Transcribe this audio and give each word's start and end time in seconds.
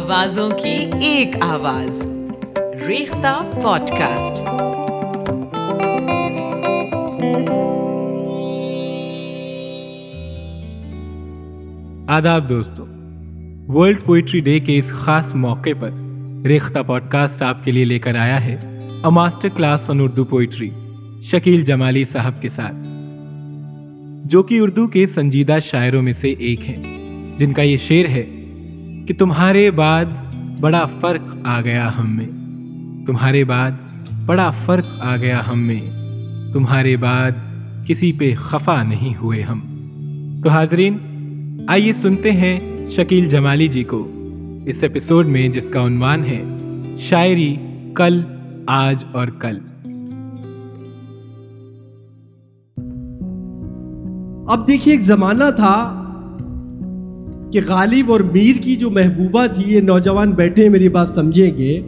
آوازوں 0.00 0.50
کی 0.50 0.90
ایک 1.02 1.36
آواز۔ 1.40 2.10
ریختہ 2.86 3.50
پوڈ 3.62 3.88
کاسٹ 3.88 4.42
آداب 12.06 12.48
دوستوں 12.48 12.86
ورلڈ 13.68 14.04
پوئٹری 14.04 14.40
ڈے 14.40 14.60
کے 14.60 14.78
اس 14.78 14.90
خاص 14.90 15.34
موقع 15.34 15.70
پر 15.80 15.90
ریختہ 16.44 16.78
پوڈ 16.86 17.02
کاسٹ 17.08 17.42
آپ 17.42 17.64
کے 17.64 17.72
لیے 17.72 17.84
لے 17.84 17.98
کر 17.98 18.14
آیا 18.14 18.44
ہے 18.44 18.88
a 19.02 19.08
master 19.08 19.48
class 19.48 19.90
on 19.90 20.00
Urdu 20.00 20.24
poetry 20.24 20.70
Shakeel 21.22 21.64
Jamali 21.64 22.04
sahab 22.04 22.42
کے 22.42 22.48
ساتھ۔ 22.48 22.76
جو 24.28 24.42
کہ 24.42 24.60
اردو 24.60 24.86
کے 24.86 25.06
سنجیدہ 25.06 25.58
شاعروں 25.62 26.02
میں 26.02 26.12
سے 26.12 26.30
ایک 26.30 26.68
ہیں، 26.68 26.98
جن 27.38 27.52
کا 27.52 27.62
یہ 27.62 27.76
شعر 27.76 28.08
ہے 28.08 28.36
کہ 29.10 29.16
تمہارے 29.16 29.70
بعد 29.70 30.04
بڑا 30.60 30.86
فرق 30.86 31.36
آ 31.44 31.60
گیا 31.60 31.90
ہم 31.98 32.16
میں۔ 32.16 32.26
تمہارے 33.06 33.44
بعد 33.44 33.70
بڑا 34.26 34.50
فرق 34.50 34.84
آ 34.98 35.16
گیا 35.16 35.40
ہم 35.52 35.60
میں۔ 35.60 35.80
تمہارے 36.52 36.96
بعد 36.96 37.30
کسی 37.86 38.12
پہ 38.12 38.34
خفا 38.36 38.82
نہیں 38.82 39.14
ہوئے 39.22 39.42
ہم۔ 39.42 39.60
تو 40.42 40.48
حاضرین، 40.48 40.98
آئیے 41.68 41.92
سنتے 41.92 42.32
ہیں 42.32 42.86
شکیل 42.86 43.28
جمالی 43.28 43.68
جی 43.68 43.84
کو 43.84 44.10
اس 44.66 44.82
ایپیسوڈ 44.82 45.26
میں 45.26 45.48
جس 45.48 45.68
کا 45.68 45.86
عنوان 45.86 46.24
ہے 46.24 46.44
شاعری 46.98 47.56
کل، 47.94 48.22
آج 48.66 49.04
اور 49.12 49.28
کل۔ 49.28 49.58
اب 54.50 54.66
دیکھیے، 54.66 54.94
ایک 54.94 55.02
زمانہ 55.02 55.44
تھا 55.56 55.99
کہ 57.52 57.60
غالب 57.66 58.12
اور 58.12 58.20
میر 58.20 58.62
کی 58.62 58.76
جو 58.76 58.90
محبوبہ 58.90 59.46
تھی، 59.46 59.74
یہ 59.74 59.80
نوجوان 59.80 60.30
بیٹھے 60.30 60.68
میری 60.68 60.88
بات 60.88 61.08
سمجھیں 61.08 61.58
گے، 61.58 61.80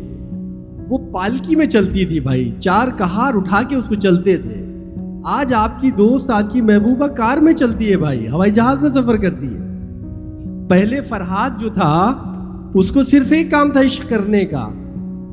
وہ 0.89 0.99
پالکی 0.99 1.57
میں 1.57 1.67
چلتی 1.67 2.05
تھی 2.05 2.21
بھائی۔ 2.21 2.53
چار 2.61 2.89
کہار 2.99 3.35
اٹھا 3.35 3.63
کے 3.63 3.77
اس 3.77 3.85
کو 3.89 3.95
چلتے 3.95 4.37
تھے۔ 4.37 4.67
آج 5.25 5.55
آپ 5.55 5.81
کی 5.81 5.91
دوست، 5.91 6.31
آج 6.31 6.47
کی 6.53 6.61
محبوبہ 6.61 7.07
کار 7.07 7.39
میں 7.39 7.53
چلتی 7.53 7.91
ہے 7.91 7.97
بھائی۔ 7.97 8.29
ہوائی 8.29 8.51
جہاز 8.51 8.83
میں 8.83 8.91
سفر 8.91 9.17
کرتی 9.17 9.47
ہے۔ 9.47 9.61
پہلے 10.69 11.01
فرحاد 11.01 11.51
جو 11.61 11.69
تھا، 11.69 12.13
اس 12.75 12.91
کو 12.91 13.05
صرف 13.05 13.33
ایک 13.33 13.51
کام 13.51 13.71
تھا، 13.71 13.81
عشق 13.81 14.11
کرنے 14.11 14.45
کا۔ 14.45 14.69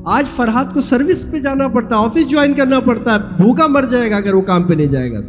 آج 0.05 0.25
فرحاد 0.35 0.65
کو 0.73 0.81
سروس 0.81 1.31
پہ 1.31 1.39
جانا 1.39 1.67
پڑتا 1.67 1.95
ہے 1.95 2.05
آفس 2.05 2.29
جوائن 2.29 2.53
کرنا 2.53 2.79
پڑتا 2.79 3.13
ہے 3.13 3.19
بھوکا 3.37 3.67
مر 3.67 3.83
جائے 3.83 4.11
گا 4.11 4.15
اگر 4.15 4.33
وہ 4.33 4.41
کام 4.41 4.63
پہ 4.63 4.73
نہیں 4.73 4.87
جائے 4.87 5.11
گا۔ 5.11 5.19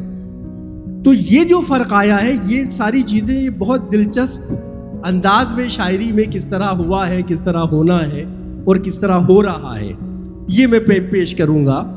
تو 1.04 1.14
یہ 1.14 1.44
جو 1.44 1.60
فرق 1.60 1.92
آیا 1.92 2.24
ہے، 2.24 2.32
یہ 2.44 2.62
ساری 2.70 3.02
چیزیں، 3.02 3.42
یہ 3.42 3.50
بہت 3.50 3.92
دلچسپ 3.92 4.54
انداز 5.04 5.52
میں 5.56 5.68
شاعری 5.68 6.12
میں 6.12 6.24
کس 6.30 6.44
طرح 6.46 6.68
ہوا 6.68 7.08
ہے، 7.08 7.22
کس 7.22 7.40
طرح 7.44 7.58
ہونا 7.58 8.08
ہے 8.08 8.24
اور 8.64 8.76
کس 8.76 8.98
طرح 8.98 9.14
ہو 9.14 9.42
رہا 9.42 9.76
ہے، 9.80 9.92
یہ 10.48 10.66
میں 10.66 10.78
پیش 11.10 11.34
کروں 11.34 11.66
گا۔ 11.66 11.96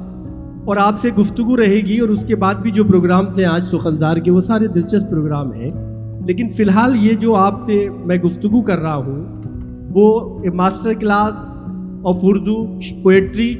اور 0.65 0.77
آپ 0.77 0.99
سے 0.99 1.09
گفتگو 1.09 1.57
رہے 1.57 1.75
گی 1.75 1.99
اور 1.99 2.09
اس 2.09 2.25
کے 2.25 2.35
بعد 2.35 2.55
بھی 2.55 2.71
جو 2.71 2.83
پروگرام 2.83 3.25
تھے 3.25 3.45
آج 3.45 3.63
سخندار 3.63 4.17
کے، 4.17 4.31
وہ 4.31 4.41
سارے 4.41 4.67
دلچسپ 4.67 5.11
پروگرام 5.11 5.53
ہیں۔ 5.53 5.69
لیکن 6.27 6.49
فی 6.49 6.63
الحال 6.63 6.95
یہ 6.95 7.13
جو 7.13 7.35
آپ 7.35 7.63
سے 7.65 7.89
میں 8.05 8.15
گفتگو 8.15 8.61
کر 8.61 8.79
رہا 8.79 8.95
ہوں، 8.95 9.41
وہ 9.89 10.39
master 10.53 10.93
class 10.93 11.37
of 12.05 12.17
Urdu, 12.23 12.79
poetry 13.03 13.55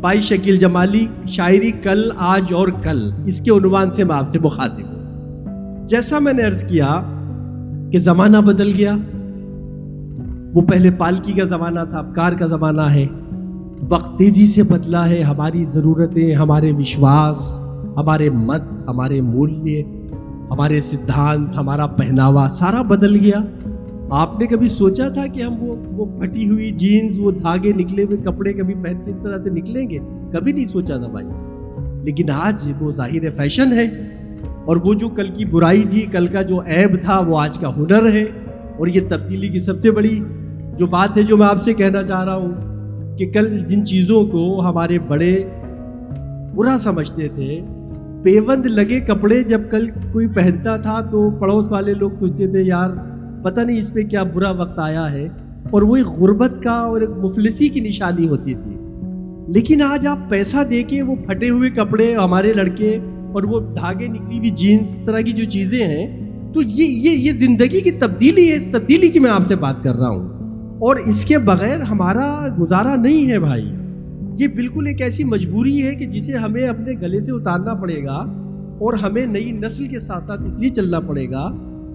by 0.00 0.20
Shakeel 0.20 0.56
Jamali, 0.56 1.06
شاعری 1.26 1.70
کل، 1.70 2.10
آج 2.16 2.52
اور 2.52 2.68
کل، 2.82 3.10
اس 3.26 3.40
کے 3.40 3.50
عنوان 3.50 3.92
سے 3.92 4.04
میں 4.04 4.16
آپ 4.16 4.30
سے 4.30 4.38
مخاطب 4.38 4.86
ہوں۔ 4.86 4.96
جیسا 5.86 6.18
میں 6.18 6.32
نے 6.32 6.42
عرض 6.42 6.64
کیا 6.64 7.02
کہ 7.90 7.98
زمانہ 7.98 8.36
بدل 8.36 8.72
گیا۔ 8.78 8.92
وہ 10.54 10.60
پہلے 10.60 10.90
پالکی 10.90 11.32
کا 11.32 11.44
زمانہ 11.44 11.80
تھا، 11.90 11.98
اب 11.98 12.14
کار 12.14 12.32
کا 12.32 12.46
زمانہ 12.46 12.80
ہے۔ 12.80 13.06
وقت 13.88 14.18
تیزی 14.18 14.46
سے 14.46 14.62
بدلا 14.62 15.08
ہے، 15.08 15.22
ہماری 15.22 15.64
ضرورتیں، 15.64 16.34
ہمارے 16.34 16.72
وشواس، 16.72 17.60
ہمارے 17.96 18.30
مت، 18.30 18.62
ہمارے 18.88 19.20
مولیہ 19.20 19.82
ہمارے 20.50 20.80
سدھانت، 20.80 21.56
ہمارا 21.56 21.86
پہناوا، 21.86 22.48
سارا 22.58 22.82
بدل 22.82 23.20
گیا۔ 23.20 23.40
آپ 24.10 24.40
نے 24.40 24.46
کبھی 24.46 24.68
سوچا 24.68 25.08
تھا 25.08 25.26
کہ 25.26 25.42
ہم 25.42 25.62
وہ 25.62 25.76
وہ 25.92 26.20
پھٹی 26.20 26.48
ہوئی 26.48 26.70
جینز، 26.70 27.18
وہ 27.18 27.30
دھاگے 27.30 27.72
نکلے 27.72 28.02
ہوئے 28.02 28.16
کپڑے 28.16 28.52
کبھی 28.52 28.74
پہنتے 28.74 29.10
اس 29.10 29.18
طرح 29.22 29.38
سے 29.44 29.50
نکلیں 29.50 29.90
گے؟ 29.90 29.98
کبھی 30.32 30.52
نہیں 30.52 30.66
سوچا 30.66 30.96
تھا 30.96 31.06
بھائی۔ 31.06 31.26
لیکن 32.02 32.30
آج 32.30 32.72
وہ 32.80 32.92
ظاہر 32.92 33.30
فیشن 33.30 33.72
ہے۔ 33.72 34.05
اور 34.66 34.76
وہ 34.76 34.94
جو 34.94 35.08
کل 35.08 35.28
کی 35.28 35.44
برائی 35.44 35.84
تھی، 35.90 36.00
کل 36.00 36.26
کا 36.26 36.42
جو 36.42 36.60
عیب 36.60 37.00
تھا، 37.00 37.20
وہ 37.20 37.40
آج 37.40 37.58
کا 37.58 37.76
ہنر 37.76 38.12
ہے۔ 38.12 38.24
اور 38.78 38.86
یہ 38.86 39.00
تبدیلی 39.08 39.48
کی 39.48 39.60
سب 39.60 39.82
سے 39.82 39.90
بڑی 39.90 40.20
جو 40.78 40.86
بات 40.86 41.18
ہے، 41.18 41.22
جو 41.22 41.36
میں 41.36 41.46
آپ 41.46 41.62
سے 41.62 41.74
کہنا 41.74 42.02
چاہ 42.02 42.24
رہا 42.24 42.34
ہوں 42.34 42.52
کہ 43.18 43.30
کل 43.30 43.64
جن 43.68 43.84
چیزوں 43.84 44.26
کو 44.26 44.60
ہمارے 44.60 44.98
بڑے 44.98 45.42
برا 46.54 46.76
سمجھتے 46.80 47.28
تھے، 47.28 47.60
پیوند 48.22 48.66
لگے 48.66 49.00
کپڑے 49.00 49.42
جب 49.42 49.60
کل 49.70 49.88
کوئی 50.12 50.26
پہنتا 50.26 50.76
تھا 50.76 51.00
تو 51.00 51.30
پڑوس 51.30 51.72
والے 51.72 51.94
لوگ 51.94 52.10
سوچتے 52.18 52.46
تھے، 52.46 52.62
یار، 52.62 52.90
پتہ 53.44 53.60
نہیں 53.60 53.78
اس 53.78 53.92
پہ 53.92 54.02
کیا 54.02 54.22
برا 54.22 54.50
وقت 54.50 54.78
آیا 54.78 55.12
ہے۔ 55.12 55.28
اور 55.70 55.82
وہ 55.82 55.96
ایک 55.96 56.06
غربت 56.06 56.62
کا 56.62 56.70
اور 56.70 57.00
ایک 57.00 57.10
مفلسی 57.10 57.68
کی 57.68 57.80
نشانی 57.80 58.28
ہوتی 58.28 58.54
تھی۔ 58.54 58.76
لیکن 59.48 59.82
آج 59.82 60.06
آپ 60.06 60.18
پیسہ 60.28 60.56
دے 60.70 60.82
کے 60.82 61.02
وہ 61.02 61.14
پھٹے 61.26 61.50
ہوئے 61.50 61.70
کپڑے، 61.70 62.14
ہمارے 62.14 62.52
لڑکے 62.52 62.98
اور 63.36 63.44
وہ 63.44 63.60
دھاگے 63.60 64.08
نکلی 64.08 64.38
ہوئی 64.38 64.50
جینس 64.50 65.02
طرح 65.06 65.20
کی 65.20 65.32
جو 65.32 65.44
چیزیں 65.44 65.86
ہیں، 65.86 66.32
تو 66.52 66.62
یہ 66.62 66.84
یہ 66.84 67.10
یہ 67.10 67.32
زندگی 67.32 67.80
کی 67.80 67.90
تبدیلی 67.90 68.50
ہے۔ 68.50 68.56
اس 68.56 68.68
تبدیلی 68.72 69.08
کی 69.08 69.18
میں 69.18 69.30
آپ 69.30 69.46
سے 69.46 69.56
بات 69.56 69.82
کر 69.82 69.94
رہا 69.94 70.08
ہوں۔ 70.08 70.28
اور 70.78 70.96
اس 70.96 71.24
کے 71.24 71.38
بغیر 71.38 71.80
ہمارا 71.80 72.48
گزارا 72.60 72.94
نہیں 72.94 73.30
ہے 73.30 73.38
بھائی۔ 73.38 73.72
یہ 74.38 74.46
بالکل 74.46 74.86
ایک 74.86 75.02
ایسی 75.02 75.24
مجبوری 75.24 75.86
ہے 75.86 75.94
کہ 75.94 76.06
جسے 76.06 76.32
ہمیں 76.32 76.68
اپنے 76.68 76.92
گلے 77.02 77.20
سے 77.20 77.32
اتارنا 77.32 77.74
پڑے 77.74 78.04
گا 78.04 78.16
اور 78.80 78.92
ہمیں 78.92 79.26
نئی 79.26 79.52
نسل 79.52 79.86
کے 79.86 80.00
ساتھ 80.00 80.26
ساتھ 80.26 80.42
اس 80.42 80.58
لیے 80.58 80.68
چلنا 80.68 81.00
پڑے 81.00 81.30
گا 81.30 81.50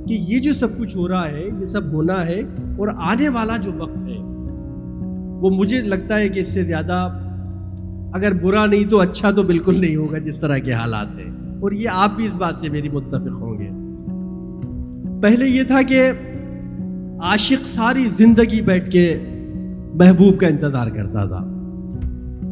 کہ 0.08 0.14
یہ 0.14 0.40
جو 0.40 0.54
سب 0.54 0.78
کچھ 0.78 0.98
ہو 0.98 1.08
رہا 1.08 1.32
ہے، 1.32 1.44
یہ 1.60 1.66
سب 1.66 1.92
ہونا 1.92 2.26
ہے 2.26 2.40
اور 2.78 2.88
آنے 2.88 3.30
والا 3.30 3.58
جو 3.58 3.72
وقت 3.78 3.98
ہے، 3.98 4.18
وہ 5.42 5.50
مجھے 5.50 5.82
لگتا 5.82 6.20
ہے 6.20 6.30
کہ 6.30 6.40
اس 6.40 6.48
سے 6.48 6.64
زیادہ 6.64 7.21
اگر 8.12 8.34
برا 8.34 8.66
نہیں 8.66 8.90
تو 8.90 9.00
اچھا 9.00 9.32
تو 9.32 9.44
بالکل 9.44 9.82
نہیں 9.82 9.96
ہوگا 9.96 10.18
جس 10.18 10.38
طرح 10.38 10.58
کے 10.58 10.74
حالات 10.74 11.08
ہیں۔ 11.08 11.56
اور 11.60 11.72
یہ 11.72 11.90
آپ 11.94 12.16
بھی 12.16 12.26
اس 12.26 12.36
بات 12.36 12.60
سے 12.60 12.70
میری 12.70 12.90
متفق 12.90 13.42
ہوں 13.42 13.60
گے۔ 13.60 13.70
پہلے 15.22 15.48
یہ 15.48 15.64
تھا 15.64 15.82
کہ 15.82 16.12
عاشق 17.20 17.66
ساری 17.66 18.04
زندگی 18.04 18.62
بیٹھ 18.62 18.92
کے 18.92 19.20
محبوب 19.94 20.40
کا 20.40 20.48
انتظار 20.48 20.88
کرتا 20.88 21.26
تھا۔ 21.26 21.48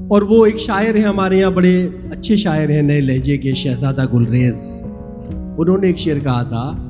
اور 0.07 0.21
وہ 0.21 0.45
ایک 0.45 0.57
شاعر 0.57 0.95
ہیں 0.95 1.03
ہمارے 1.03 1.37
یہاں، 1.37 1.51
بڑے 1.51 1.89
اچھے 2.11 2.35
شاعر 2.35 2.69
ہیں، 2.69 2.81
نئے 2.81 3.01
لہجے 3.01 3.37
کے 3.37 3.53
شہزادہ 3.53 4.13
گلریز۔ 4.13 4.53
انہوں 5.57 5.77
نے 5.77 5.87
ایک 5.87 5.97
شعر 5.97 6.19
کہا 6.23 6.43
تھا 6.43 6.89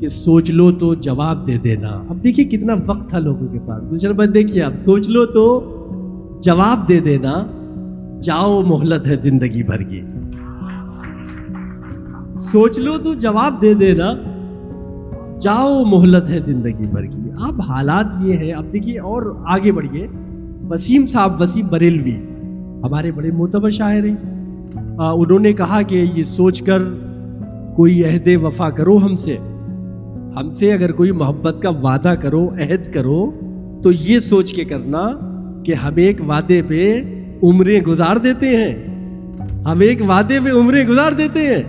کہ 0.00 0.08
سوچ 0.08 0.50
لو 0.50 0.72
تو 0.72 0.94
جواب 0.94 1.46
دے 1.46 1.58
دینا۔ 1.58 1.88
اب 1.88 2.24
دیکھیے 2.24 2.46
کتنا 2.46 2.74
وقت 2.86 3.10
تھا 3.10 3.18
لوگوں 3.18 3.48
کے 3.48 3.58
پاس۔ 3.66 3.90
دوسرا 3.90 4.12
بات 4.12 4.34
دیکھیے 4.34 4.62
آپ، 4.62 4.72
سوچ 4.76 5.08
لو 5.08 5.26
تو 5.26 5.76
جواب 6.42 6.88
دے 6.88 7.00
دینا۔ 7.00 7.46
جاؤ 8.22 8.62
محلت 8.62 9.06
ہے 9.06 9.16
زندگی 9.16 9.62
بھر 9.62 9.82
کی۔ 9.82 10.02
سوچ 12.52 12.78
لو 12.78 12.98
تو 12.98 13.14
جواب 13.14 13.62
دے 13.62 13.74
دینا۔ 13.74 14.12
جاؤ 15.40 15.84
محلت 15.84 16.30
ہے 16.30 16.40
زندگی 16.40 16.86
بھر 16.86 17.04
کی۔ 17.04 17.30
اب 17.40 17.60
حالات 17.60 18.06
یہ 18.20 18.36
ہے 18.36 18.52
اب 18.52 18.64
دیکھیے 18.72 18.98
اور 18.98 19.34
آگے 19.46 19.72
بڑھیے۔ 19.72 20.06
وسیم 20.70 21.06
صاحب، 21.06 21.42
وسیم 21.42 21.66
بریلوی، 21.66 22.16
ہمارے 22.82 23.12
بڑے 23.12 23.30
معتبر 23.30 23.70
شاعر 23.70 24.04
ہیں۔ 24.04 24.16
انہوں 24.98 25.38
نے 25.38 25.52
کہا 25.52 25.82
کہ 25.82 26.06
یہ 26.14 26.22
سوچ 26.22 26.62
کر 26.62 26.78
کوئی 27.76 28.04
عہد 28.04 28.28
وفا 28.42 28.70
کرو 28.70 28.96
ہم 28.96 29.16
سے۔ 29.16 29.36
ہم 30.36 30.52
سے 30.52 30.72
اگر 30.72 30.92
کوئی 30.92 31.12
محبت 31.12 31.56
کا 31.62 31.70
وعدہ 31.70 32.14
کرو، 32.20 32.48
عہد 32.48 32.94
کرو، 32.94 33.30
تو 33.82 33.92
یہ 33.92 34.20
سوچ 34.20 34.52
کے 34.52 34.64
کرنا 34.64 35.08
کہ 35.62 35.74
ہم 35.74 35.92
ایک 35.96 36.20
وعدے 36.28 36.62
پہ 36.68 37.02
عمریں 37.42 37.80
گزار 37.80 38.16
دیتے 38.16 38.46
ہیں۔ 38.48 38.74
ہم 39.64 39.80
ایک 39.80 40.02
وعدے 40.08 40.38
پہ 40.44 40.50
عمریں 40.50 40.86
گزار 40.86 41.12
دیتے 41.12 41.40
ہیں۔ 41.40 41.62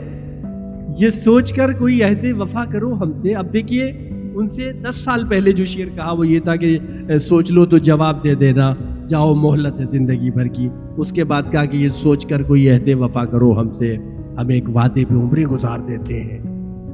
یہ 0.99 1.09
سوچ 1.09 1.53
کر 1.53 1.73
کوئی 1.73 2.03
عہد 2.03 2.25
وفا 2.39 2.65
کرو 2.65 2.93
ہم 2.93 3.11
سے۔ 3.21 3.35
اب 3.35 3.53
دیکھیے، 3.53 3.85
ان 4.33 4.49
سے 4.49 4.71
دس 4.73 4.95
سال 4.95 5.27
پہلے 5.29 5.51
جو 5.51 5.65
شعر 5.65 5.95
کہا 5.95 6.11
وہ 6.11 6.27
یہ 6.27 6.39
تھا 6.39 6.55
کہ 6.55 6.77
سوچ 7.21 7.51
لو 7.51 7.65
تو 7.65 7.77
جواب 7.77 8.23
دے 8.23 8.35
دینا، 8.35 8.73
جاؤ 9.07 9.35
محلت 9.35 9.79
ہے 9.79 9.85
زندگی 9.91 10.31
بھر 10.31 10.47
کی۔ 10.47 10.69
اس 10.97 11.11
کے 11.11 11.23
بعد 11.23 11.41
کہا 11.51 11.65
کہ 11.65 11.77
یہ 11.77 11.89
سوچ 11.89 12.25
کر 12.25 12.43
کوئی 12.43 12.69
عہد 12.69 12.89
وفا 12.99 13.25
کرو 13.25 13.59
ہم 13.59 13.71
سے۔ 13.71 13.97
ہم 14.37 14.47
ایک 14.47 14.69
وعدے 14.75 15.03
پہ 15.09 15.13
عمریں 15.13 15.45
گزار 15.45 15.79
دیتے 15.79 16.21
ہیں۔ 16.21 16.39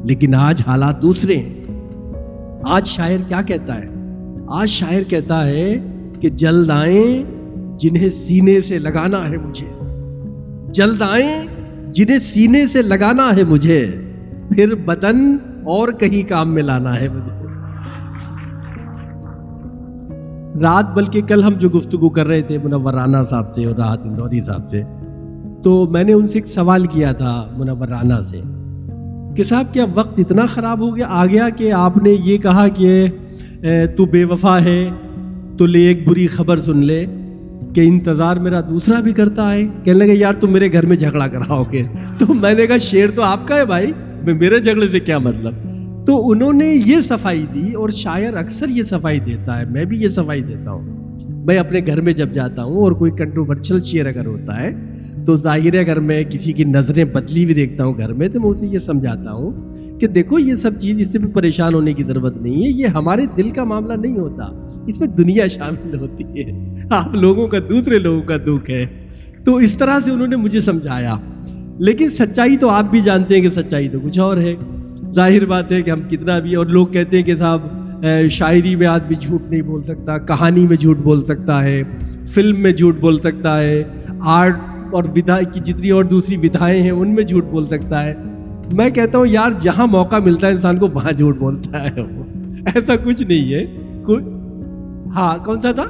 لیکن 0.04 0.36
آج 0.36 0.64
حالات 0.68 1.02
دوسرے 1.02 1.38
ہیں۔ 1.38 1.54
آج 2.64 2.88
شاعر 2.88 3.18
کیا 3.28 3.42
کہتا 3.42 3.84
ہے؟ 3.84 3.90
آج 4.48 4.70
شاعر 4.70 5.02
کہتا 5.10 5.48
ہے 5.48 5.80
کہ 6.20 6.30
جلد 6.30 6.70
آئیں 6.70 7.37
جنہیں 7.78 8.10
سینے 8.10 8.62
سے 8.62 8.80
لگانا 8.80 9.30
ہے 9.30 9.38
مجھے۔ 9.38 9.68
جلد 10.74 11.02
آئیں، 11.02 11.44
جنہیں 11.94 12.20
سینے 12.20 12.66
سے 12.74 12.82
لگانا 12.82 13.36
ہے 13.36 13.44
مجھے، 13.44 13.88
پھر 14.50 14.76
بدن 14.76 15.38
اور 15.66 15.88
کہیں 15.88 16.30
کام 16.30 16.54
میں 16.54 16.64
لانا 16.64 17.00
ہے 17.00 17.08
مجھے۔ 17.10 17.38
رات، 20.62 20.94
بلکہ 20.94 21.22
کل 21.22 21.44
ہم 21.44 21.54
جو 21.54 21.70
گفتگو 21.70 22.10
کر 22.10 22.28
رہے 22.28 22.42
تھے 22.42 22.58
منور 22.58 22.94
رانا 22.94 23.26
صاحب 23.26 23.56
سے 23.56 23.66
اور 23.66 23.76
راحت 23.76 24.00
اندوری 24.02 24.42
صاحب 24.42 24.70
سے، 24.70 24.82
تو 25.64 25.86
میں 25.86 26.04
نے 26.04 26.14
ان 26.14 26.28
سے 26.28 26.38
ایک 26.38 26.48
سوال 26.48 26.86
کیا 26.86 27.12
تھا 27.12 27.48
منور 27.58 27.88
رانا 27.88 28.24
سے۔ 28.24 28.42
کہ 29.36 29.44
صاحب، 29.44 29.74
کیا 29.74 29.86
وقت 29.94 30.20
اتنا 30.20 30.46
خراب 30.46 30.82
ہو 30.82 30.96
گیا؟ 30.96 31.06
آ 31.10 31.26
گیا 31.26 31.50
کہ 31.50 31.74
آپ 31.74 31.98
نے 31.98 32.10
یہ 32.10 32.38
کہا 32.38 32.68
کہ 32.68 33.08
تو 33.98 34.06
بے 34.06 34.26
وفا 34.26 34.64
ہے، 34.64 34.90
تو 35.58 35.66
لے 35.66 35.80
ایک 35.80 36.08
بری 36.08 36.28
خبر 36.28 36.62
سن 36.62 36.78
لے۔ 36.78 37.06
کہ 37.74 37.82
انتظار 37.82 38.38
میرا 38.38 38.62
دوسرا 38.62 39.00
بھی 39.00 39.14
کرتا 39.14 39.54
ہے۔ 39.54 39.68
کہنے 39.84 40.00
لگے، 40.00 40.14
یار، 40.14 40.34
تم 40.34 40.52
میرے 40.52 40.74
گھر 40.74 40.86
میں 40.86 40.96
جھگڑا 40.96 41.28
کراؤ 41.28 41.64
گے۔ 41.72 41.84
تو 42.18 42.34
میں 42.34 42.54
نے 42.54 42.68
کہا، 42.68 42.78
شیر 42.78 43.12
تو 43.12 43.22
آپ 43.22 43.48
کا 43.48 43.56
ہے 43.56 43.66
بھائی، 43.66 43.92
میں 44.26 44.34
میرے 44.34 44.60
جھگڑے 44.60 44.88
سے 44.92 45.00
کیا 45.00 45.18
مطلب؟ 45.18 45.54
تو 46.06 46.32
انہوں 46.32 46.54
نے 46.54 46.82
یہ 46.86 47.02
صفائی 47.02 47.46
دی 47.54 47.74
اور 47.74 47.90
شاعر 47.90 48.34
اکثر 48.34 48.70
یہ 48.70 48.84
صفائی 48.84 49.20
دیتا 49.20 49.60
ہے، 49.60 49.66
میں 49.66 49.86
بھی 49.86 50.02
یہ 50.02 50.10
صفائی 50.10 50.42
دیتا 50.42 50.72
ہوں۔ 50.72 50.98
میں 51.46 51.58
اپنے 51.58 51.80
گھر 51.88 52.02
میں 52.02 52.14
جب 52.14 52.32
جاتا 52.32 52.64
ہوں 52.64 52.76
اور 52.76 52.92
کوئی 52.92 53.12
کنٹروورشل 53.12 53.82
شعر 53.82 54.06
اگر 54.06 54.26
ہوتا 54.26 54.62
ہے 54.62 54.72
تو 55.28 55.38
ظاہر 55.38 55.74
ہے 55.74 55.80
اگر 55.80 56.00
میں 56.00 56.24
کسی 56.24 56.52
کی 56.52 56.64
نظریں 56.64 57.06
بدلی 57.06 57.46
بھی 57.46 57.54
دیکھتا 57.54 57.86
ہوں 57.86 57.94
گھر 57.98 58.14
میں، 58.14 58.28
تو 58.28 58.40
میں 58.40 58.50
اسے 58.50 58.68
یہ 58.68 58.80
سمجھاتا 58.80 59.32
ہوں 59.32 59.74
کہ 60.00 60.08
دیکھو، 60.08 60.40
یہ 60.40 60.56
سب 60.56 60.80
چیز 60.80 61.02
اس 61.02 61.12
سے 61.12 61.20
بھی 61.20 61.28
پریشان 61.28 61.74
ہونے 61.74 61.94
کی 61.94 62.04
ضرورت 62.04 62.38
نہیں 62.38 62.66
ہے۔ 62.66 62.70
یہ 62.70 62.86
ہمارے 62.86 63.22
دل 63.38 63.50
کا 63.50 63.64
معاملہ 63.64 63.94
نہیں 63.94 64.18
ہوتا۔ 64.18 64.70
اس 64.88 65.00
میں 65.00 65.08
دنیا 65.08 65.48
شامل 65.48 66.00
ہوتی 66.00 66.24
ہے۔ 66.24 66.74
آپ 66.90 67.16
لوگوں 67.16 67.48
کا، 67.48 67.58
دوسرے 67.70 68.00
لوگوں 68.00 68.22
کا 68.22 68.38
دکھ 68.38 68.70
ہے۔ 68.70 68.86
تو 69.46 69.56
اس 69.56 69.74
طرح 69.74 70.00
سے 70.06 70.12
انہوں 70.12 70.28
نے 70.28 70.36
مجھے 70.36 70.62
سمجھایا۔ 70.62 71.14
لیکن 71.80 72.10
سچائی 72.10 72.58
تو 72.58 72.70
آپ 72.70 72.92
بھی 72.92 73.02
جانتے 73.02 73.36
ہیں 73.36 73.42
کہ 73.42 73.50
سچائی 73.50 73.88
تو 73.88 74.00
کچھ 74.00 74.20
اور 74.20 74.38
ہے۔ 74.38 74.56
ظاہر 75.12 75.46
بات 75.46 75.72
ہے 75.72 75.82
کہ 75.82 75.92
ہم 75.92 76.02
کتنا 76.02 76.40
بھی، 76.40 76.56
اور 76.56 76.66
لوگ 76.66 76.88
کہتے 76.88 77.18
ہیں 77.18 77.24
کہ 77.24 77.36
صاحب 77.36 77.62
شاعری 78.30 78.76
میں 78.76 78.88
آدمی 78.88 79.16
جھوٹ 79.20 79.50
نہیں 79.50 79.62
بول 79.62 79.84
سکتا، 79.84 80.18
کہانی 80.18 80.68
میں 80.68 80.78
جھوٹ 80.78 80.98
بول 80.98 81.26
سکتا 81.26 81.64
ہے، 81.64 81.84
فلم 82.26 82.60
میں 82.60 82.72
جھوٹ 82.72 83.00
بول 83.00 83.20
سکتا 83.20 83.62
ہے، 83.62 83.84
آرٹ 84.20 84.60
اور 84.92 85.04
ودا 85.16 85.42
کی 85.42 85.60
جتنی 85.60 85.90
اور 85.90 86.04
دوسری 86.04 86.38
ودھائیں 86.38 86.82
ہیں، 86.82 86.92
ان 86.92 87.16
میں 87.16 87.24
جھوٹ 87.24 87.46
بول 87.46 87.66
سکتا 87.66 88.06
ہے۔ 88.06 88.14
میں 88.72 88.90
کہتا 88.90 89.18
ہوں، 89.18 89.28
یار، 89.28 89.52
جہاں 89.60 89.88
موقع 89.88 90.16
ملتا 90.26 90.48
ہے 90.48 90.52
انسان 90.52 90.78
کو، 90.78 90.88
وہاں 90.88 91.12
جھوٹ 91.12 91.38
بولتا 91.38 91.84
ہے 91.84 92.02
وہ۔ 92.02 92.24
ایسا 92.76 92.96
کچھ 93.04 93.24
نہیں 93.24 93.54
ہے۔ 93.54 93.66
ہاں 95.16 95.46
کون 95.46 95.62
سا 95.62 95.72
تھا؟ 95.72 95.84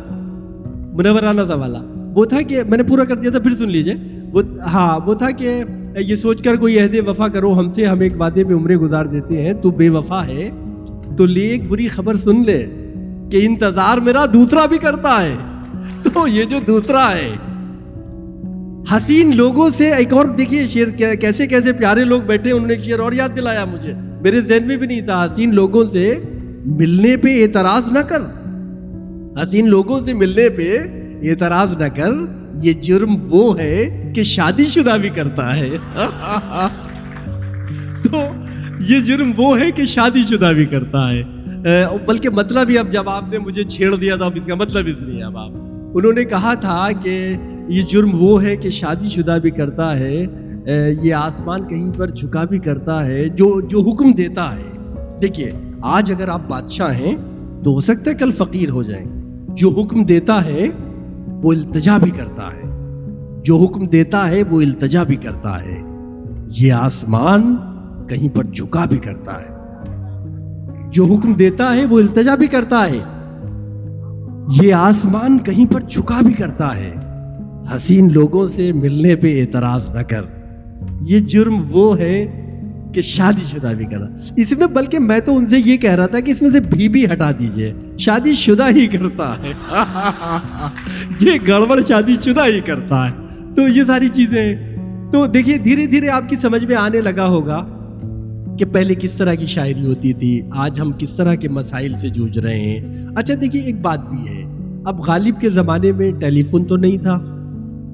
منورانہ 0.93 1.41
سا 1.47 1.55
والا۔ 1.55 1.79
وہ 2.15 2.25
تھا 2.25 2.41
کہ 2.41 2.63
میں 2.63 2.77
نے 2.77 2.83
پورا 2.83 3.03
کر 3.03 3.15
دیا 3.15 3.31
تھا، 3.31 3.39
پھر 3.39 3.55
سن 3.55 3.69
لیجیے 3.69 3.93
وہ 4.33 4.41
ہاں 4.59 4.99
وہ 5.05 5.13
تھا 5.13 5.31
کہ 5.31 5.63
یہ 5.97 6.15
سوچ 6.15 6.41
کر 6.41 6.55
کوئی 6.55 6.79
عہد 6.79 6.95
وفا 7.07 7.27
کرو، 7.27 7.59
ہم 7.59 7.71
سے 7.71 7.85
ہم 7.85 7.99
ایک 7.99 8.21
وعدے 8.21 8.43
پہ 8.43 8.53
عمریں 8.53 8.77
گزار 8.77 9.05
دیتے 9.05 9.41
ہیں، 9.41 9.53
تو 9.53 9.71
بے 9.71 9.89
وفا 9.89 10.27
ہے۔ 10.27 10.49
تو 11.17 11.25
لے 11.25 11.41
ایک 11.41 11.69
بری 11.69 11.87
خبر 11.87 12.13
سن 12.13 12.43
لے 12.45 12.65
کہ 13.31 13.45
انتظار 13.45 13.97
میرا 13.97 14.25
دوسرا 14.33 14.65
بھی 14.65 14.77
کرتا 14.77 15.23
ہے۔ 15.23 15.35
تو 16.13 16.27
یہ 16.27 16.43
جو 16.43 16.57
دوسرا 16.67 17.11
ہے 17.11 17.29
حسین 18.91 19.35
لوگوں 19.35 19.69
سے 19.69 19.93
ایک 19.93 20.13
اور 20.13 20.25
دیکھیے 20.25 20.67
شیر 20.67 20.87
کیسے 21.15 21.47
کیسے 21.47 21.73
پیارے 21.73 22.03
لوگ 22.03 22.21
بیٹھے 22.21 22.51
انہوں 22.51 22.67
نے 22.67 22.81
شیر 22.83 22.99
اور 22.99 23.11
یاد 23.11 23.29
دلایا 23.35 23.65
مجھے۔ 23.65 23.93
میرے 24.21 24.41
ذہن 24.41 24.67
میں 24.67 24.77
بھی 24.77 24.87
نہیں 24.87 25.01
تھا 25.01 25.25
حسین 25.25 25.55
لوگوں 25.55 25.85
سے 25.85 26.19
ملنے 26.65 27.17
پہ 27.17 27.43
اعتراض 27.43 27.91
نہ 27.91 27.99
کر۔ 27.99 28.19
حسین 29.43 29.69
لوگوں 29.69 29.99
سے 30.05 30.13
ملنے 30.13 30.49
پہ 30.49 30.77
اعتراض 31.23 31.71
نہ 31.77 31.87
کر۔ 31.87 32.09
یہ 32.63 32.73
جرم 32.73 33.15
وہ 33.21 33.59
ہے 33.59 34.11
کہ 34.15 34.23
شادی 34.23 34.65
شدہ 34.65 34.97
بھی 35.01 35.09
کرتا 35.09 35.55
ہے۔ 35.55 35.69
تو 38.03 38.17
یہ 38.79 38.99
جرم 38.99 39.31
وہ 39.37 39.59
ہے 39.59 39.71
کہ 39.71 39.85
شادی 39.85 40.23
شدہ 40.23 40.51
بھی 40.55 40.65
کرتا 40.65 41.09
ہے۔ 41.09 41.23
بلکہ 42.05 42.29
مطلب 42.29 42.69
ہی 42.69 42.77
اب 42.77 42.91
جب 42.91 43.09
آپ 43.09 43.29
نے 43.31 43.37
مجھے 43.37 43.63
چھیڑ 43.63 43.95
دیا 43.95 44.15
تھا 44.15 44.25
اب 44.25 44.31
اس 44.35 44.45
کا 44.45 44.55
مطلب 44.55 44.87
اس 44.87 45.01
لیے 45.01 45.23
اب 45.23 45.37
آپ۔ 45.37 45.51
انہوں 45.93 46.13
نے 46.13 46.23
کہا 46.25 46.53
تھا 46.53 46.87
کہ 47.03 47.35
یہ 47.67 47.83
جرم 47.83 48.09
وہ 48.13 48.43
ہے 48.43 48.57
کہ 48.57 48.69
شادی 48.69 49.07
شدہ 49.09 49.37
بھی 49.41 49.51
کرتا 49.51 49.99
ہے 49.99 50.25
یہ 51.01 51.13
آسمان 51.13 51.67
کہیں 51.67 51.91
پر 51.97 52.09
جھکا 52.09 52.43
بھی 52.43 52.59
کرتا 52.59 53.05
ہے، 53.05 53.29
جو 53.29 53.61
جو 53.61 53.81
حکم 53.81 54.11
دیتا 54.11 54.55
ہے۔ 54.55 54.71
دیکھیے، 55.21 55.51
آج 55.81 56.11
اگر 56.11 56.27
آپ 56.27 56.41
بادشاہ 56.47 56.93
ہیں 56.93 57.15
تو 57.63 57.71
ہو 57.71 57.79
سکتا 57.79 58.11
ہے 58.11 58.15
کل 58.15 58.31
فقیر 58.31 58.69
ہو 58.69 58.83
جائیں۔ 58.83 59.05
جو 59.55 59.69
حکم 59.69 60.03
دیتا 60.03 60.45
ہے، 60.45 60.67
وہ 61.17 61.53
التجا 61.53 61.97
بھی 61.97 62.11
کرتا 62.11 62.43
ہے۔ 62.43 62.61
جو 63.43 63.57
حکم 63.57 63.85
دیتا 63.85 64.29
ہے، 64.29 64.43
وہ 64.49 64.61
التجا 64.61 65.03
بھی 65.03 65.15
کرتا 65.15 65.63
ہے۔ 65.63 65.81
یہ 66.59 66.73
آسمان 66.73 67.55
کہیں 68.09 68.35
پر 68.35 68.43
جھکا 68.43 68.85
بھی 68.85 68.97
کرتا 68.97 69.33
ہے۔ 69.41 69.57
جو 70.91 71.05
حکم 71.05 71.33
دیتا 71.33 71.75
ہے، 71.75 71.85
وہ 71.85 71.99
التجا 71.99 72.35
بھی 72.35 72.47
کرتا 72.47 72.87
ہے۔ 72.89 72.99
یہ 74.61 74.73
آسمان 74.73 75.39
کہیں 75.39 75.73
پر 75.73 75.81
جھکا 75.81 76.15
بھی 76.25 76.33
کرتا 76.33 76.75
ہے۔ 76.75 76.93
حسین 77.75 78.13
لوگوں 78.13 78.47
سے 78.47 78.71
ملنے 78.71 79.15
پہ 79.15 79.41
اعتراض 79.41 79.95
نہ 79.95 80.01
کر۔ 80.01 80.21
یہ 81.01 81.19
جرم 81.19 81.55
وہ 81.69 81.97
ہے 81.97 82.43
کہ 82.93 83.01
شادی 83.01 83.45
شدہ 83.45 83.71
بھی 83.77 83.85
کرنا 83.85 84.05
اس 84.37 84.51
میں 84.51 84.67
بلکہ 84.67 84.99
میں 84.99 85.19
تو 85.19 85.37
ان 85.37 85.45
سے 85.45 85.59
یہ 85.65 85.77
کہہ 85.77 85.91
رہا 85.91 86.05
تھا 86.05 86.19
کہ 86.19 86.31
اس 86.31 86.41
میں 86.41 86.49
سے 86.49 86.59
بھی 86.59 86.89
بھی 86.89 87.05
ہٹا 87.05 87.31
دیجیے۔ 87.31 87.73
شادی 87.97 88.33
شدہ 88.33 88.65
ہی 88.75 88.87
کرتا 88.87 89.33
ہے۔ 89.37 89.53
یہ 91.21 91.31
گڑبڑ 91.47 91.81
شادی 91.87 92.15
شدہ 92.23 92.45
ہی 92.47 92.59
کرتا 92.59 93.09
ہے۔ 93.09 93.11
تو 93.55 93.67
یہ 93.67 93.83
ساری 93.87 94.07
چیزیں 94.07 94.55
تو 95.11 95.27
دیکھیے، 95.27 95.57
دھیرے 95.57 95.85
دھیرے 95.85 96.09
آپ 96.09 96.29
کی 96.29 96.35
سمجھ 96.35 96.65
میں 96.65 96.75
آنے 96.75 97.01
لگا 97.01 97.27
ہوگا 97.27 97.67
کہ 98.59 98.65
پہلے 98.65 98.93
کس 98.95 99.11
طرح 99.11 99.33
کی 99.33 99.45
شاعری 99.45 99.85
ہوتی 99.85 100.13
تھی، 100.13 100.41
آج 100.51 100.79
ہم 100.79 100.91
کس 100.91 101.13
طرح 101.13 101.35
کے 101.35 101.49
مسائل 101.49 101.93
سے 101.97 102.09
جوجھ 102.09 102.39
رہے 102.39 102.59
ہیں۔ 102.59 103.07
اچھا 103.15 103.33
دیکھیے، 103.41 103.61
ایک 103.61 103.81
بات 103.81 104.09
بھی 104.09 104.17
ہے۔ 104.17 104.43
اب 104.85 105.01
غالب 105.01 105.41
کے 105.41 105.49
زمانے 105.49 105.91
میں 105.91 106.11
ٹیلی 106.11 106.43
فون 106.43 106.65
تو 106.65 106.77
نہیں 106.77 106.97
تھا۔ 106.97 107.36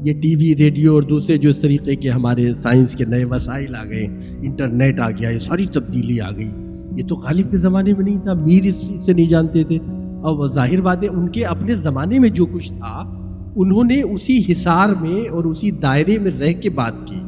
یہ 0.04 0.14
ٹی 0.14 0.36
وی، 0.36 0.56
ریڈیو 0.56 0.94
اور 0.94 1.02
دوسرے 1.02 1.38
جو 1.38 1.50
اس 1.50 1.60
طریقے 1.60 1.96
کے 1.96 2.10
ہمارے 2.10 2.54
سائنس 2.56 2.94
کے 2.94 3.06
نئے 3.06 3.26
وسائل 3.26 3.76
آ 3.76 3.86
گئے، 3.86 4.06
انٹرنیٹ 4.42 5.00
آ 5.00 5.10
گیا، 5.10 5.30
یہ 5.30 5.38
ساری 5.38 5.66
تبدیلی 5.66 6.22
آ 6.22 6.32
گئی۔ 6.32 6.52
یہ 6.98 7.08
تو 7.08 7.16
غالب 7.16 7.52
کے 7.52 7.58
زمانے 7.58 7.94
میں 7.94 8.06
نہیں 8.06 8.20
تھا، 8.20 8.34
میر 8.34 8.62
اس 8.64 8.88
چیز 8.88 9.02
سے 9.02 9.14
نہیں 9.14 9.28
جانتے 9.28 9.64
تھے۔ 9.64 9.76
اور 10.22 10.54
ظاہر 10.54 10.82
بات 10.82 11.04
ہے، 11.04 11.08
ان 11.08 11.30
کے 11.30 11.46
اپنے 11.46 11.76
زمانے 11.76 12.20
میں 12.20 12.30
جو 12.30 12.46
کچھ 12.46 12.68
تھا، 12.68 13.20
انہوں 13.56 13.84
نے 13.84 14.02
اسی 14.02 14.44
حصار 14.50 14.90
میں 14.90 15.30
اور 15.30 15.44
اسی 15.44 15.72
دائرے 15.72 16.20
میں 16.20 16.32
رہ 16.32 16.54
کے 16.54 16.70
بات 16.70 16.94
کی۔ 17.06 17.22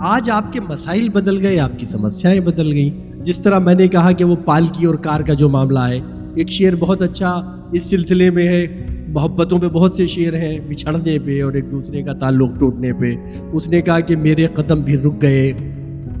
آج 0.00 0.30
آپ 0.30 0.52
کے 0.52 0.60
مسائل 0.60 1.08
بدل 1.08 1.40
گئے، 1.40 1.58
آپ 1.58 1.78
کی 1.78 1.86
سمسیاں 1.86 2.40
بدل 2.40 2.72
گئیں۔ 2.72 3.22
جس 3.22 3.38
طرح 3.38 3.58
میں 3.58 3.74
نے 3.74 3.88
کہا 3.88 4.12
کہ 4.12 4.24
وہ 4.24 4.36
پالکی 4.44 4.86
اور 4.86 4.94
کار 4.94 5.20
کا 5.20 5.32
جو 5.32 5.48
معاملہ 5.48 5.78
ہے، 5.78 6.00
ایک 6.34 6.48
شعر 6.48 6.72
بہت 6.78 7.02
اچھا 7.02 7.56
اس 7.72 7.90
سلسلے 7.90 8.30
میں 8.30 8.48
ہے۔ 8.48 8.86
محبتوں 9.12 9.58
پہ 9.58 9.66
بہت 9.68 9.94
سے 9.94 10.06
شعر 10.06 10.32
ہیں 10.32 10.58
بچھڑنے 10.68 11.18
پہ 11.24 11.42
اور 11.42 11.52
ایک 11.52 11.72
دوسرے 11.72 12.02
کا 12.02 12.12
تعلق 12.12 12.50
ٹوٹنے 12.58 12.92
پہ۔ 12.92 13.14
اس 13.52 13.68
نے 13.68 13.82
کہا 13.82 14.00
کہ 14.00 14.16
میرے 14.16 14.46
قدم 14.46 14.80
بھی 14.80 14.96
رک 14.96 15.22
گئے 15.22 15.52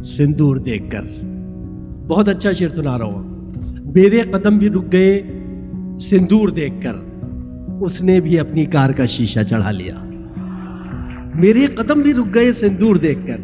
سندور 0.02 0.56
دیکھ 0.56 0.90
کر۔ 0.90 1.24
بہت 2.08 2.28
اچھا 2.28 2.52
شعر 2.52 2.68
سنا 2.68 2.98
رہا 2.98 3.04
ہوں۔ 3.04 3.50
میرے 3.94 4.20
قدم 4.30 4.58
بھی 4.58 4.68
رک 4.68 4.92
گئے 4.92 5.22
سندور 5.98 6.48
دیکھ 6.48 6.74
کر۔ 6.82 6.92
اس 7.80 8.02
نے 8.02 8.20
بھی 8.20 8.38
اپنی 8.38 8.64
کار 8.64 8.90
کا 8.90 9.06
شیشہ 9.06 9.40
چڑھا 9.40 9.70
لیا۔ 9.70 9.94
میرے 11.34 11.66
قدم 11.66 12.00
بھی 12.00 12.12
رک 12.12 12.34
گئے 12.34 12.52
سندور 12.52 12.96
دیکھ 12.96 13.26
کر۔ 13.26 13.36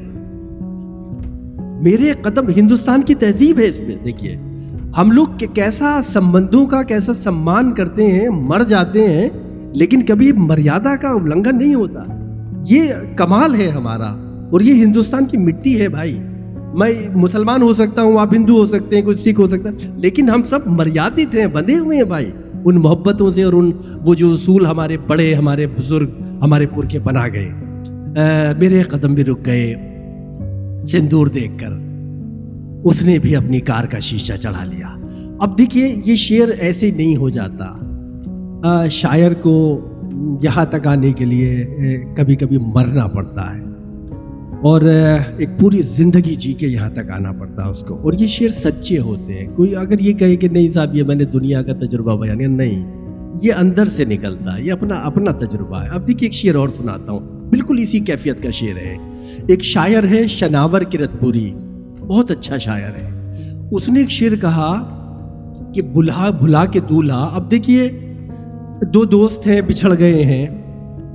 میرے 1.83 2.13
قدم 2.23 2.49
ہندوستان 2.57 3.03
کی 3.03 3.15
تہذیب 3.15 3.59
ہے 3.59 3.69
اس 3.69 3.81
میں، 3.81 3.97
دیکھیے۔ 4.05 4.37
ہم 4.97 5.11
لوگ 5.11 5.27
کیسا 5.55 6.01
سمبندوں 6.13 6.67
کا، 6.67 6.83
کیسا 6.83 7.15
سمان 7.15 7.75
کرتے 7.75 8.07
ہیں، 8.07 8.29
مر 8.29 8.63
جاتے 8.69 9.11
ہیں، 9.11 9.29
لیکن 9.75 10.03
کبھی 10.03 10.33
مریادہ 10.33 10.89
کا 11.01 11.09
النگھن 11.09 11.59
نہیں 11.59 11.75
ہوتا۔ 11.75 12.03
یہ 12.69 12.83
کمال 13.17 13.55
ہے 13.55 13.69
ہمارا، 13.69 14.11
اور 14.53 14.61
یہ 14.61 14.73
ہندوستان 14.73 15.25
کی 15.25 15.37
مٹی 15.37 15.81
ہے 15.81 15.89
بھائی۔ 15.89 16.19
میں 16.75 17.09
مسلمان 17.15 17.63
ہو 17.63 17.73
سکتا 17.73 18.03
ہوں، 18.03 18.19
آپ 18.19 18.35
ہندو 18.35 18.53
ہو 18.53 18.67
سکتے 18.67 18.97
ہیں، 18.97 19.03
کوئی 19.03 19.17
سکھ 19.17 19.41
ہو 19.41 19.49
سکتا 19.49 19.69
ہے، 19.69 19.93
لیکن 19.97 20.29
ہم 20.29 20.43
سب 20.43 20.59
مریادت 20.67 21.35
ہیں 21.35 21.47
بندے 21.47 21.79
ہوئے 21.79 21.97
ہیں 21.97 22.05
بھائی۔ 22.05 22.31
ان 22.65 22.77
محبتوں 22.77 23.31
سے 23.31 23.43
اور 23.43 23.53
ان 23.53 23.71
وہ 24.07 24.15
جو 24.15 24.33
اصول 24.33 24.67
ہمارے 24.67 24.97
بڑے، 25.07 25.35
ہمارے 25.35 25.67
بزرگ، 25.67 26.09
ہمارے 26.43 26.67
پورکھے 26.67 26.99
بنا 26.99 27.29
گئے۔ 27.29 27.49
میرے 28.61 28.83
قدم 28.83 29.15
بھی 29.15 29.25
رک 29.25 29.47
گئے۔ 29.47 29.75
سندور 30.87 31.27
دیکھ 31.27 31.59
کر۔ 31.59 31.88
اس 32.85 33.03
نے 33.03 33.19
بھی 33.19 33.37
اپنی 33.37 33.61
کار 33.61 33.85
کا 33.85 33.99
شیشہ 33.99 34.33
چڑھا 34.33 34.65
لیا۔ 34.65 34.89
اب 35.39 35.59
دیکھیے، 35.59 35.97
یہ 36.05 36.15
شعر 36.15 36.49
ایسے 36.59 36.91
نہیں 36.91 37.17
ہو 37.17 37.29
جاتا۔ 37.29 37.75
شاعر 38.91 39.31
کو 39.35 39.85
یہاں 40.43 40.65
تک 40.65 40.87
آنے 40.87 41.13
کے 41.13 41.25
لیے 41.25 41.67
کبھی 42.17 42.37
کبھی 42.37 42.59
مرنا 42.59 43.07
پڑتا 43.07 43.57
ہے۔ 43.57 43.61
اور 44.63 44.81
ایک 45.37 45.49
پوری 45.61 45.83
زندگی 45.83 46.35
جی 46.35 46.53
کے 46.53 46.67
یہاں 46.67 46.91
تک 46.91 47.11
آنا 47.11 47.33
پڑتا 47.33 47.65
ہے 47.65 47.71
اس 47.71 47.81
کو۔ 47.81 47.95
اور 47.95 48.13
یہ 48.13 48.27
شعر 48.27 48.49
سچے 48.49 48.99
ہوتے 48.99 49.35
ہیں۔ 49.35 49.57
کوئی 49.57 49.77
اگر 49.77 49.99
یہ 50.01 50.13
کہے 50.13 50.37
کہ 50.37 50.49
نہیں 50.49 50.69
صاحب، 50.75 50.95
یہ 50.95 51.03
میں 51.03 51.15
نے 51.15 51.25
دنیا 51.25 51.63
کا 51.63 51.73
تجربہ 51.73 52.23
بیان 52.23 52.57
نہیں۔ 52.57 53.05
یہ 53.43 53.53
اندر 53.53 53.85
سے 53.85 54.05
نکلتا 54.05 54.59
ہے، 54.59 54.63
یہ 54.63 54.73
اپنا 54.73 54.95
اپنا 54.95 55.33
تجربہ 55.33 55.83
ہے۔ 55.83 55.89
اب 55.89 56.09
دیکھیے، 56.09 56.27
ایک 56.27 56.33
شعر 56.33 56.55
اور 56.55 56.69
سناتا 56.69 57.13
ہوں۔ 57.13 57.51
بالکل 57.51 57.77
اسی 57.81 57.99
کیفیت 57.99 58.43
کا 58.43 58.51
شعر 58.51 58.77
ہے۔ 58.77 58.97
ایک 59.47 59.63
شاعر 59.63 60.05
ہے، 60.11 60.27
شناور 60.27 60.81
کرت 60.81 61.21
پوری 61.21 61.53
بہت 62.09 62.31
اچھا 62.31 62.57
شاعر 62.57 62.91
ہے۔ 62.97 63.09
اس 63.73 63.89
نے 63.89 64.01
ایک 64.01 64.11
شعر 64.11 64.37
کہا 64.37 64.95
کہ 65.75 65.83
بلا 65.83 66.31
بھلا 66.31 66.65
کے 66.65 66.81
دولہا 66.81 67.31
اب 67.35 67.51
دیکھیے، 67.51 67.89
دو 68.95 69.05
دوست 69.05 69.47
ہیں 69.47 69.61
بچھڑ 69.61 69.95
گئے 69.99 70.25
ہیں 70.25 70.47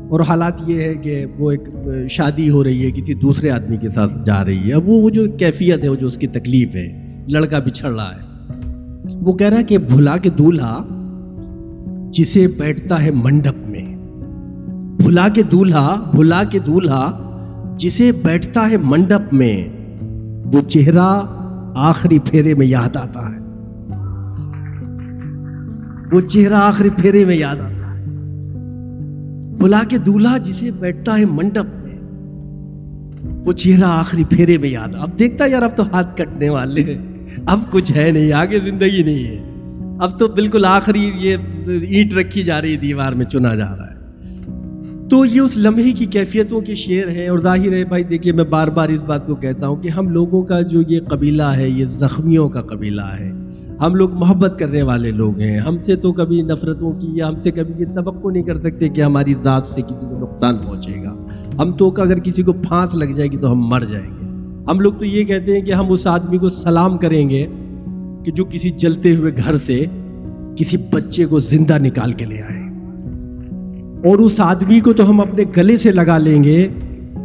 اور 0.09 0.19
حالات 0.19 0.53
یہ 0.67 0.83
ہے 0.83 0.95
کہ 0.95 1.25
وہ 1.39 1.51
ایک 1.51 1.61
شادی 2.09 2.49
ہو 2.49 2.63
رہی 2.63 2.85
ہے، 2.85 2.91
کسی 2.91 3.13
دوسرے 3.13 3.49
آدمی 3.49 3.77
کے 3.77 3.89
ساتھ 3.89 4.13
جا 4.25 4.45
رہی 4.45 4.69
ہے۔ 4.69 4.73
اب 4.73 4.89
وہ 4.89 5.09
جو 5.09 5.31
کیفیت 5.31 5.83
ہے، 5.83 5.89
وہ 5.89 5.95
جو 5.95 6.07
اس 6.07 6.17
کی 6.17 6.27
تکلیف 6.27 6.75
ہے، 6.75 7.15
لڑکا 7.27 7.59
بچھڑ 7.59 7.95
رہا 7.95 8.11
ہے۔ 8.11 8.33
وہ 9.13 9.33
کہہ 9.33 9.47
رہا 9.47 9.57
ہے 9.57 9.63
کہ 9.63 9.77
بھلا 9.77 10.17
کے 10.17 10.29
دولہا 10.29 10.83
جسے 12.11 12.47
بیٹھتا 12.47 13.03
ہے 13.03 13.11
منڈپ 13.11 13.67
میں۔ 13.67 13.95
بھلا 15.03 15.29
کے 15.29 15.41
دولہا 15.41 16.11
بھلا 16.15 16.43
کے 16.43 16.59
دولہا 16.59 17.29
جسے 17.79 18.11
بیٹھتا 18.11 18.69
ہے 18.69 18.75
منڈپ 18.77 19.33
میں۔ 19.33 19.82
وہ 20.53 20.61
چہرہ 20.61 21.21
آخری 21.75 22.19
پھیرے 22.19 22.53
میں 22.53 22.65
یاد 22.65 22.95
آتا 22.95 23.19
ہے۔ 23.19 23.39
وہ 26.11 26.19
چہرہ 26.19 26.53
آخری 26.53 26.89
پھیرے 26.89 27.25
میں 27.25 27.35
یاد 27.35 27.55
آتا 27.55 27.95
ہے۔ 27.95 28.03
بلا 29.59 29.81
کے 29.89 29.97
دولہا 29.97 30.37
جسے 30.37 30.71
بیٹھتا 30.71 31.17
ہے 31.17 31.25
منڈپ 31.25 31.85
میں، 31.85 31.99
وہ 33.45 33.51
چہرہ 33.51 33.85
آخری 33.85 34.23
پھیرے 34.23 34.57
میں 34.57 34.69
یاد۔ 34.69 34.87
اب 34.99 35.19
دیکھتا 35.19 35.45
یار، 35.45 35.61
اب 35.61 35.77
تو 35.77 35.83
ہاتھ 35.83 36.17
کٹنے 36.17 36.49
والے 36.49 36.83
ہیں۔ 36.83 37.27
اب 37.45 37.59
کچھ 37.69 37.91
ہے 37.91 38.11
نہیں، 38.11 38.33
آگے 38.33 38.59
زندگی 38.59 39.03
نہیں 39.03 39.23
ہے۔ 39.27 39.49
اب 39.99 40.19
تو 40.19 40.27
بالکل 40.27 40.65
آخری 40.65 41.11
یہ 41.15 41.37
اینٹ 41.81 42.13
رکھی 42.13 42.43
جا 42.43 42.61
رہی 42.61 42.71
ہے، 42.71 42.77
دیوار 42.77 43.13
میں 43.13 43.25
چنا 43.25 43.55
جا 43.55 43.77
رہا 43.77 43.87
ہے۔ 43.87 43.92
تو 45.13 45.25
یہ 45.25 45.41
اس 45.41 45.57
لمحے 45.57 45.91
کی 45.91 46.05
کیفیتوں 46.05 46.61
کے 46.61 46.75
شعر 46.75 47.07
ہیں 47.07 47.27
اور 47.27 47.39
ظاہر 47.39 47.73
ہے 47.73 47.83
بھائی، 47.83 48.03
دیکھیے، 48.03 48.33
میں 48.33 48.43
بار 48.43 48.67
بار 48.67 48.89
اس 48.89 49.03
بات 49.03 49.27
کو 49.27 49.35
کہتا 49.35 49.67
ہوں 49.67 49.75
کہ 49.75 49.87
ہم 49.87 50.09
لوگوں 50.09 50.41
کا 50.41 50.61
جو 50.61 50.81
یہ 50.87 50.99
قبیلہ 51.09 51.43
ہے، 51.43 51.69
یہ 51.69 51.85
زخمیوں 51.99 52.49
کا 52.49 52.61
قبیلہ 52.61 53.01
ہے۔ 53.19 53.31
ہم 53.81 53.95
لوگ 53.95 54.11
محبت 54.11 54.59
کرنے 54.59 54.81
والے 54.81 55.11
لوگ 55.11 55.39
ہیں۔ 55.39 55.59
ہم 55.59 55.77
سے 55.83 55.95
تو 55.95 56.13
کبھی 56.13 56.41
نفرتوں 56.41 56.91
کی 56.91 57.07
یا 57.13 57.27
ہم 57.27 57.41
سے 57.41 57.51
کبھی 57.51 57.73
یہ 57.77 57.85
توقع 57.85 58.27
نہیں 58.27 58.43
کر 58.43 58.59
سکتے 58.59 58.89
کہ 58.89 59.01
ہماری 59.01 59.33
ذات 59.43 59.65
سے 59.65 59.81
کسی 59.81 60.05
کو 60.05 60.19
نقصان 60.19 60.57
پہنچے 60.57 61.03
گا۔ 61.03 61.27
ہم 61.57 61.71
تو 61.71 61.93
اگر 61.97 62.19
کسی 62.19 62.43
کو 62.43 62.53
پھانس 62.53 62.95
لگ 62.95 63.15
جائے 63.15 63.31
گی 63.31 63.37
تو 63.37 63.51
ہم 63.51 63.67
مر 63.67 63.81
جائیں 63.81 64.07
گے۔ 64.07 64.25
ہم 64.67 64.79
لوگ 64.79 64.93
تو 64.93 65.05
یہ 65.05 65.23
کہتے 65.23 65.53
ہیں 65.53 65.61
کہ 65.61 65.71
ہم 65.71 65.91
اس 65.91 66.07
آدمی 66.07 66.37
کو 66.37 66.49
سلام 66.49 66.97
کریں 66.97 67.29
گے 67.29 67.47
کہ 68.25 68.31
جو 68.31 68.45
کسی 68.45 68.69
جلتے 68.69 69.15
ہوئے 69.15 69.31
گھر 69.45 69.57
سے 69.57 69.85
کسی 70.55 70.77
بچے 70.77 71.25
کو 71.25 71.39
زندہ 71.39 71.77
نکال 71.77 72.11
کے 72.11 72.25
لے 72.25 72.41
آئے۔ 72.41 72.62
اور 74.03 74.17
اس 74.17 74.39
آدمی 74.39 74.79
کو 74.79 74.93
تو 74.93 75.09
ہم 75.09 75.19
اپنے 75.19 75.43
گلے 75.57 75.77
سے 75.77 75.91
لگا 75.91 76.17
لیں 76.17 76.43
گے 76.43 76.69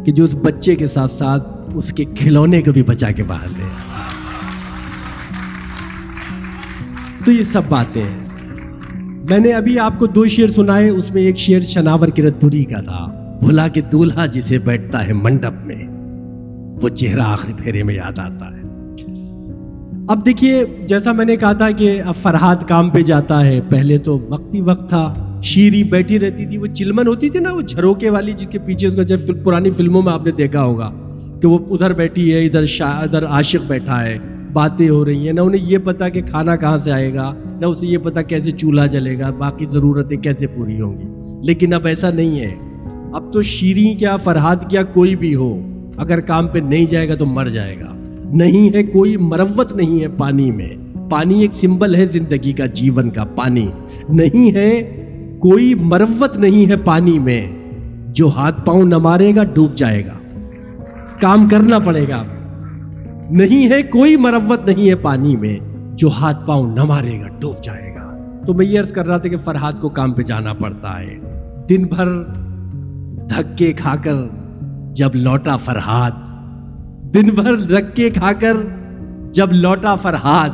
کہ 0.05 0.11
جو 0.11 0.23
اس 0.23 0.35
بچے 0.35 0.75
کے 0.75 0.87
ساتھ 0.87 1.11
ساتھ 1.11 1.69
اس 1.73 1.93
کے 1.93 2.03
کھلونے 2.03 2.61
کو 2.61 2.71
بھی 2.71 2.83
بچا 2.83 3.11
کے 3.11 3.23
باہر 3.23 3.47
لے 3.47 3.63
تو 7.25 7.31
یہ 7.31 7.43
سب 7.43 7.61
باتیں 7.69 8.01
ہیں۔ 8.01 8.29
میں 9.29 9.37
نے 9.37 9.51
ابھی 9.51 9.79
آپ 9.79 9.99
کو 9.99 10.05
دو 10.05 10.25
شعر 10.25 10.47
سنائے، 10.47 10.89
اس 10.89 11.13
میں 11.13 11.21
ایک 11.21 11.37
شعر 11.37 11.59
شناور 11.59 12.07
کرت 12.07 12.41
پوری 12.41 12.63
کا 12.63 12.81
تھا۔ 12.81 13.13
بھلا 13.41 13.67
کے 13.67 13.81
دولہا 13.81 14.25
جسے 14.25 14.59
بیٹھتا 14.59 15.07
ہے 15.07 15.13
منڈپ 15.13 15.65
میں، 15.65 15.87
وہ 16.81 16.89
چہرہ 16.89 17.21
آخری 17.21 17.53
پھیرے 17.53 17.83
میں 17.83 17.95
یاد 17.95 18.19
آتا 18.19 18.45
ہے۔ 18.45 18.61
اب 20.09 20.25
دیکھیے، 20.25 20.65
جیسا 20.87 21.11
میں 21.11 21.25
نے 21.25 21.35
کہا 21.35 21.53
تھا 21.53 21.71
کہ 21.71 22.01
اب 22.05 22.15
فرحاد 22.15 22.55
کام 22.67 22.89
پہ 22.89 23.01
جاتا 23.01 23.45
ہے، 23.45 23.59
پہلے 23.69 23.97
تو 23.97 24.19
وقتی 24.29 24.61
وقت 24.61 24.89
تھا۔ 24.89 25.25
شیری 25.43 25.83
بیٹھی 25.83 26.19
رہتی 26.19 26.45
تھی، 26.45 26.57
وہ 26.57 26.65
چلمن 26.65 27.07
ہوتی 27.07 27.29
تھی 27.29 27.39
نا، 27.39 27.53
وہ 27.53 27.61
جھروکے 27.61 28.09
والی 28.09 28.33
جس 28.37 28.49
کے 28.49 28.59
پیچھے 28.59 28.87
اس 28.87 28.95
کا 28.95 29.03
جب 29.03 29.19
پرانی 29.43 29.71
فلموں 29.71 30.01
میں 30.01 30.13
آپ 30.13 30.25
نے 30.25 30.31
دیکھا 30.31 30.63
ہوگا 30.63 30.91
کہ 31.41 31.47
وہ 31.47 31.59
ادھر 31.69 31.93
بیٹھی 31.93 32.33
ہے، 32.33 32.45
ادھر 32.45 32.65
شاہ 32.65 33.01
ادھر 33.01 33.25
عاشق 33.25 33.67
بیٹھا 33.67 34.05
ہے، 34.05 34.17
باتیں 34.53 34.89
ہو 34.89 35.05
رہی 35.05 35.25
ہیں، 35.25 35.33
نہ 35.33 35.41
انہیں 35.41 35.65
یہ 35.65 35.77
پتا 35.77 36.09
کہ 36.09 36.21
کھانا 36.21 36.55
کہاں 36.55 36.77
سے 36.77 36.91
آئے 36.91 37.13
گا، 37.13 37.33
نہ 37.59 37.65
اسے 37.65 37.87
یہ 37.87 37.97
پتا 37.97 38.21
کیسے 38.21 38.51
چولہا 38.51 38.85
جلے 38.85 39.19
گا، 39.19 39.29
باقی 39.29 39.65
ضرورتیں 39.69 40.17
کیسے 40.17 40.47
پوری 40.47 40.81
ہوں 40.81 40.99
گی۔ 40.99 41.05
لیکن 41.47 41.73
اب 41.73 41.85
ایسا 41.85 42.09
نہیں 42.09 42.39
ہے۔ 42.39 42.55
اب 43.13 43.33
تو 43.33 43.41
شیریں 43.41 43.99
کیا 43.99 44.15
فرحاد 44.15 44.55
کیا 44.69 44.83
کوئی 44.83 45.15
بھی 45.15 45.35
ہو، 45.35 45.59
اگر 45.97 46.19
کام 46.19 46.47
پہ 46.47 46.59
نہیں 46.59 46.85
جائے 46.85 47.09
گا 47.09 47.15
تو 47.15 47.25
مر 47.25 47.45
جائے 47.45 47.75
گا۔ 47.79 47.95
نہیں 48.33 48.75
ہے 48.75 48.83
کوئی 48.83 49.17
مروت 49.17 49.73
نہیں 49.73 50.01
ہے 50.01 50.07
پانی 50.17 50.51
میں۔ 50.51 50.69
پانی 51.09 51.41
ایک 51.41 51.53
سمبل 51.53 51.95
ہے 51.95 52.05
زندگی 52.05 52.53
کا، 52.53 52.65
جیون 52.65 53.09
کا 53.09 53.23
پانی۔ 53.23 53.67
نہیں 54.09 54.55
ہے 54.55 54.95
کوئی 55.39 55.75
مروت 55.75 56.37
نہیں 56.37 56.69
ہے 56.69 56.75
پانی 56.75 57.19
میں، 57.19 57.47
جو 58.07 58.29
ہاتھ 58.29 58.65
پاؤں 58.65 58.83
نہ 58.83 58.97
مارے 58.97 59.35
گا، 59.35 59.43
ڈوب 59.43 59.75
جائے 59.75 60.05
گا۔ 60.05 60.37
کام 61.21 61.47
کرنا 61.47 61.79
پڑے 61.79 62.05
گا۔ 62.09 62.23
نہیں 63.29 63.69
ہے 63.69 63.83
کوئی 63.83 64.15
مروت 64.17 64.69
نہیں 64.69 64.89
ہے 64.89 64.95
پانی 64.95 65.35
میں، 65.35 65.59
جو 65.95 66.09
ہاتھ 66.09 66.47
پاؤں 66.47 66.75
نہ 66.75 66.83
مارے 66.83 67.19
گا، 67.21 67.27
ڈوب 67.39 67.63
جائے 67.63 67.95
گا۔ 67.95 68.17
تو 68.47 68.53
میں 68.53 68.65
یہ 68.65 68.79
عرض 68.79 68.91
کر 68.91 69.07
رہا 69.07 69.17
تھا 69.17 69.29
کہ 69.29 69.37
فرحاد 69.37 69.73
کو 69.81 69.89
کام 69.89 70.11
پہ 70.11 70.21
جانا 70.21 70.53
پڑتا 70.53 71.01
ہے۔ 71.01 71.19
دن 71.69 71.83
بھر 71.83 72.23
دھکے 73.29 73.73
کھا 73.73 73.95
کر 73.95 74.13
جب 74.91 75.09
لوٹا 75.13 75.57
فرحاد 75.57 76.11
دن 77.13 77.29
بھر 77.35 77.55
دھکے 77.55 78.09
کھا 78.09 78.31
کر 78.33 78.53
جب 79.31 79.47
لوٹا 79.51 79.95
فرحاد 79.95 80.49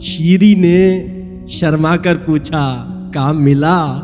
شیری 0.00 0.54
نے 0.54 1.06
شرما 1.48 1.96
کر 1.96 2.16
پوچھا 2.16 2.88
کام 3.14 3.44
ملا۔ 3.44 4.00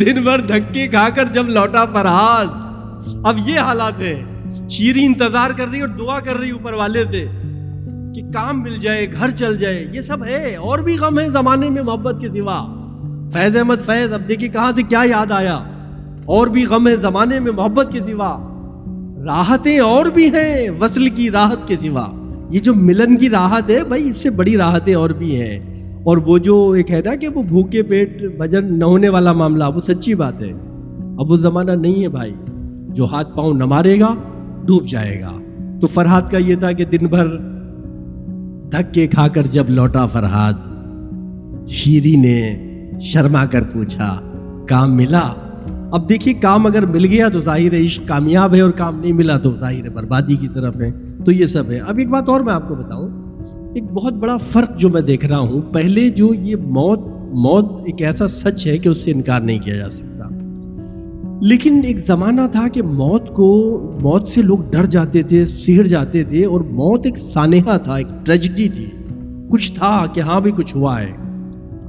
دن 0.00 0.22
بھر 0.22 0.38
دھکے 0.38 0.88
کھا 0.88 1.08
کر 1.08 1.24
جب 1.24 1.48
لوٹا 1.48 1.84
فرحاد 1.84 2.46
اب 3.24 3.36
یہ 3.46 3.60
حالات 3.60 4.00
ہے 4.00 4.22
شیری 4.70 5.06
انتظار 5.06 5.50
کر 5.50 5.68
رہی 5.68 5.80
اور 5.80 5.88
دعا 5.88 6.20
کر 6.20 6.36
رہی 6.36 6.50
اوپر 6.50 6.72
والے 6.72 7.04
سے 7.04 7.26
کہ 8.14 8.22
کام 8.34 8.62
مل 8.62 8.78
جائے، 8.78 9.12
گھر 9.12 9.30
چل 9.30 9.56
جائے۔ 9.56 9.88
یہ 9.92 10.00
سب 10.00 10.24
ہے۔ 10.24 10.56
اور 10.56 10.78
بھی 10.78 10.96
غم 10.96 11.18
ہے 11.18 11.30
زمانے 11.30 11.70
میں 11.70 11.82
محبت 11.82 12.16
کے 12.20 12.30
سوا۔ 12.30 12.66
فیض 13.32 13.56
احمد، 13.56 13.76
فیض، 13.86 14.12
اب 14.12 14.28
دیکھیے 14.28 14.48
کہاں 14.48 14.72
سے 14.76 14.82
کیا 14.82 15.02
یاد 15.04 15.30
آیا۔ 15.30 15.60
اور 16.24 16.46
بھی 16.46 16.64
غم 16.64 16.88
ہے 16.88 16.96
زمانے 16.96 17.40
میں 17.40 17.52
محبت 17.52 17.92
کے 17.92 18.02
سوا۔ 18.02 18.38
راحتیں 19.24 19.80
اور 19.80 20.06
بھی 20.06 20.26
ہیں 20.26 20.70
وصل 20.80 21.08
کی 21.08 21.30
راحت 21.30 21.68
کے 21.68 21.76
سوا۔ 21.78 22.06
یہ 22.50 22.60
جو 22.60 22.74
ملن 22.74 23.16
کی 23.16 23.30
راحت 23.30 23.70
ہے، 23.70 23.84
بھائی، 23.84 24.10
اس 24.10 24.16
سے 24.16 24.30
بڑی 24.30 24.56
راحتیں 24.56 24.94
اور 24.94 25.10
بھی 25.10 25.40
ہیں۔ 25.40 25.75
اور 26.06 26.16
وہ 26.16 26.38
جو 26.38 26.70
ایک 26.70 26.90
ہے 26.90 27.00
نا 27.04 27.14
کہ 27.14 27.28
وہ 27.28 27.42
بھوکے 27.42 27.82
پیٹ 27.82 28.38
بجن 28.38 28.78
نہ 28.78 28.84
ہونے 28.84 29.08
والا 29.08 29.32
معاملہ، 29.32 29.64
وہ 29.74 29.80
سچی 29.80 30.14
بات 30.14 30.42
ہے۔ 30.42 30.52
اب 31.18 31.30
وہ 31.30 31.36
زمانہ 31.36 31.70
نہیں 31.70 32.02
ہے 32.02 32.08
بھائی۔ 32.08 32.34
جو 32.94 33.04
ہاتھ 33.04 33.36
پاؤں 33.36 33.54
نہ 33.54 33.64
مارے 33.64 34.00
گا، 34.00 34.14
ڈوب 34.64 34.86
جائے 34.86 35.20
گا۔ 35.20 35.32
تو 35.80 35.86
فرحاد 35.86 36.22
کا 36.30 36.38
یہ 36.38 36.54
تھا 36.54 36.72
کہ 36.72 36.84
دن 36.84 37.06
بھر 37.06 37.26
دھکے 38.72 39.06
کھا 39.06 39.28
کر 39.28 39.42
جب 39.50 39.64
لوٹا 39.68 40.06
فرحاد 40.06 40.52
شیری 41.68 42.16
نے 42.16 42.66
شرما 43.00 43.44
کر 43.44 43.62
پوچھا، 43.62 44.20
کام 44.68 44.96
ملا؟ 44.96 45.32
اب 45.92 46.08
دیکھیے، 46.08 46.34
کام 46.34 46.66
اگر 46.66 46.86
مل 46.86 47.04
گیا 47.04 47.28
تو 47.28 47.40
ظاہر 47.40 47.72
ہے 47.72 47.80
عشق 47.80 48.08
کامیاب 48.08 48.54
ہے 48.54 48.60
اور 48.60 48.70
کام 48.70 49.00
نہیں 49.00 49.12
ملا 49.12 49.38
تو 49.38 49.56
ظاہر 49.60 49.84
ہے 49.84 49.90
بربادی 49.90 50.36
کی 50.36 50.48
طرف 50.54 50.76
ہے۔ 50.76 50.92
تو 51.24 51.32
یہ 51.32 51.46
سب 51.46 51.70
ہے۔ 51.70 51.78
اب 51.78 51.98
ایک 51.98 52.08
بات 52.08 52.28
اور 52.28 52.40
میں 52.40 52.54
آپ 52.54 52.68
کو 52.68 52.74
بتاؤں۔ 52.74 53.25
ایک 53.76 53.84
بہت 53.84 54.12
بڑا 54.12 54.36
فرق 54.36 54.78
جو 54.78 54.88
میں 54.88 55.00
دیکھ 55.00 55.26
رہا 55.26 55.38
ہوں، 55.38 55.60
پہلے 55.60 56.08
جو 56.08 56.34
یہ 56.34 56.56
موت 56.56 57.00
موت 57.32 57.80
ایک 57.80 58.02
ایسا 58.02 58.28
سچ 58.28 58.66
ہے 58.66 58.78
کہ 58.78 58.88
اس 58.88 58.98
سے 58.98 59.10
انکار 59.10 59.40
نہیں 59.40 59.58
کیا 59.58 59.76
جا 59.76 59.90
سکتا۔ 59.90 60.28
لیکن 61.40 61.80
ایک 61.84 62.06
زمانہ 62.06 62.40
تھا 62.52 62.68
کہ 62.68 62.82
موت 62.82 63.34
کو، 63.34 63.80
موت 64.02 64.28
سے 64.28 64.42
لوگ 64.42 64.58
ڈر 64.70 64.84
جاتے 64.84 65.22
تھے، 65.22 65.46
سہر 65.46 65.82
جاتے 65.82 66.24
تھے 66.24 66.44
اور 66.44 66.60
موت 66.60 67.06
ایک 67.06 67.18
سانحہ 67.18 67.78
تھا، 67.78 67.94
ایک 67.94 68.26
ٹریجڈی 68.26 68.68
تھی۔ 68.68 68.86
کچھ 69.50 69.72
تھا 69.72 70.06
کہ 70.12 70.20
ہاں 70.20 70.40
بھی 70.40 70.50
کچھ 70.56 70.76
ہوا 70.76 71.02
ہے۔ 71.02 71.12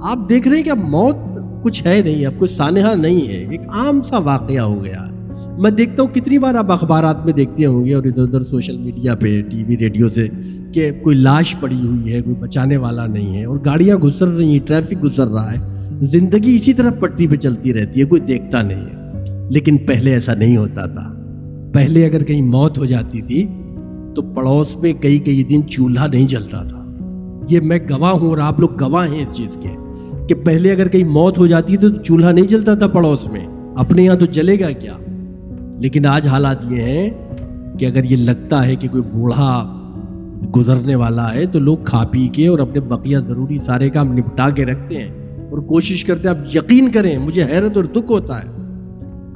آپ 0.01 0.29
دیکھ 0.29 0.48
رہے 0.48 0.58
ہیں 0.58 0.63
کہ 0.63 0.70
اب 0.70 0.79
موت 0.79 1.15
کچھ 1.63 1.88
ہے 1.88 2.01
نہیں، 2.06 2.25
اب 2.25 2.34
کوئی 2.39 2.56
سانحہ 2.56 2.96
نہیں 2.96 3.27
ہے۔ 3.27 3.48
ایک 3.51 3.67
عام 3.67 4.01
سا 4.01 4.17
واقعہ 4.17 4.62
ہو 4.62 4.84
گیا۔ 4.84 5.08
ہے 5.12 5.17
میں 5.58 5.72
دیکھتا 5.72 6.04
ہوں 6.04 6.16
کتنی 6.16 6.38
بار 6.38 6.56
آپ 6.56 6.72
اخبارات 6.72 7.26
میں 7.26 7.34
دیکھتے 7.34 7.66
ہوں 7.66 7.86
گے 7.86 7.94
اور 7.94 8.04
ادھر 8.04 8.24
ادھر 8.24 8.44
سوشل 8.44 8.78
میڈیا 8.78 9.16
پہ، 9.16 9.42
ٹی 9.42 9.64
وی 9.64 9.78
ریڈیو 9.78 10.10
سے، 10.10 10.28
کہ 10.74 10.92
کوئی 11.04 11.16
لاش 11.16 11.56
پڑی 11.60 11.88
ہوئی 11.88 12.14
ہے، 12.14 12.22
کوئی 12.22 12.36
بچانے 12.36 12.78
والا 12.78 13.06
نہیں 13.06 13.38
ہے 13.38 13.46
اور 13.46 13.58
گاڑیاں 13.66 13.98
گزر 13.98 14.28
رہی 14.28 14.46
ہیں، 14.46 14.68
ٹریفک 14.68 15.04
گزر 15.04 15.28
رہا 15.28 15.54
ہے، 15.54 15.88
زندگی 16.02 16.56
اسی 16.56 16.74
طرح 16.74 16.90
پٹری 16.90 17.28
پہ 17.28 17.36
چلتی 17.36 17.74
رہتی 17.74 18.00
ہے، 18.00 18.06
کوئی 18.06 18.22
دیکھتا 18.22 18.62
نہیں 18.62 18.82
ہے۔ 18.82 18.98
لیکن 19.50 19.78
پہلے 19.78 20.14
ایسا 20.14 20.34
نہیں 20.34 20.58
ہوتا 20.58 20.86
تھا۔ 20.86 21.14
پہلے 21.74 22.06
اگر 22.06 22.24
کہیں 22.24 22.42
موت 22.42 22.78
ہو 22.78 22.86
جاتی 22.86 23.22
تھی، 23.22 23.48
تو 24.16 24.22
پڑوس 24.22 24.78
میں 24.78 24.94
کئی 24.94 25.20
کئی 25.20 25.44
دن 25.44 25.68
چولہا 25.68 26.08
نہیں 26.08 26.28
جلتا 26.28 26.64
تھا۔ 26.64 26.84
یہ 27.50 27.60
میں 27.60 27.80
گواہ 27.92 28.12
ہوں 28.12 28.30
اور 28.30 28.38
آپ 28.38 28.60
لوگ 28.60 28.70
گواہ 28.82 29.08
ہیں 29.08 29.22
اس 29.22 29.34
چیز 29.34 29.58
کے، 29.62 29.70
کہ 30.28 30.36
پہلے 30.36 30.72
اگر 30.72 30.88
کہیں 30.88 31.04
موت 31.04 31.40
ہو 31.40 31.48
جاتی 31.48 31.78
تھی 31.78 31.90
تو 31.90 32.02
چولہا 32.04 32.32
نہیں 32.32 32.46
جلتا 32.46 32.76
تھا 32.76 32.88
پڑوس 32.88 33.28
میں۔ 33.28 33.48
اپنے 33.76 34.04
یہاں 34.04 34.16
تو 34.16 34.26
جلے 34.26 34.60
گا 34.60 34.72
کیا؟ 34.72 34.94
لیکن 35.78 36.06
آج 36.06 36.28
حالات 36.28 36.58
یہ 36.72 36.82
ہیں 36.82 37.10
کہ 37.80 37.86
اگر 37.86 38.04
یہ 38.04 38.16
لگتا 38.16 38.66
ہے 38.66 38.76
کہ 38.76 38.88
کوئی 38.88 39.04
بوڑھا 39.04 39.74
گزرنے 40.56 40.96
والا 40.96 41.34
ہے 41.34 41.46
تو 41.46 41.60
لوگ 41.60 41.78
کھا 41.84 42.04
پی 42.12 42.28
کے 42.28 42.48
اور 42.48 42.60
اپنے 42.60 42.80
بقیہ 42.80 43.18
ضروری 43.18 43.58
سارے 43.58 43.90
کام 43.90 44.14
نپٹا 44.14 44.50
کے 44.50 44.66
رکھتے 44.66 44.98
ہیں 44.98 45.10
اور 45.52 45.60
کوشش 45.60 46.06
کرتے 46.06 46.28
ہیں 46.28 46.36
آپ 46.36 46.56
یقین 46.56 46.92
کریں، 46.92 47.18
مجھے 47.18 47.44
حیرت 47.44 47.76
اور 47.76 47.84
دکھ 47.84 48.12
ہوتا 48.12 48.44
ہے۔ 48.44 48.48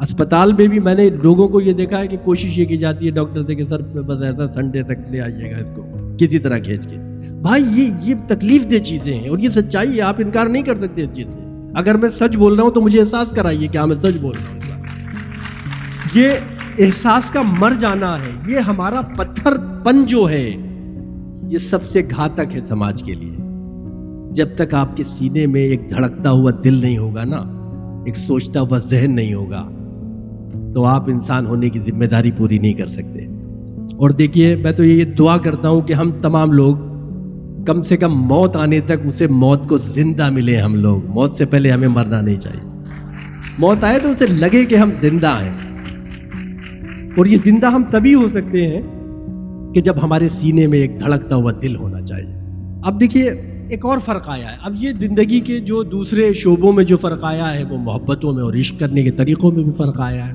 اسپتال 0.02 0.54
میں 0.54 0.68
بھی 0.68 0.80
میں 0.80 0.96
نے 0.96 1.10
لوگوں 1.24 1.48
کو 1.48 1.62
یہ 1.62 1.74
دیکھا 1.74 2.00
ہے 2.00 2.08
کہ 2.08 2.18
کوشش 2.24 2.58
یہ 2.58 2.66
کی 2.66 2.78
جاتی 2.78 3.06
ہے، 3.06 3.12
ڈاکٹر 3.12 3.44
سے 3.44 3.56
کہ 3.56 3.66
سر 3.66 3.82
بس 3.82 4.24
ایسا 4.24 4.52
سنڈے 4.52 4.84
تک 4.84 5.12
لے 5.12 5.22
آئیے 5.22 5.52
گا 5.52 5.58
اس 5.58 5.72
کو، 5.76 5.82
کسی 6.18 6.40
طرح 6.40 6.58
کھینچ 6.58 6.88
کے۔ 6.88 6.96
بھائی، 7.42 7.64
یہ 7.72 7.90
یہ 8.04 8.16
تکلیف 8.28 8.72
دہ 8.72 8.78
چیزیں 8.78 9.20
ہیں 9.20 9.30
اور 9.30 9.38
یہ 9.38 9.50
سچائی 9.50 9.96
ہے، 9.96 10.02
آپ 10.02 10.16
انکار 10.20 10.46
نہیں 10.46 10.64
کر 10.64 10.80
سکتے 10.80 11.04
اس 11.04 11.10
چیز 11.14 11.28
سے۔ 11.28 11.70
اگر 11.76 11.96
میں 11.96 12.10
سچ 12.10 12.36
بول 12.36 12.54
رہا 12.54 12.64
ہوں 12.64 12.72
تو 12.72 12.82
مجھے 12.82 13.00
احساس 13.00 13.32
کرائیے 13.32 13.68
کہ 13.68 13.78
ہاں 13.78 13.88
میں 13.88 13.96
سچ 13.96 14.18
بول 14.22 14.36
رہا 14.36 14.54
ہوں۔ 14.54 14.71
یہ 16.16 16.30
احساس 16.80 17.32
کا 17.32 17.42
مر 17.42 17.72
جانا 17.80 18.18
ہے، 18.22 18.52
یہ 18.52 18.60
ہمارا 18.60 19.02
پتھر 19.02 19.52
پن 19.84 20.06
جو 20.06 20.30
ہے، 20.30 20.52
یہ 21.44 21.58
سب 21.58 21.84
سے 21.84 22.02
گھاتک 22.16 22.56
ہے 22.56 22.64
سماج 22.64 23.04
کے 23.04 23.14
لیے۔ 23.14 23.36
جب 24.32 24.48
تک 24.56 24.74
آپ 24.74 24.98
کے 24.98 25.04
سینے 25.04 25.46
میں 25.46 25.62
ایک 25.62 25.82
دھڑکتا 25.92 26.32
ہوا 26.32 26.52
دل 26.64 26.74
نہیں 26.74 26.98
ہوگا 26.98 27.24
نا، 27.24 27.38
ایک 28.06 28.16
سوچتا 28.16 28.62
ہوا 28.62 28.78
ذہن 28.78 29.16
نہیں 29.16 29.34
ہوگا، 29.34 29.70
تو 30.74 30.86
آپ 30.86 31.10
انسان 31.10 31.46
ہونے 31.46 31.70
کی 31.70 31.80
ذمہ 31.80 32.06
داری 32.06 32.32
پوری 32.32 32.58
نہیں 32.58 32.74
کر 32.74 32.86
سکتے۔ 32.86 33.26
اور 33.96 34.10
دیکھیے، 34.10 34.56
میں 34.56 34.72
تو 34.72 34.84
یہ 34.84 35.06
دعا 35.06 35.38
کرتا 35.38 35.70
ہوں 35.70 35.82
کہ 35.82 35.94
ہم 35.94 36.12
تمام 36.12 36.52
لوگ 36.52 36.78
کم 37.66 37.84
سے 37.84 37.98
کم 37.98 38.14
موت 38.14 38.56
آنے 38.56 38.80
تک 38.80 39.06
اسے 39.06 39.28
موت 39.28 39.70
کو 39.70 39.78
زندہ 39.78 40.30
ملے 40.30 40.58
ہم 40.58 40.76
لوگ۔ 40.76 41.02
موت 41.06 41.34
سے 41.34 41.46
پہلے 41.46 41.72
ہمیں 41.72 41.88
مرنا 41.88 42.22
نہیں 42.22 42.36
چاہیے۔ 42.36 42.84
موت 43.58 43.84
آئے 43.84 44.00
تو 44.00 44.10
اسے 44.10 44.28
لگے 44.28 44.66
کہ 44.66 44.76
ہم 44.76 44.90
زندہ 45.02 45.30
ہیں۔ 45.30 45.61
اور 47.18 47.26
یہ 47.26 47.38
زندہ 47.46 47.68
ہم 47.68 47.84
تبھی 47.92 48.16
ہو 48.16 48.28
سکتے 48.28 48.68
ہیں 48.68 48.82
کہ 49.74 49.82
جب 49.82 49.94
ہمارے 50.04 50.30
سینے 50.30 50.68
میں 50.68 50.80
ایک 50.80 51.00
دھڑکتا 51.00 51.36
ہوا 51.36 51.52
دل 51.62 51.76
ہونا 51.76 52.02
چاہیے۔ 52.02 52.36
اب 52.84 53.02
دیکھیے، 53.02 53.32
ایک 53.70 53.86
اور 53.86 53.98
فرق 53.98 54.30
آیا 54.30 54.52
ہے۔ 54.52 54.58
اب 54.62 54.74
یہ 54.80 54.92
زندگی 55.00 55.40
کے 55.40 55.60
جو 55.60 55.84
دوسرے 55.84 56.34
شعبوں 56.34 56.74
میں 56.74 56.84
جو 56.84 56.98
فرق 56.98 57.24
آیا 57.24 57.54
ہے، 57.54 57.64
وہ 57.64 57.78
محبتوں 57.78 58.34
میں 58.34 58.44
اور 58.44 58.54
عشق 58.54 58.80
کرنے 58.80 59.04
کے 59.04 59.12
طریقوں 59.12 59.52
میں 59.52 59.64
بھی 59.64 59.72
فرق 59.72 60.00
آیا 60.00 60.28
ہے۔ 60.28 60.34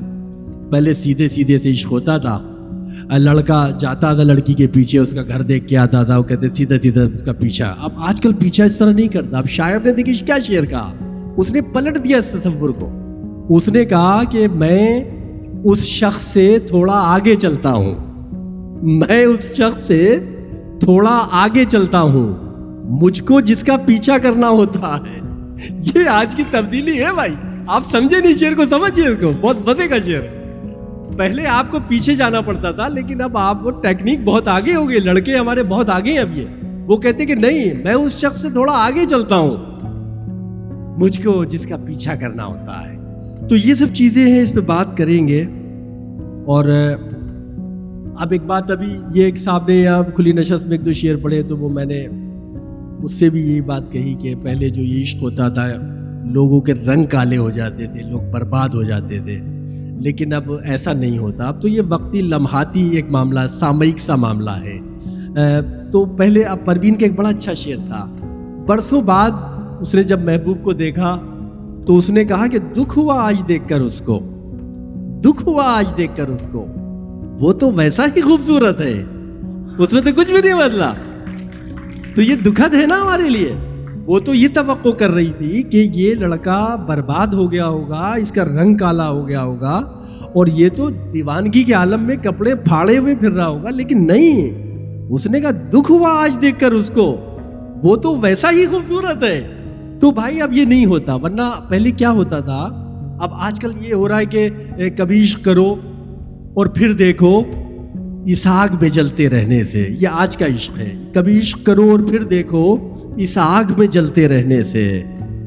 پہلے 0.70 0.94
سیدھے 0.94 1.28
سیدھے 1.28 1.58
سے 1.58 1.70
عشق 1.70 1.92
ہوتا 1.92 2.18
تھا۔ 2.18 2.52
لڑکا 3.18 3.68
جاتا 3.80 4.14
تھا 4.14 4.22
لڑکی 4.22 4.54
کے 4.54 4.66
پیچھے، 4.66 4.98
اس 4.98 5.10
کا 5.10 5.22
گھر 5.22 5.40
دیکھ 5.40 5.68
کے 5.68 5.76
آتا 5.76 6.02
تھا، 6.02 6.18
وہ 6.18 6.22
کہتے 6.22 6.48
سیدھا 6.48 6.76
سیدھا 6.82 7.02
اس 7.02 7.22
کا 7.22 7.32
پیچھا۔ 7.32 7.74
اب 7.78 7.90
آج 7.96 8.20
کل 8.20 8.32
پیچھا 8.32 8.64
اس 8.64 8.78
طرح 8.78 8.92
نہیں 8.92 9.08
کرتا۔ 9.08 9.38
اب 9.38 9.46
شاعر 9.46 9.78
نے 9.84 9.92
دیکھی 9.92 10.14
کیا 10.14 10.38
شعر 10.38 10.64
کہا۔ 10.64 10.92
اس 11.36 11.50
نے 11.50 11.60
پلٹ 11.60 12.04
دیا 12.04 12.18
اس 12.18 12.26
تصور 12.26 12.70
کو۔ 12.70 12.90
اس 13.50 13.68
نے 13.68 13.84
کہا 13.84 14.22
کہ 14.30 14.48
میں 14.48 15.04
اس 15.70 15.78
شخص 15.78 16.22
سے 16.22 16.58
تھوڑا 16.58 16.94
آگے 16.94 17.36
چلتا 17.36 17.72
ہوں۔ 17.72 17.94
میں 18.82 19.24
اس 19.24 19.40
شخص 19.54 19.86
سے 19.86 20.18
تھوڑا 20.80 21.28
آگے 21.30 21.64
چلتا 21.64 22.00
ہوں۔ 22.00 22.34
مجھ 22.84 23.22
کو 23.22 23.40
جس 23.40 23.60
کا 23.60 23.76
پیچھا 23.86 24.18
کرنا 24.18 24.48
ہوتا 24.48 24.98
ہے۔ 24.98 25.20
یہ 25.70 26.08
آج 26.08 26.36
کی 26.36 26.42
تبدیلی 26.50 27.04
ہے 27.04 27.12
بھائی۔ 27.14 27.34
آپ 27.66 27.82
سمجھے 27.90 28.20
نہیں 28.20 28.32
شعر 28.32 28.52
کو 28.54 28.62
سمجھیے 28.70 29.08
اس 29.08 29.22
کو۔ 29.22 29.32
بہت 29.40 29.68
مزے 29.68 29.88
کا 29.88 29.98
شعر۔ 29.98 30.22
پہلے 31.18 31.46
آپ 31.46 31.70
کو 31.70 31.78
پیچھے 31.88 32.14
جانا 32.14 32.40
پڑتا 32.40 32.70
تھا، 32.70 32.88
لیکن 32.88 33.22
اب 33.22 33.38
آپ 33.38 33.62
کو 33.62 33.70
ٹیکنیک 33.70 34.24
بہت 34.24 34.48
آگے 34.48 34.74
ہو 34.74 34.88
گئی 34.88 34.98
لڑکے 34.98 35.36
ہمارے 35.36 35.62
بہت 35.62 35.90
آگے 35.90 36.12
ہیں 36.12 36.18
اب 36.18 36.36
یہ۔ 36.36 36.44
وہ 36.86 36.96
کہتے 36.96 37.26
کہ 37.26 37.34
نہیں، 37.34 37.84
میں 37.84 37.94
اس 37.94 38.12
شخص 38.12 38.42
سے 38.42 38.50
تھوڑا 38.50 38.72
آگے 38.72 39.04
چلتا 39.04 39.36
ہوں۔ 39.36 39.56
مجھ 40.98 41.20
کو 41.20 41.44
جس 41.44 41.66
کا 41.66 41.76
پیچھا 41.76 42.14
کرنا 42.14 42.44
ہوتا 42.44 42.88
ہے۔ 42.88 42.95
تو 43.48 43.56
یہ 43.56 43.74
سب 43.74 43.86
چیزیں 43.94 44.24
ہیں 44.24 44.42
اس 44.42 44.52
پہ 44.52 44.60
بات 44.60 44.96
کریں 44.96 45.28
گے۔ 45.28 45.44
اور، 46.46 46.64
اب 48.16 48.28
ایک 48.30 48.42
بات، 48.46 48.70
ابھی 48.70 48.96
یہ 49.14 49.24
ایک 49.24 49.38
صاحب 49.38 49.68
نے 49.68 49.74
یہاں 49.74 50.02
کھلی 50.14 50.32
نشست 50.32 50.68
میں 50.68 50.78
ایک 50.78 50.86
دو 50.86 50.92
شعر 50.92 51.16
پڑھے 51.16 51.42
تو 51.42 51.56
وہ 51.56 51.68
میں 51.68 51.84
نے 51.84 52.06
اس 53.02 53.12
سے 53.12 53.30
بھی 53.30 53.50
یہی 53.50 53.60
بات 53.60 53.92
کہی 53.92 54.14
کہ 54.14 54.34
پہلے 54.42 54.68
جو 54.68 54.82
یہ 54.82 55.02
عشق 55.02 55.22
ہوتا 55.22 55.48
تھا، 55.48 55.66
لوگوں 56.24 56.60
کے 56.60 56.74
رنگ 56.74 57.04
کالے 57.04 57.36
ہو 57.36 57.50
جاتے 57.50 57.86
تھے، 57.86 58.02
لوگ 58.02 58.20
برباد 58.32 58.68
ہو 58.68 58.82
جاتے 58.82 59.18
تھے۔ 59.18 59.40
لیکن 60.00 60.32
اب 60.32 60.52
ایسا 60.64 60.92
نہیں 60.92 61.18
ہوتا۔ 61.18 61.48
اب 61.48 61.62
تو 61.62 61.68
یہ 61.68 61.80
وقتی 61.88 62.20
لمحاتی 62.20 62.88
ایک 62.88 63.04
معاملہ 63.10 63.40
سامعک 63.60 63.98
سا 63.98 64.16
معاملہ 64.16 64.50
ہے۔ 64.50 64.78
تو 65.92 66.04
پہلے 66.04 66.42
اب 66.42 66.58
پروین 66.64 66.94
کا 66.94 67.06
ایک 67.06 67.14
بڑا 67.14 67.28
اچھا 67.28 67.54
شعر 67.54 67.76
تھا۔ 67.86 68.12
برسوں 68.66 69.00
بعد 69.00 69.30
اس 69.80 69.94
نے 69.94 70.02
جب 70.02 70.20
محبوب 70.20 70.58
کو 70.62 70.72
دیکھا 70.72 71.35
تو 71.86 71.96
اس 71.96 72.10
نے 72.10 72.24
کہا 72.24 72.46
کہ 72.46 72.58
دکھ 72.58 72.98
ہوا 72.98 73.28
آج 73.28 73.42
دیکھ 73.48 73.68
کر 73.68 73.80
اس 73.80 74.00
کو۔ 74.00 74.20
دکھ 75.24 75.46
ہوا 75.46 75.78
آج 75.78 75.96
دیکھ 75.96 76.16
کر 76.16 76.28
اس 76.28 76.48
کو۔ 76.52 76.66
وہ 77.40 77.52
تو 77.52 77.70
ویسا 77.70 78.04
ہی 78.16 78.20
خوبصورت 78.20 78.80
ہے۔ 78.80 79.04
اس 79.78 79.92
میں 79.92 80.02
تو 80.02 80.10
کچھ 80.16 80.32
بھی 80.32 80.40
نہیں 80.44 80.54
بدلا۔ 80.54 80.92
تو 82.14 82.22
یہ 82.22 82.36
دکھد 82.36 82.74
ہے 82.74 82.86
نا 82.86 83.00
ہمارے 83.00 83.28
لیے۔ 83.28 83.52
وہ 84.06 84.20
تو 84.20 84.34
یہ 84.34 84.48
توقع 84.54 84.88
کر 84.88 85.10
رہی 85.10 85.32
تھی 85.38 85.62
کہ 85.62 85.90
یہ 85.94 86.14
لڑکا 86.14 86.76
برباد 86.76 87.26
ہو 87.26 87.52
گیا 87.52 87.66
ہوگا، 87.68 88.14
اس 88.18 88.32
کا 88.32 88.44
رنگ 88.44 88.76
کالا 88.76 89.10
ہو 89.10 89.28
گیا 89.28 89.42
ہوگا 89.42 89.76
اور 90.34 90.46
یہ 90.46 90.68
تو 90.76 90.90
دیوانگی 90.90 91.62
کے 91.62 91.72
عالم 91.72 92.02
میں 92.02 92.16
کپڑے 92.16 92.54
پھاڑے 92.54 92.98
ہوئے 92.98 93.14
پھر 93.14 93.30
رہا 93.30 93.46
ہوگا، 93.46 93.70
لیکن 93.70 94.06
نہیں۔ 94.06 94.62
اس 95.10 95.26
نے 95.26 95.40
کہا 95.40 95.50
دکھ 95.50 95.90
ہوا 95.90 96.22
آج 96.24 96.38
دیکھ 96.42 96.60
کر 96.60 96.72
اس 96.72 96.90
کو۔ 96.94 97.16
وہ 97.82 97.96
تو 97.96 98.16
ویسا 98.16 98.50
ہی 98.50 98.66
خوبصورت 98.66 99.22
ہے۔ 99.22 99.55
تو 100.06 100.10
بھائی 100.10 100.42
اب 100.42 100.52
یہ 100.52 100.64
نہیں 100.64 100.86
ہوتا، 100.86 101.14
ورنہ 101.14 101.42
پہلے 101.68 101.90
کیا 101.90 102.10
ہوتا 102.10 102.40
تھا؟ 102.40 102.60
اب 103.20 103.30
آج 103.32 103.60
کل 103.60 103.70
یہ 103.80 103.94
ہو 103.94 104.08
رہا 104.08 104.18
ہے 104.18 104.24
کہ 104.24 104.48
کبھی 104.96 105.22
عشق 105.22 105.44
کرو 105.44 105.74
اور 106.54 106.66
پھر 106.66 106.92
دیکھو 106.92 107.42
اس 108.26 108.42
آگ 108.44 108.68
میں 108.80 108.88
جلتے 108.88 109.30
رہنے 109.30 109.64
سے، 109.64 109.86
یہ 110.00 110.08
آج 110.12 110.36
کا 110.36 110.46
عشق 110.46 110.78
ہے۔ 110.78 110.94
کبھی 111.14 111.38
عشق 111.38 111.66
کرو 111.66 111.90
اور 111.90 111.98
پھر 111.98 112.22
دیکھو 112.22 112.76
اس 113.16 113.38
آگ 113.40 113.64
میں 113.78 113.86
جلتے 113.86 114.28
رہنے 114.28 114.64
سے 114.64 115.02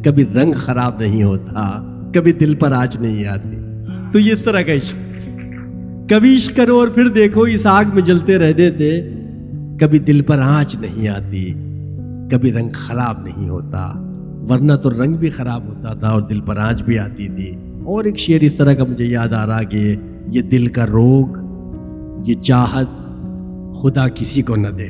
کبھی 0.05 0.25
رنگ 0.35 0.53
خراب 0.53 0.99
نہیں 0.99 1.23
ہوتا، 1.23 1.83
کبھی 2.15 2.31
دل 2.31 2.55
پر 2.55 2.71
آج 2.71 2.97
نہیں 2.97 3.27
آتی۔ 3.27 3.55
تو 4.13 4.19
یہ 4.19 4.33
اس 4.33 4.41
طرح 4.41 4.61
کا 4.61 4.73
عشق 4.73 4.95
کبھی 6.09 6.35
عشق 6.35 6.57
کرو 6.57 6.79
اور 6.79 6.87
پھر 6.87 7.07
دیکھو 7.07 7.41
اس 7.41 7.65
آگ 7.65 7.85
میں 7.93 8.01
جلتے 8.01 8.37
رہنے 8.37 8.71
سے 8.71 9.13
کبھی 9.79 9.99
دل 9.99 10.21
پر 10.21 10.39
آنچ 10.39 10.75
نہیں 10.75 11.07
آتی، 11.07 11.53
کبھی 12.31 12.53
رنگ 12.53 12.69
خراب 12.73 13.23
نہیں 13.23 13.49
ہوتا۔ 13.49 14.05
ورنہ 14.49 14.73
تو 14.73 14.89
رنگ 14.89 15.13
بھی 15.13 15.29
خراب 15.29 15.63
ہوتا 15.63 15.93
تھا 15.93 16.09
اور 16.09 16.21
دل 16.21 16.41
پر 16.41 16.57
آنچ 16.57 16.83
بھی 16.83 16.99
آتی 16.99 17.27
تھی۔ 17.27 17.51
اور 17.85 18.03
ایک 18.03 18.17
شعر 18.17 18.43
اس 18.43 18.55
طرح 18.55 18.73
کا 18.73 18.83
مجھے 18.83 19.05
یاد 19.05 19.33
آ 19.33 19.47
رہا 19.47 19.63
کہ 19.63 19.95
یہ 20.27 20.41
دل 20.41 20.67
کا 20.67 20.85
روگ، 20.87 21.25
یہ 22.25 22.33
چاہت 22.33 22.87
خدا 23.81 24.07
کسی 24.07 24.41
کو 24.41 24.55
نہ 24.55 24.67
دے۔ 24.67 24.87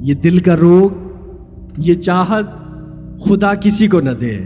یہ 0.00 0.14
دل 0.14 0.38
کا 0.38 0.56
روگ، 0.56 0.90
یہ 1.78 1.94
چاہت 1.94 2.46
خدا 3.20 3.54
کسی 3.54 3.88
کو 3.88 4.00
نہ 4.00 4.10
دے۔ 4.10 4.38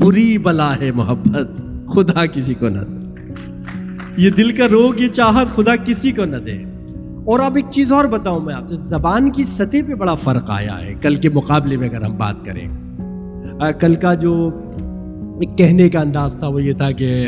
بری 0.00 0.38
بلا 0.38 0.76
ہے 0.76 0.90
محبت، 0.90 1.62
خدا 1.94 2.26
کسی 2.26 2.54
کو 2.54 2.68
نہ 2.68 2.80
دے۔ 2.80 3.32
یہ 4.16 4.30
دل 4.30 4.52
کا 4.52 4.68
روگ، 4.68 5.00
یہ 5.00 5.08
چاہت 5.08 5.56
خدا 5.56 5.76
کسی 5.76 6.10
کو 6.10 6.24
نہ 6.24 6.36
دے۔ 6.36 6.62
اور 7.24 7.40
اب 7.40 7.56
ایک 7.56 7.64
چیز 7.70 7.92
اور 7.92 8.04
بتاؤں 8.04 8.40
میں 8.40 8.54
آپ 8.54 8.68
سے، 8.68 8.76
زبان 8.76 9.30
کی 9.30 9.44
سطح 9.44 9.76
پہ 9.86 9.94
بڑا 9.94 10.14
فرق 10.14 10.50
آیا 10.50 10.80
ہے۔ 10.82 10.94
کل 11.02 11.14
کے 11.14 11.30
مقابلے 11.30 11.76
میں 11.76 11.88
اگر 11.88 12.04
ہم 12.04 12.16
بات 12.16 12.44
کریں 12.44 12.68
کل 13.80 13.94
کا 13.94 14.14
جو 14.14 14.50
ایک 15.40 15.58
کہنے 15.58 15.88
کا 15.88 16.00
انداز 16.00 16.32
تھا 16.38 16.48
وہ 16.48 16.62
یہ 16.62 16.72
تھا 16.72 16.90
کہ 16.90 17.26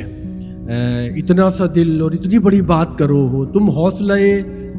اتنا 1.16 1.50
سا 1.50 1.64
دل 1.74 2.00
اور 2.00 2.12
اتنی 2.12 2.38
بڑی 2.38 2.62
بات 2.62 2.98
کرو 2.98 3.28
ہو، 3.28 3.44
تم 3.44 3.68
حوصلہ 3.68 4.12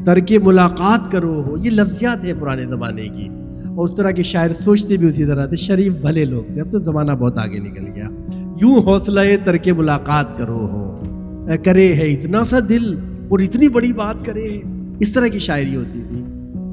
ترک 0.04 0.32
ملاقات 0.44 1.12
کرو 1.12 1.42
ہو، 1.42 1.56
یہ 1.56 1.70
لفظیات 1.70 2.24
ہے 2.24 2.34
پرانے 2.34 2.64
زمانے 2.64 3.08
کی۔ 3.08 3.28
اور 3.76 3.88
اس 3.88 3.96
طرح 3.96 4.10
کے 4.10 4.22
شاعر 4.22 4.48
سوچتے 4.48 4.96
بھی 4.96 5.08
اسی 5.08 5.24
طرح 5.24 5.46
تھے، 5.46 5.56
شریف 5.56 5.92
بھلے 5.92 6.24
لوگ 6.24 6.52
تھے، 6.54 6.60
اب 6.60 6.72
تو 6.72 6.78
زمانہ 6.78 7.12
بہت 7.12 7.38
آگے 7.38 7.58
نکل 7.58 7.84
گیا۔ 7.94 8.08
یوں 8.60 8.78
حوصلہ 8.78 9.20
ترک 9.44 9.68
ملاقات 9.68 10.38
کرو 10.38 10.66
ہو۔ 10.66 11.02
کرے 11.64 11.94
ہے 11.94 12.12
اتنا 12.12 12.44
سا 12.44 12.58
دل 12.68 12.94
اور 13.28 13.38
اتنی 13.38 13.68
بڑی 13.68 13.92
بات 13.92 14.24
کرے 14.24 14.60
اس 15.00 15.12
طرح 15.12 15.26
کی 15.26 15.38
شاعری 15.38 15.76
ہوتی۔ 15.76 16.02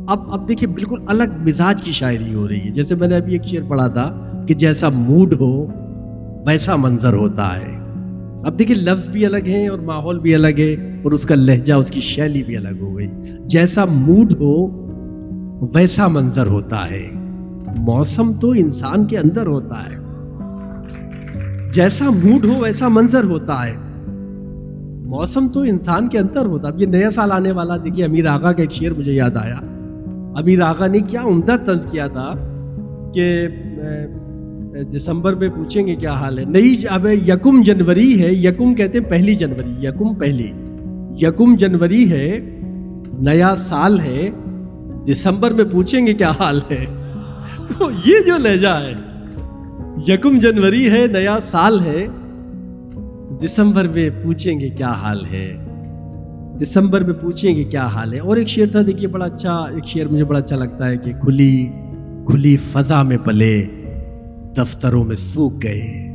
اب 0.07 0.33
اب 0.33 0.49
دیکھیے 0.49 0.67
بالکل 0.67 0.99
الگ 1.07 1.23
مزاج 1.45 1.81
کی 1.81 1.91
شاعری 1.91 2.33
ہو 2.33 2.47
رہی 2.47 2.59
ہے۔ 2.59 2.69
جیسے 2.69 2.95
میں 2.95 3.07
نے 3.07 3.15
ابھی 3.15 3.33
ایک 3.33 3.45
شعر 3.45 3.69
پڑھا 3.69 3.87
تھا 3.87 4.25
کہ 4.47 4.53
جیسا 4.53 4.89
موڈ 4.89 5.33
ہو، 5.39 5.67
ویسا 6.45 6.75
منظر 6.75 7.13
ہوتا 7.13 7.57
ہے۔ 7.57 7.77
اب 8.43 8.59
دیکھیے 8.59 8.75
لفظ 8.75 9.09
بھی 9.09 9.25
الگ 9.25 9.45
ہیں 9.45 9.67
اور 9.67 9.79
ماحول 9.79 10.19
بھی 10.19 10.35
الگ 10.35 10.59
ہے 10.59 10.73
اور 11.03 11.11
اس 11.11 11.23
کا 11.23 11.35
لہجہ، 11.35 11.73
اس 11.73 11.89
کی 11.89 12.01
شیلی 12.01 12.43
بھی 12.43 12.57
الگ 12.57 12.81
ہو 12.81 12.97
گئی۔ 12.97 13.07
جیسا 13.45 13.85
موڈ 13.85 14.33
ہو، 14.33 14.83
ویسا 15.73 16.07
منظر 16.07 16.47
ہوتا 16.47 16.89
ہے۔ 16.89 17.09
موسم 17.77 18.33
تو 18.33 18.49
انسان 18.49 19.05
کے 19.05 19.17
اندر 19.17 19.47
ہوتا 19.47 19.75
ہے۔ 19.75 19.97
جیسا 21.71 22.09
موڈ 22.09 22.45
ہو، 22.45 22.61
ویسا 22.61 22.87
منظر 22.87 23.23
ہوتا 23.23 23.67
ہے۔ 23.67 23.73
موسم 25.05 25.47
تو 25.47 25.59
انسان 25.59 26.07
کے 26.07 26.19
اندر 26.19 26.45
ہوتا 26.45 26.67
ہے۔ 26.67 26.73
اب 26.73 26.81
یہ 26.81 26.85
نیا 26.85 27.11
سال 27.11 27.31
آنے 27.31 27.51
والا، 27.51 27.77
دیکھیے 27.77 28.05
امیر 28.05 28.25
آغا 28.25 28.51
کا 28.51 28.61
ایک 28.61 28.71
شعر 28.71 28.91
مجھے 28.91 29.13
یاد 29.13 29.37
آیا۔ 29.37 29.72
امیر 30.35 30.61
آغا 30.61 30.87
نے 30.87 30.99
کیا 30.99 31.21
عمدہ 31.23 31.55
طنز 31.65 31.85
کیا 31.91 32.07
تھا 32.07 32.33
کہ 33.15 33.47
دسمبر 34.93 35.33
میں 35.35 35.49
پوچھیں 35.49 35.87
گے 35.87 35.95
کیا 35.95 36.13
حال 36.13 36.39
ہے۔ 36.39 36.45
نئی 36.45 36.75
اب 36.89 37.07
یکم 37.27 37.61
جنوری 37.61 38.21
ہے، 38.21 38.33
یکم 38.33 38.73
کہتے 38.75 38.99
ہیں 38.99 39.09
پہلی 39.09 39.35
جنوری، 39.35 39.85
یکم 39.87 40.13
پہلی۔ 40.15 40.51
یکم 41.21 41.55
جنوری 41.55 42.11
ہے، 42.11 42.39
نیا 43.19 43.55
سال 43.59 43.99
ہے، 43.99 44.29
دسمبر 45.07 45.51
میں 45.51 45.63
پوچھیں 45.71 46.05
گے 46.07 46.13
کیا 46.13 46.31
حال 46.39 46.59
ہے۔ 46.71 46.85
تو 47.69 47.89
یہ 48.05 48.19
جو 48.27 48.37
لہجہ 48.37 48.75
ہے، 48.81 48.93
یکم 50.07 50.39
جنوری 50.39 50.89
ہے، 50.89 51.05
نیا 51.07 51.37
سال 51.51 51.79
ہے، 51.79 52.05
دسمبر 53.43 53.87
میں 53.87 54.09
پوچھیں 54.23 54.59
گے 54.59 54.69
کیا 54.69 54.91
حال 54.91 55.25
ہے۔ 55.25 55.62
دسمبر 56.61 57.01
میں 57.01 57.13
پوچھیں 57.13 57.55
گے 57.55 57.63
کیا 57.63 57.85
حال 57.85 58.13
ہے؟ 58.13 58.19
اور 58.19 58.37
ایک 58.37 58.47
شعر 58.47 58.65
تھا، 58.71 58.81
دیکھیے، 58.81 59.07
بڑا 59.07 59.25
اچھا 59.25 59.55
ایک 59.55 59.85
شعر 59.85 60.05
مجھے 60.05 60.23
بڑا 60.23 60.39
اچھا 60.39 60.55
لگتا 60.55 60.87
ہے 60.87 60.97
کہ 60.97 61.13
کھلی 61.13 61.71
کھلی 62.27 62.57
فضا 62.57 63.01
میں 63.01 63.17
پلے 63.17 63.65
دفتروں 64.57 65.03
میں 65.03 65.15
سوکھ 65.15 65.55
گئے۔ 65.63 66.09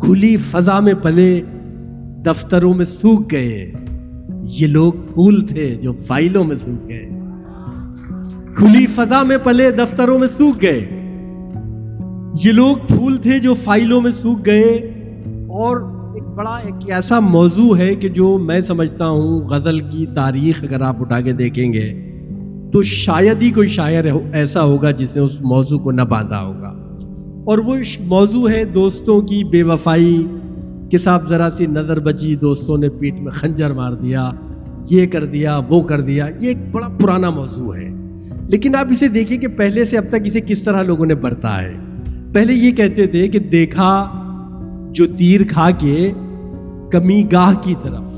کھلی 0.00 0.36
فضا 0.36 0.80
میں 0.80 0.94
پلے 1.02 1.40
دفتروں 2.26 2.74
میں 2.74 2.84
سوکھ 2.84 3.34
گئے۔ 3.34 3.72
یہ 4.42 4.66
لوگ 4.66 4.92
پھول 4.92 5.40
تھے 5.40 5.74
جو 5.74 5.92
فائلوں 6.06 6.44
میں 6.44 6.56
سوکھ 6.64 6.88
گئے۔ 6.88 7.08
کھلی 8.54 8.86
فضا 8.86 9.22
میں 9.22 9.38
پلے 9.38 9.70
دفتروں 9.70 10.18
میں 10.18 10.28
سوکھ 10.28 10.58
گئے۔ 10.62 10.84
یہ 12.44 12.52
لوگ 12.52 12.76
پھول 12.88 13.16
تھے 13.16 13.38
جو 13.38 13.54
فائلوں 13.54 14.00
میں 14.00 14.10
سوکھ 14.10 14.40
گئے 14.46 14.64
اور 15.48 15.97
ایک 16.18 16.34
بڑا 16.34 16.56
ایک 16.56 16.90
ایسا 16.90 17.20
موضوع 17.20 17.78
ہے 17.78 17.94
کہ 17.94 18.08
جو 18.08 18.38
میں 18.38 18.60
سمجھتا 18.60 19.06
ہوں 19.06 19.40
غزل 19.48 19.78
کی 19.78 20.06
تاریخ 20.14 20.64
اگر 20.64 20.80
آپ 20.80 21.00
اٹھا 21.00 21.20
کے 21.20 21.32
دیکھیں 21.32 21.72
گے 21.72 22.10
تو 22.72 22.82
شاید 22.82 23.42
ہی 23.42 23.50
کوئی 23.50 23.68
شاعر 23.68 24.04
ایسا 24.32 24.62
ہوگا 24.62 24.90
جس 24.90 25.16
نے 25.16 25.22
اس 25.22 25.40
موضوع 25.40 25.78
کو 25.78 25.90
نہ 25.90 26.02
باندھا 26.02 26.40
ہوگا۔ 26.40 26.68
اور 27.44 27.58
وہ 27.58 27.76
موضوع 28.00 28.50
ہے 28.50 28.64
دوستوں 28.64 29.20
کی 29.20 29.44
بے 29.44 29.62
وفائی 29.62 30.26
کہ 30.90 30.98
صاحب 30.98 31.28
ذرا 31.28 31.50
سی 31.56 31.66
نظر 31.66 32.00
بچی، 32.00 32.36
دوستوں 32.36 32.78
نے 32.78 32.88
پیٹ 32.88 33.14
میں 33.14 33.32
خنجر 33.32 33.72
مار 33.72 33.92
دیا، 33.92 34.30
یہ 34.90 35.06
کر 35.06 35.24
دیا، 35.24 35.60
وہ 35.68 35.82
کر 35.82 36.00
دیا۔ 36.00 36.26
یہ 36.40 36.48
ایک 36.48 36.58
بڑا 36.72 36.88
پرانا 37.00 37.30
موضوع 37.30 37.76
ہے۔ 37.76 37.94
لیکن 38.48 38.74
آپ 38.74 38.86
اسے 38.90 39.08
دیکھیں 39.08 39.38
کہ 39.38 39.48
پہلے 39.48 39.84
سے 39.84 39.98
اب 39.98 40.04
تک 40.08 40.16
اسے 40.24 40.40
کس 40.40 40.62
طرح 40.62 40.82
لوگوں 40.82 41.06
نے 41.06 41.14
برتا 41.14 41.62
ہے۔ 41.62 41.74
پہلے 42.32 42.52
یہ 42.52 42.70
کہتے 42.70 43.06
تھے 43.06 43.28
کہ 43.28 43.38
دیکھا 43.38 44.24
جو 44.92 45.06
تیر 45.06 45.40
کھا 45.48 45.70
کے 45.70 46.12
کمی 46.92 47.24
گاہ 47.32 47.54
کی 47.62 47.74
طرف، 47.82 48.14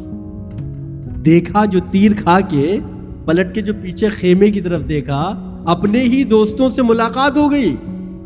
دیکھا 1.25 1.65
جو 1.65 1.79
تیر 1.91 2.13
کھا 2.17 2.41
کے، 2.41 2.79
پلٹ 3.25 3.55
کے 3.55 3.63
جو 3.63 3.73
پیچھے 3.83 4.09
خیمے 4.09 4.51
کی 4.51 4.61
طرف 4.61 4.89
دیکھا، 4.89 5.47
اپنے 5.67 6.03
ہی 6.03 6.25
دوستوں 6.25 6.69
سے 6.69 6.83
ملاقات 6.83 7.39
ہو 7.39 7.51
گئی۔ 7.51 7.77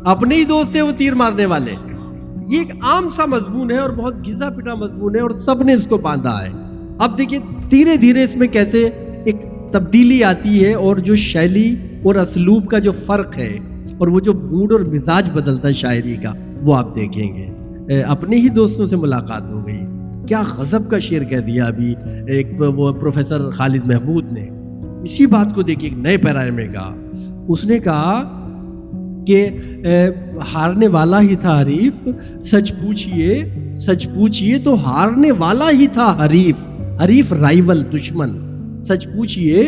اپنے 0.05 0.35
ہی 0.35 0.43
دوست 0.43 0.71
تھے 0.71 0.81
وہ 0.81 0.91
تیر 0.91 1.15
مارنے 1.15 1.45
والے۔ 1.45 1.71
یہ 2.47 2.57
ایک 2.59 2.71
عام 2.81 3.09
سا 3.09 3.25
مضمون 3.25 3.71
ہے 3.71 3.77
اور 3.77 3.89
بہت 3.89 4.27
گزا 4.27 4.49
پٹا 4.49 4.73
مضمون 4.73 5.15
ہے 5.15 5.21
اور 5.21 5.29
سب 5.29 5.63
نے 5.63 5.73
اس 5.73 5.87
کو 5.87 5.97
باندھا 5.97 6.45
ہے۔ 6.45 6.49
اب 6.99 7.17
دیکھیے 7.17 7.39
دھیرے 7.69 7.97
دھیرے 7.97 8.23
اس 8.23 8.35
میں 8.35 8.47
کیسے 8.47 8.89
ایک 9.25 9.35
تبدیلی 9.71 10.23
آتی 10.23 10.65
ہے 10.65 10.73
اور 10.73 10.95
جو 10.95 11.15
شیلی 11.15 11.75
اور 12.03 12.15
اسلوب 12.15 12.67
کا 12.67 12.79
جو 12.79 12.91
فرق 12.91 13.37
ہے 13.37 13.57
اور 13.97 14.07
وہ 14.07 14.19
جو 14.19 14.33
موڈ 14.33 14.71
اور 14.71 14.79
مزاج 14.79 15.29
بدلتا 15.33 15.67
ہے 15.67 15.73
شاعری 15.73 16.15
کا، 16.23 16.33
وہ 16.61 16.75
آپ 16.75 16.95
دیکھیں 16.95 17.35
گے۔ 17.35 17.54
اپنے 18.07 18.35
ہی 18.35 18.49
دوستوں 18.49 18.85
سے 18.85 18.95
ملاقات 18.95 19.51
ہو 19.51 19.67
گئی۔ 19.67 19.81
کیا 20.27 20.43
غضب 20.57 20.89
کا 20.89 20.99
شعر 20.99 21.23
کہہ 21.23 21.37
دیا 21.37 21.65
ابھی 21.65 21.95
ایک 22.27 22.47
وہ 22.59 22.91
پروفیسر 22.93 23.49
خالد 23.49 23.85
محمود 23.85 24.33
نے؟ 24.33 24.49
اسی 25.03 25.25
بات 25.25 25.55
کو 25.55 25.61
دیکھیے، 25.61 25.89
ایک 25.89 25.99
نئے 25.99 26.17
پیرائے 26.17 26.51
میں 26.51 26.67
کہا۔ 26.67 26.95
اس 27.47 27.65
نے 27.65 27.79
کہا 27.79 28.41
کہ 29.27 29.49
ہارنے 30.53 30.87
والا 30.87 31.21
ہی 31.21 31.35
تھا 31.35 31.61
حریف، 31.61 32.07
سچ 32.41 32.71
پوچھئے 32.71 33.49
سچ 33.77 34.07
پوچھئے 34.15 34.59
تو 34.59 34.75
ہارنے 34.75 35.31
والا 35.31 35.69
ہی 35.71 35.87
تھا 35.87 36.25
حریف 36.25 36.69
حریف 37.03 37.33
رائیول 37.33 37.83
دشمن۔ 37.93 38.29
سچ 38.81 39.05
پوچھئے 39.05 39.63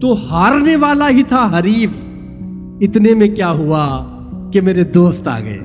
تو 0.00 0.14
ہارنے 0.30 0.76
والا 0.76 1.08
ہی 1.08 1.22
تھا 1.22 1.58
حریف۔ 1.58 2.04
اتنے 2.80 3.14
میں 3.14 3.28
کیا 3.28 3.50
ہوا 3.50 4.04
کہ 4.52 4.60
میرے 4.60 4.84
دوست 4.84 5.28
آ 5.28 5.40
گئے۔ 5.40 5.58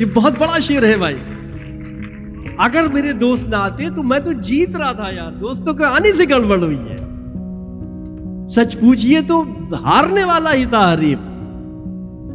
یہ 0.00 0.04
بہت 0.14 0.32
بڑا 0.38 0.58
شیر 0.58 0.82
ہے 0.82 0.96
بھائی۔ 0.96 1.16
اگر 2.58 2.84
میرے 2.92 3.12
دوست 3.12 3.48
نہ 3.48 3.56
آتے 3.56 3.90
تو 3.90 4.02
میں 4.02 4.18
تو 4.18 4.32
جیت 4.32 4.76
رہا 4.76 4.92
تھا 4.92 5.14
یار۔ 5.14 5.32
دوستوں 5.32 5.74
کو 5.74 5.84
آنے 5.84 6.12
سے 6.16 6.22
گڑبڑ 6.30 6.62
ہوئی 6.62 6.78
ہے۔ 6.78 6.96
سچ 8.48 8.80
پوچھئے 8.80 9.20
تو 9.26 9.44
ہارنے 9.72 10.24
والا 10.24 10.54
ہی 10.54 10.64
تھا 10.64 10.94
حریف۔ 10.94 11.18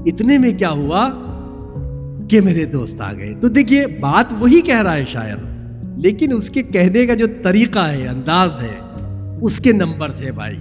اتنے 0.05 0.37
میں 0.37 0.53
کیا 0.53 0.69
ہوا 0.69 1.09
کہ 2.29 2.41
میرے 2.41 2.65
دوست 2.65 3.01
آ 3.01 3.13
گئے۔ 3.13 3.33
تو 3.41 3.47
دیکھیے 3.47 3.87
بات 3.87 4.25
وہی 4.39 4.61
کہہ 4.61 4.81
رہا 4.81 4.95
ہے 4.95 5.05
شاعر۔ 5.07 5.37
لیکن 5.97 6.33
اس 6.33 6.49
کے 6.49 6.63
کہنے 6.63 7.05
کا 7.05 7.13
جو 7.13 7.27
طریقہ 7.43 7.79
ہے، 7.79 8.07
انداز 8.07 8.49
ہے، 8.61 8.79
اس 9.41 9.57
کے 9.57 9.71
نمبر 9.71 10.11
سے 10.11 10.31
بھائی۔ 10.31 10.57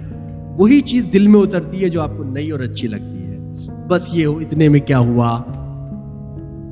وہی 0.57 0.81
چیز 0.81 1.05
دل 1.13 1.27
میں 1.27 1.39
اترتی 1.39 1.83
ہے 1.83 1.89
جو 1.89 2.01
آپ 2.01 2.11
کو 2.17 2.23
نئی 2.23 2.51
اور 2.51 2.59
اچھی 2.59 2.87
لگتی 2.87 3.25
ہے۔ 3.25 3.37
بس 3.87 4.13
یہ 4.13 4.25
ہو، 4.25 4.37
اتنے 4.37 4.69
میں 4.69 4.79
کیا 4.79 4.99
ہوا۔ 4.99 5.41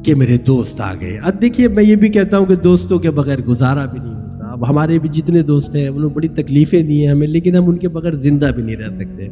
کہ 0.04 0.16
میرے 0.16 0.38
دوست 0.38 0.82
آ 0.82 0.94
گئے۔ 1.02 1.18
اب 1.24 1.42
دیکھیے، 1.42 1.68
میں 1.68 1.84
یہ 1.84 1.96
بھی 1.96 2.10
کہتا 2.10 2.38
ہوں 2.38 2.46
کہ 2.46 2.56
دوستوں 2.56 3.00
کے 3.00 3.12
بغیر 3.12 3.42
گزارا 3.42 3.86
بھی 3.86 4.00
نہیں 4.00 4.14
ہوتا۔ 4.14 4.46
اب 4.52 4.70
ہمارے 4.70 5.00
بھی 5.00 5.10
جتنے 5.10 5.42
دوست 5.42 5.76
ہیں 5.76 5.88
انہوں 5.88 6.02
نے 6.02 6.08
بڑی 6.08 6.28
تکلیفیں 6.28 6.84
دی 6.84 7.02
ہیں 7.02 7.08
ہمیں، 7.08 7.28
لیکن 7.28 7.56
ہم 7.56 7.70
ان 7.70 7.78
کے 7.78 7.88
بغیر 7.88 8.16
زندہ 8.16 8.46
بھی 8.56 8.64
نہیں 8.64 8.76
رہ 8.76 8.90
سکتے۔ 9.00 9.28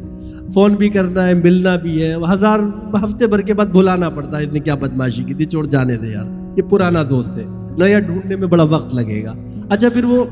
فون 0.54 0.74
بھی 0.74 0.88
کرنا 0.88 1.26
ہے، 1.26 1.34
ملنا 1.34 1.76
بھی 1.76 2.02
ہے۔ 2.02 2.14
ہزار، 2.32 2.58
ہفتے 3.04 3.26
بھر 3.26 3.40
کے 3.40 3.54
بعد 3.54 3.66
بھلانا 3.66 4.08
پڑتا 4.08 4.38
ہے۔ 4.38 4.44
اس 4.44 4.52
نے 4.52 4.60
کیا 4.60 4.74
بدماشی 4.74 5.22
کی 5.22 5.34
تھی؟ 5.34 5.44
چھوڑ 5.44 5.66
جانے 5.66 5.96
دے 5.96 6.08
یار۔ 6.08 6.56
یہ 6.56 6.62
پرانا 6.62 7.02
دوست 7.10 7.38
ہے۔ 7.38 7.44
نیا 7.78 8.00
ڈھونڈنے 8.00 8.36
میں 8.36 8.48
بڑا 8.48 8.62
وقت 8.62 8.94
لگے 8.94 9.24
گا۔ 9.24 9.34
اچھا 9.68 9.88
پھر 9.88 10.04
وہ 10.04 10.24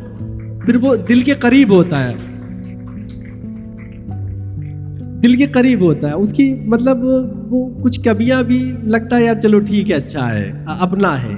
پھر 0.65 0.77
وہ 0.77 0.97
دل 0.97 1.21
کے 1.21 1.33
قریب 1.33 1.73
ہوتا 1.73 2.09
ہے۔ 2.09 2.30
دل 5.23 5.37
کے 5.37 5.47
قریب 5.47 5.81
ہوتا 5.81 6.09
ہے۔ 6.09 6.13
اس 6.13 6.33
کی 6.33 6.55
مطلب 6.67 6.99
وہ 7.49 7.83
کچھ 7.83 8.01
کبیاں 8.01 8.43
بھی 8.43 8.73
لگتا 8.83 9.17
ہے، 9.17 9.25
یار 9.25 9.41
چلو 9.41 9.61
ٹھیک 9.61 9.91
ہے 9.91 9.97
اچھا 9.97 10.35
ہے 10.35 10.53
اپنا 10.67 11.23
ہے۔ 11.23 11.35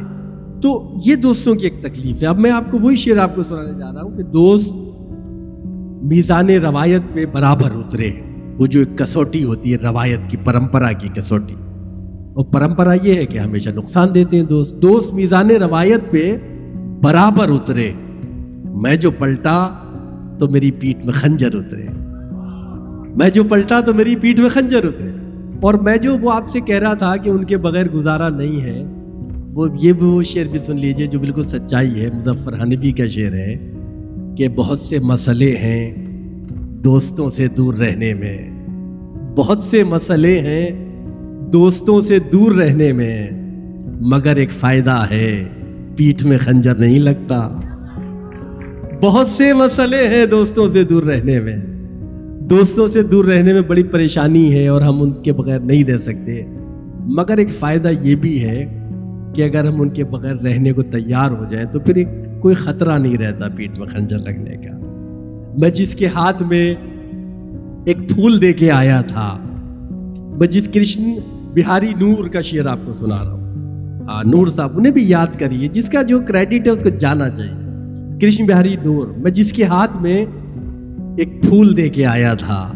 تو 0.62 0.94
یہ 1.06 1.14
دوستوں 1.14 1.54
کی 1.54 1.66
ایک 1.66 1.82
تکلیف 1.82 2.22
ہے۔ 2.22 2.26
اب 2.26 2.38
میں 2.38 2.50
آپ 2.50 2.70
کو 2.70 2.78
وہی 2.78 2.96
شعر 2.96 3.16
آپ 3.16 3.36
کو 3.36 3.42
سنانے 3.42 3.78
جا 3.78 3.92
رہا 3.92 4.02
ہوں 4.02 4.16
کہ 4.16 4.22
دوست 4.22 4.74
میزان 6.02 6.50
روایت 6.50 7.02
پہ 7.12 7.26
برابر 7.26 7.70
اترے۔ 7.74 8.10
وہ 8.58 8.66
جو 8.66 8.80
ایک 8.80 8.98
کسوٹی 8.98 9.44
ہوتی 9.44 9.72
ہے، 9.72 9.78
روایت 9.82 10.30
کی 10.30 10.36
پرمپرا 10.44 10.92
کی 10.92 11.08
کسوٹی۔ 11.14 11.54
اور 12.34 12.44
پرمپرا 12.44 12.94
یہ 13.02 13.14
ہے 13.14 13.26
کہ 13.26 13.38
ہمیشہ 13.38 13.70
نقصان 13.70 14.08
دیتے 14.14 14.36
ہیں 14.36 14.44
دوست۔ 14.44 14.76
دوست 14.82 15.14
میزان 15.14 15.50
روایت 15.50 16.00
پہ 16.10 16.36
برابر 17.02 17.48
اترے۔ 17.48 17.92
میں 18.64 18.96
جو 18.96 19.10
پلٹا 19.10 19.70
تو 20.38 20.48
میری 20.48 20.70
پیٹ 20.70 21.04
میں 21.04 21.12
خنجر 21.12 21.50
اترے۔ 21.54 22.01
میں 23.16 23.30
جو 23.30 23.44
پلٹا 23.44 23.80
تو 23.80 23.94
میری 23.94 24.16
پیٹ 24.16 24.40
میں 24.40 24.48
خنجر 24.48 24.84
اترے 24.84 25.10
اور 25.62 25.74
میں 25.74 25.96
جو 25.96 26.18
وہ 26.18 26.32
آپ 26.32 26.48
سے 26.48 26.60
کہہ 26.60 26.78
رہا 26.78 26.94
تھا 26.94 27.16
کہ 27.16 27.30
ان 27.30 27.44
کے 27.44 27.56
بغیر 27.56 27.88
گزارا 27.88 28.28
نہیں 28.28 28.60
ہے، 28.60 28.82
وہ 29.52 29.68
یہ 29.80 29.92
بھی 29.92 30.06
وہ 30.06 30.22
شعر 30.22 30.44
بھی 30.44 30.58
سن 30.66 30.76
لیجیے 30.76 31.06
جو 31.06 31.20
بالکل 31.20 31.44
سچائی 31.44 32.00
ہے۔ 32.00 32.10
مظفر 32.14 32.54
حنفی 32.62 32.92
کا 32.92 33.06
شعر 33.06 33.32
ہے 33.32 33.72
کہ 34.38 34.48
بہت 34.48 34.80
سے 34.80 34.98
مسئلے 34.98 35.56
ہیں 35.56 36.06
دوستوں 36.84 37.30
سے 37.30 37.48
دور 37.48 37.74
رہنے 37.74 38.14
میں۔ 38.14 38.66
بہت 39.36 39.58
سے 39.70 39.84
مسئلے 39.84 40.38
ہیں 40.38 40.92
دوستوں 41.52 42.00
سے 42.00 42.18
دور 42.18 42.52
رہنے 42.52 42.92
میں، 42.92 43.30
مگر 44.00 44.36
ایک 44.36 44.50
فائدہ 44.50 45.04
ہے، 45.10 45.44
پیٹھ 45.96 46.24
میں 46.24 46.38
خنجر 46.38 46.74
نہیں 46.74 46.98
لگتا۔ 46.98 47.60
بہت 49.02 49.28
سے 49.36 49.52
مسئلے 49.52 50.08
ہیں 50.08 50.26
دوستوں 50.26 50.72
سے 50.72 50.84
دور 50.84 51.02
رہنے 51.02 51.40
میں۔ 51.40 51.56
دوستوں 52.50 52.88
سے 52.88 53.02
دور 53.02 53.24
رہنے 53.24 53.52
میں 53.52 53.60
بڑی 53.60 53.82
پریشانی 53.82 54.54
ہے 54.54 54.68
اور 54.68 54.82
ہم 54.82 55.02
ان 55.02 55.10
کے 55.10 55.32
بغیر 55.32 55.60
نہیں 55.60 55.84
رہ 55.84 55.98
سکتے۔ 55.98 56.44
مگر 57.00 57.38
ایک 57.38 57.50
فائدہ 57.50 57.90
یہ 58.02 58.16
بھی 58.16 58.44
ہے 58.44 58.78
کہ 59.34 59.42
اگر 59.42 59.64
ہم 59.64 59.80
ان 59.80 59.88
کے 59.88 60.04
بغیر 60.04 60.36
رہنے 60.36 60.72
کو 60.72 60.82
تیار 60.82 61.30
ہو 61.30 61.44
جائیں 61.50 61.66
تو 61.72 61.80
پھر 61.80 61.96
ایک 61.96 62.08
کوئی 62.40 62.54
خطرہ 62.54 62.98
نہیں 62.98 63.16
رہتا 63.16 63.46
پیٹ 63.56 63.78
میں 63.78 63.86
خنجر 63.86 64.18
لگنے 64.18 64.56
کا۔ 64.56 64.78
میں 65.58 65.70
جس 65.70 65.94
کے 65.94 66.06
ہاتھ 66.06 66.42
میں 66.42 66.74
ایک 67.84 67.98
پھول 67.98 68.42
دے 68.42 68.52
کے 68.52 68.70
آیا 68.70 69.00
تھا، 69.00 69.38
میں 70.38 70.46
جس 70.46 70.68
کرشن 70.74 71.02
بہاری 71.54 71.92
نور 72.00 72.28
کا 72.28 72.40
شعر 72.40 72.66
آپ 72.66 72.78
کو 72.86 72.92
سنا 73.00 73.24
رہا 73.24 73.32
ہوں۔ 73.32 73.42
ہاں 74.02 74.24
نور 74.24 74.46
صاحب، 74.46 74.78
انہیں 74.78 74.92
بھی 74.92 75.08
یاد 75.08 75.38
کریے، 75.38 75.68
جس 75.68 75.88
کا 75.88 76.02
جو 76.02 76.18
کریڈٹ 76.28 76.66
ہے 76.66 76.72
اس 76.72 76.82
کو 76.82 76.88
جانا 76.88 77.28
چاہیے۔ 77.28 77.54
کرشن 78.20 78.46
بہاری 78.46 78.76
نور، 78.84 79.06
میں 79.16 79.30
جس 79.30 79.52
کے 79.52 79.64
ہاتھ 79.64 79.96
میں 80.02 80.26
ایک 81.16 81.42
پھول 81.42 81.76
دے 81.76 81.88
کے 81.88 82.06
آیا 82.06 82.34
تھا۔ 82.34 82.72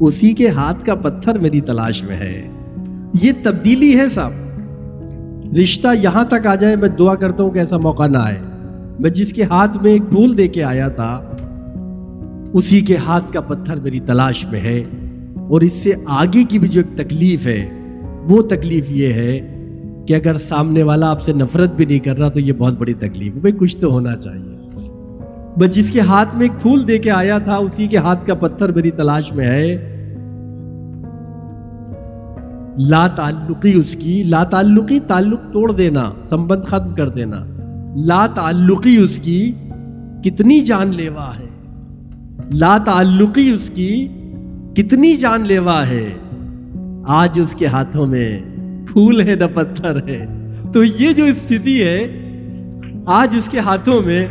اسی 0.00 0.32
کے 0.32 0.48
ہاتھ 0.48 0.84
کا 0.84 0.94
پتھر 0.94 1.38
میری 1.38 1.60
تلاش 1.60 2.02
میں 2.02 2.16
ہے۔ 2.16 2.48
یہ 3.22 3.32
تبدیلی 3.42 3.98
ہے 3.98 4.04
صاحب 4.14 4.32
رشتہ 5.62 5.88
یہاں 6.02 6.24
تک 6.24 6.46
آ 6.46 6.54
جائے، 6.54 6.76
میں 6.76 6.88
دعا 6.88 7.14
کرتا 7.14 7.42
ہوں 7.42 7.50
کہ 7.50 7.58
ایسا 7.58 7.76
موقع 7.76 8.06
نہ 8.06 8.18
آئے۔ 8.18 8.40
میں 8.98 9.10
جس 9.10 9.32
کے 9.32 9.42
ہاتھ 9.42 9.82
میں 9.82 9.92
ایک 9.92 10.02
پھول 10.10 10.38
دے 10.38 10.48
کے 10.48 10.64
آیا 10.64 10.88
تھا، 10.88 11.36
اسی 12.52 12.80
کے 12.80 12.96
ہاتھ 12.96 13.32
کا 13.32 13.40
پتھر 13.40 13.80
میری 13.80 13.98
تلاش 13.98 14.46
میں 14.50 14.60
ہے۔ 14.60 14.84
اور 15.36 15.60
اس 15.60 15.72
سے 15.72 15.92
آگے 16.06 16.44
کی 16.44 16.58
بھی 16.58 16.68
جو 16.68 16.80
ایک 16.80 17.06
تکلیف 17.06 17.46
ہے، 17.46 17.68
وہ 18.28 18.42
تکلیف 18.42 18.90
یہ 18.90 19.12
ہے 19.12 19.54
کہ 20.06 20.14
اگر 20.14 20.34
سامنے 20.34 20.82
والا 20.82 21.10
آپ 21.10 21.22
سے 21.22 21.32
نفرت 21.32 21.74
بھی 21.74 21.84
نہیں 21.84 21.98
کر 21.98 22.18
رہا، 22.18 22.28
تو 22.28 22.40
یہ 22.40 22.52
بہت 22.52 22.78
بڑی 22.78 22.94
تکلیف 22.94 23.34
ہے۔ 23.34 23.40
بھائی، 23.40 23.52
کچھ 23.58 23.76
تو 23.76 23.92
ہونا 23.92 24.16
چاہیے۔ 24.16 24.57
بس 25.58 25.74
جس 25.74 25.90
کے 25.90 26.00
ہاتھ 26.00 26.36
میں 26.36 26.42
ایک 26.42 26.62
پھول 26.62 26.88
دے 26.88 26.98
کے 26.98 27.10
آیا 27.10 27.38
تھا، 27.38 27.56
اسی 27.56 27.86
کے 27.86 27.96
ہاتھ 27.96 28.26
کا 28.26 28.34
پتھر 28.34 28.72
میری 28.72 28.90
تلاش 28.90 29.32
میں 29.32 29.46
ہے۔ 29.46 29.94
لا 32.78 33.06
تعلقی 33.06 33.74
اس 33.74 33.96
کی، 33.96 34.22
لا 34.22 34.44
تعلقی 34.44 35.00
تعلق 35.00 35.40
توڑ 35.52 35.72
دینا، 35.72 36.12
سمبند 36.30 36.64
ختم 36.64 36.94
کر 36.94 37.08
دینا۔ 37.08 37.36
لا 37.96 38.26
تعلقی 38.26 38.96
اس 38.96 39.18
کی 39.22 39.52
کتنی 40.24 40.60
جان 40.60 40.90
لیوا 40.96 41.30
ہے۔ 41.38 41.48
لا 42.54 42.78
تعلقی 42.78 43.50
اس 43.50 43.70
کی 43.74 44.08
کتنی 44.76 45.16
جان 45.16 45.46
لیوا 45.46 45.88
ہے۔ 45.88 46.14
آج 47.08 47.40
اس 47.40 47.54
کے 47.58 47.66
ہاتھوں 47.66 48.06
میں 48.06 48.40
پھول 48.86 49.20
ہے 49.20 49.34
نہ 49.34 49.44
پتھر 49.54 49.96
ہے۔ 50.08 50.26
تو 50.72 50.84
یہ 50.84 51.12
جو 51.12 51.24
استھتی 51.24 51.82
ہے، 51.82 52.06
آج 53.06 53.34
اس 53.38 53.48
کے 53.48 53.58
ہاتھوں 53.58 54.02
میں 54.06 54.26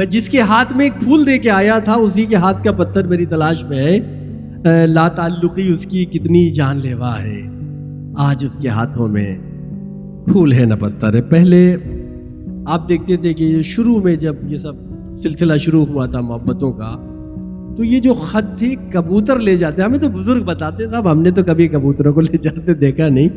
میں 0.00 0.08
جس 0.08 0.28
کے 0.28 0.40
ہاتھ 0.40 0.76
میں 0.76 0.86
ایک 0.86 1.02
پھول 1.02 1.26
دے 1.26 1.38
کے 1.38 1.50
آیا 1.50 1.78
تھا، 1.78 1.92
اسی 1.92 2.24
کے 2.24 2.36
ہاتھ 2.36 2.64
کا 2.64 2.72
پتھر 2.72 3.06
میری 3.06 3.26
تلاش 3.26 3.64
میں 3.64 3.78
ہے۔ 3.78 4.86
لا 4.86 5.08
تعلقی 5.08 5.72
اس 5.72 5.86
کی 5.86 6.04
کتنی 6.04 6.50
جان 6.50 6.76
لیوا 6.76 7.22
ہے۔ 7.22 7.42
آج 8.16 8.44
اس 8.44 8.58
کے 8.58 8.68
ہاتھوں 8.68 9.08
میں 9.08 9.38
پھول 10.26 10.52
ہے 10.52 10.64
نہ 10.64 10.74
پتھر۔ 10.74 11.14
ہے 11.14 11.22
پہلے 11.22 11.76
آپ 12.66 12.88
دیکھتے 12.88 13.16
تھے 13.16 13.34
کہ 13.34 13.62
شروع 13.62 14.02
میں 14.02 14.16
جب 14.16 14.34
یہ 14.42 14.56
سب 14.56 14.72
سلسلہ 15.22 15.56
شروع 15.56 15.86
ہوا 15.86 16.06
تھا 16.06 16.20
محبتوں 16.20 16.72
کا، 16.72 16.96
تو 17.76 17.84
یہ 17.84 18.00
جو 18.00 18.14
خط 18.14 18.58
تھے 18.58 18.74
کبوتر 18.92 19.38
لے 19.40 19.56
جاتے، 19.56 19.82
ہمیں 19.82 19.98
تو 19.98 20.08
بزرگ 20.08 20.42
بتاتے 20.42 20.90
صاحب 20.90 21.10
ہم 21.10 21.22
نے 21.22 21.30
تو 21.30 21.42
کبھی 21.44 21.68
کبوتروں 21.68 22.12
کو 22.12 22.20
لے 22.20 22.36
جاتے 22.42 22.74
دیکھا 22.74 23.08
نہیں۔ 23.08 23.28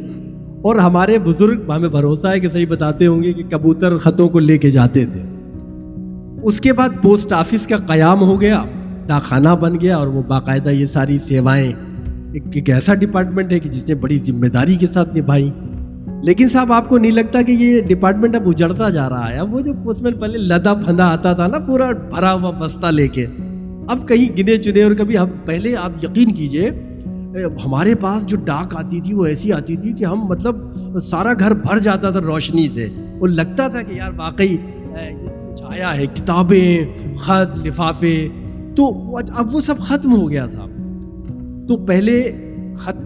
اور 0.62 0.76
ہمارے 0.76 1.18
بزرگ، 1.20 1.72
ہمیں 1.72 1.90
بھروسہ 1.90 2.28
ہے 2.28 2.40
کہ 2.40 2.50
صحیح 2.50 2.66
بتاتے 2.70 3.08
ہوں 3.08 3.24
گے 3.24 3.34
کہ 3.34 3.44
کبوتر 3.44 3.98
خطوں 3.98 4.30
کو 4.30 4.40
لے 4.40 4.58
کے 4.58 4.72
جاتے 4.72 5.06
تھے۔ 5.06 5.33
اس 6.44 6.62
کے 6.62 6.74
بعد 6.74 6.90
پوسٹ 7.02 7.34
آفس 7.34 7.68
کا 7.68 7.78
قیام 7.78 8.22
ہو 8.22 8.42
گیا 8.42 8.64
ڈاکخانہ 9.08 9.50
بن 9.50 9.82
گیا 9.82 9.98
اور 9.98 10.08
وہ 10.08 10.24
باقاعدہ 10.24 10.70
یہ 10.70 10.88
ساری 10.88 11.20
سیوائیں 11.20 11.74
ایک 12.34 12.70
ایسا 12.70 12.94
ڈپارٹمنٹ 12.94 13.52
ہے 13.52 13.60
کہ 13.60 13.70
جس 13.70 13.90
نے 13.90 13.96
بڑی 13.96 14.20
ذمہ 14.20 14.48
داری 14.48 14.76
کے 14.76 14.88
ساتھ 14.88 15.18
نبھائی۔ 15.18 15.52
لیکن 16.24 16.50
صاحب، 16.50 16.74
آپ 16.74 16.90
کو 16.90 16.98
نہیں 16.98 17.12
لگتا 17.12 17.42
کہ 17.42 17.52
یہ 17.52 17.82
ڈپارٹمنٹ 17.82 18.36
اب 18.36 18.50
اجڑتا 18.50 18.90
جا 18.90 19.10
رہا 19.10 19.32
ہے؟ 19.32 19.38
اب 19.38 19.54
وہ 19.54 19.60
جو 19.60 19.74
پوسٹ 19.84 20.02
مین 20.02 20.14
پہلے 20.14 20.38
لدا 20.38 20.74
پھندا 20.74 21.12
آتا 21.12 21.34
تھا 21.34 21.48
نا، 21.48 21.60
پورا 21.60 21.92
بھرا 21.92 22.34
ہوا 22.34 22.50
بستہ 22.50 22.88
لے 22.88 23.08
کے۔ 23.08 23.26
اب 23.88 24.08
کہیں 24.08 24.38
گنے 24.38 24.58
چنے 24.58 24.84
اور 24.84 24.92
کبھی 24.92 25.18
ہم 25.18 25.28
پہلے 25.46 25.76
آپ 25.76 25.92
یقین 26.04 26.34
کیجیے، 26.34 26.70
ہمارے 27.66 27.96
پاس 27.96 28.26
جو 28.26 28.38
ڈاک 28.38 28.76
آتی 28.76 29.02
تھی، 29.02 29.14
وہ 29.14 29.26
ایسی 29.26 29.54
آتی 29.54 29.76
تھی 29.76 29.94
کہ 29.94 30.06
ہم 30.06 30.26
مطلب 30.26 30.56
سارا 31.02 31.34
گھر 31.40 31.54
بھر 31.54 31.80
جاتا 31.80 32.10
تھا 32.10 32.20
روشنی 32.20 32.70
سے۔ 32.70 32.90
وہ 33.20 33.28
لگتا 33.28 33.68
تھا 33.68 33.82
کہ 33.82 33.94
یار 33.94 34.12
واقعی 34.18 34.58
کچھ 35.22 35.43
آیا 35.62 35.98
ہے، 35.98 36.06
کتابیں، 36.06 36.86
خط، 37.16 37.58
لفافے۔ 37.58 38.28
تو 38.76 39.18
اب 39.18 39.56
وہ 39.56 39.62
سب 39.62 39.80
ختم 39.80 40.14
ہو 40.14 40.30
گیا 40.30 40.48
صاحب 40.48 40.70
تو 41.68 41.78
پہلے 41.78 42.32
خط 42.76 42.98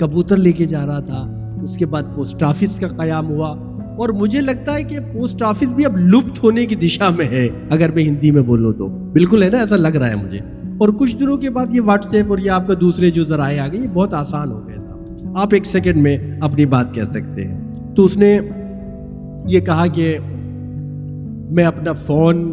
کبوتر 0.00 0.36
لے 0.36 0.52
کے 0.52 0.66
جا 0.66 0.86
رہا 0.86 1.00
تھا، 1.00 1.50
اس 1.62 1.76
کے 1.76 1.86
بعد 1.86 2.02
پوسٹ 2.14 2.42
آفس 2.42 2.80
کا 2.80 2.86
قیام 2.86 3.28
ہوا۔ 3.28 3.48
اور 3.96 4.08
مجھے 4.08 4.40
لگتا 4.40 4.74
ہے 4.74 4.82
کہ 4.82 4.98
پوسٹ 5.12 5.42
آفس 5.42 5.74
بھی 5.74 5.86
اب 5.86 5.96
لپت 5.96 6.44
ہونے 6.44 6.66
کی 6.66 6.74
دشا 6.74 7.08
میں 7.18 7.24
ہے، 7.24 7.48
اگر 7.70 7.90
میں 7.94 8.02
ہندی 8.02 8.30
میں 8.30 8.42
بولوں 8.42 8.72
تو۔ 8.72 8.86
بالکل 8.88 9.42
ہے 9.42 9.48
نا، 9.48 9.58
ایسا 9.58 9.76
لگ 9.76 9.88
رہا 9.88 10.10
ہے 10.10 10.14
مجھے۔ 10.14 10.38
اور 10.78 10.88
کچھ 10.88 11.16
دنوں 11.16 11.36
کے 11.36 11.50
بعد 11.50 11.66
یہ 11.72 11.80
واٹس 11.80 12.14
ایپ 12.14 12.26
اور 12.28 12.38
یہ 12.38 12.50
آپ 12.50 12.66
کا 12.66 12.74
دوسرے 12.80 13.10
جو 13.10 13.24
ذرائع 13.24 13.64
آ 13.64 13.68
گئے 13.72 13.80
یہ 13.80 13.88
بہت 13.94 14.14
آسان 14.14 14.52
ہو 14.52 14.68
گیا 14.68 14.82
تھا۔ 14.82 14.94
آپ 15.36 15.48
ایک 15.52 15.66
سیکنڈ 15.66 15.96
میں 15.96 16.40
اپنی 16.40 16.66
بات 16.66 16.94
کہہ 16.94 17.02
سکتے 17.02 17.48
ہیں۔ 17.48 17.60
تو 17.94 18.04
اس 18.04 18.16
نے 18.16 18.38
یہ 19.46 19.60
کہا 19.60 19.86
کہ 19.86 20.18
میں 21.50 21.64
اپنا 21.64 21.92
فون 21.92 22.52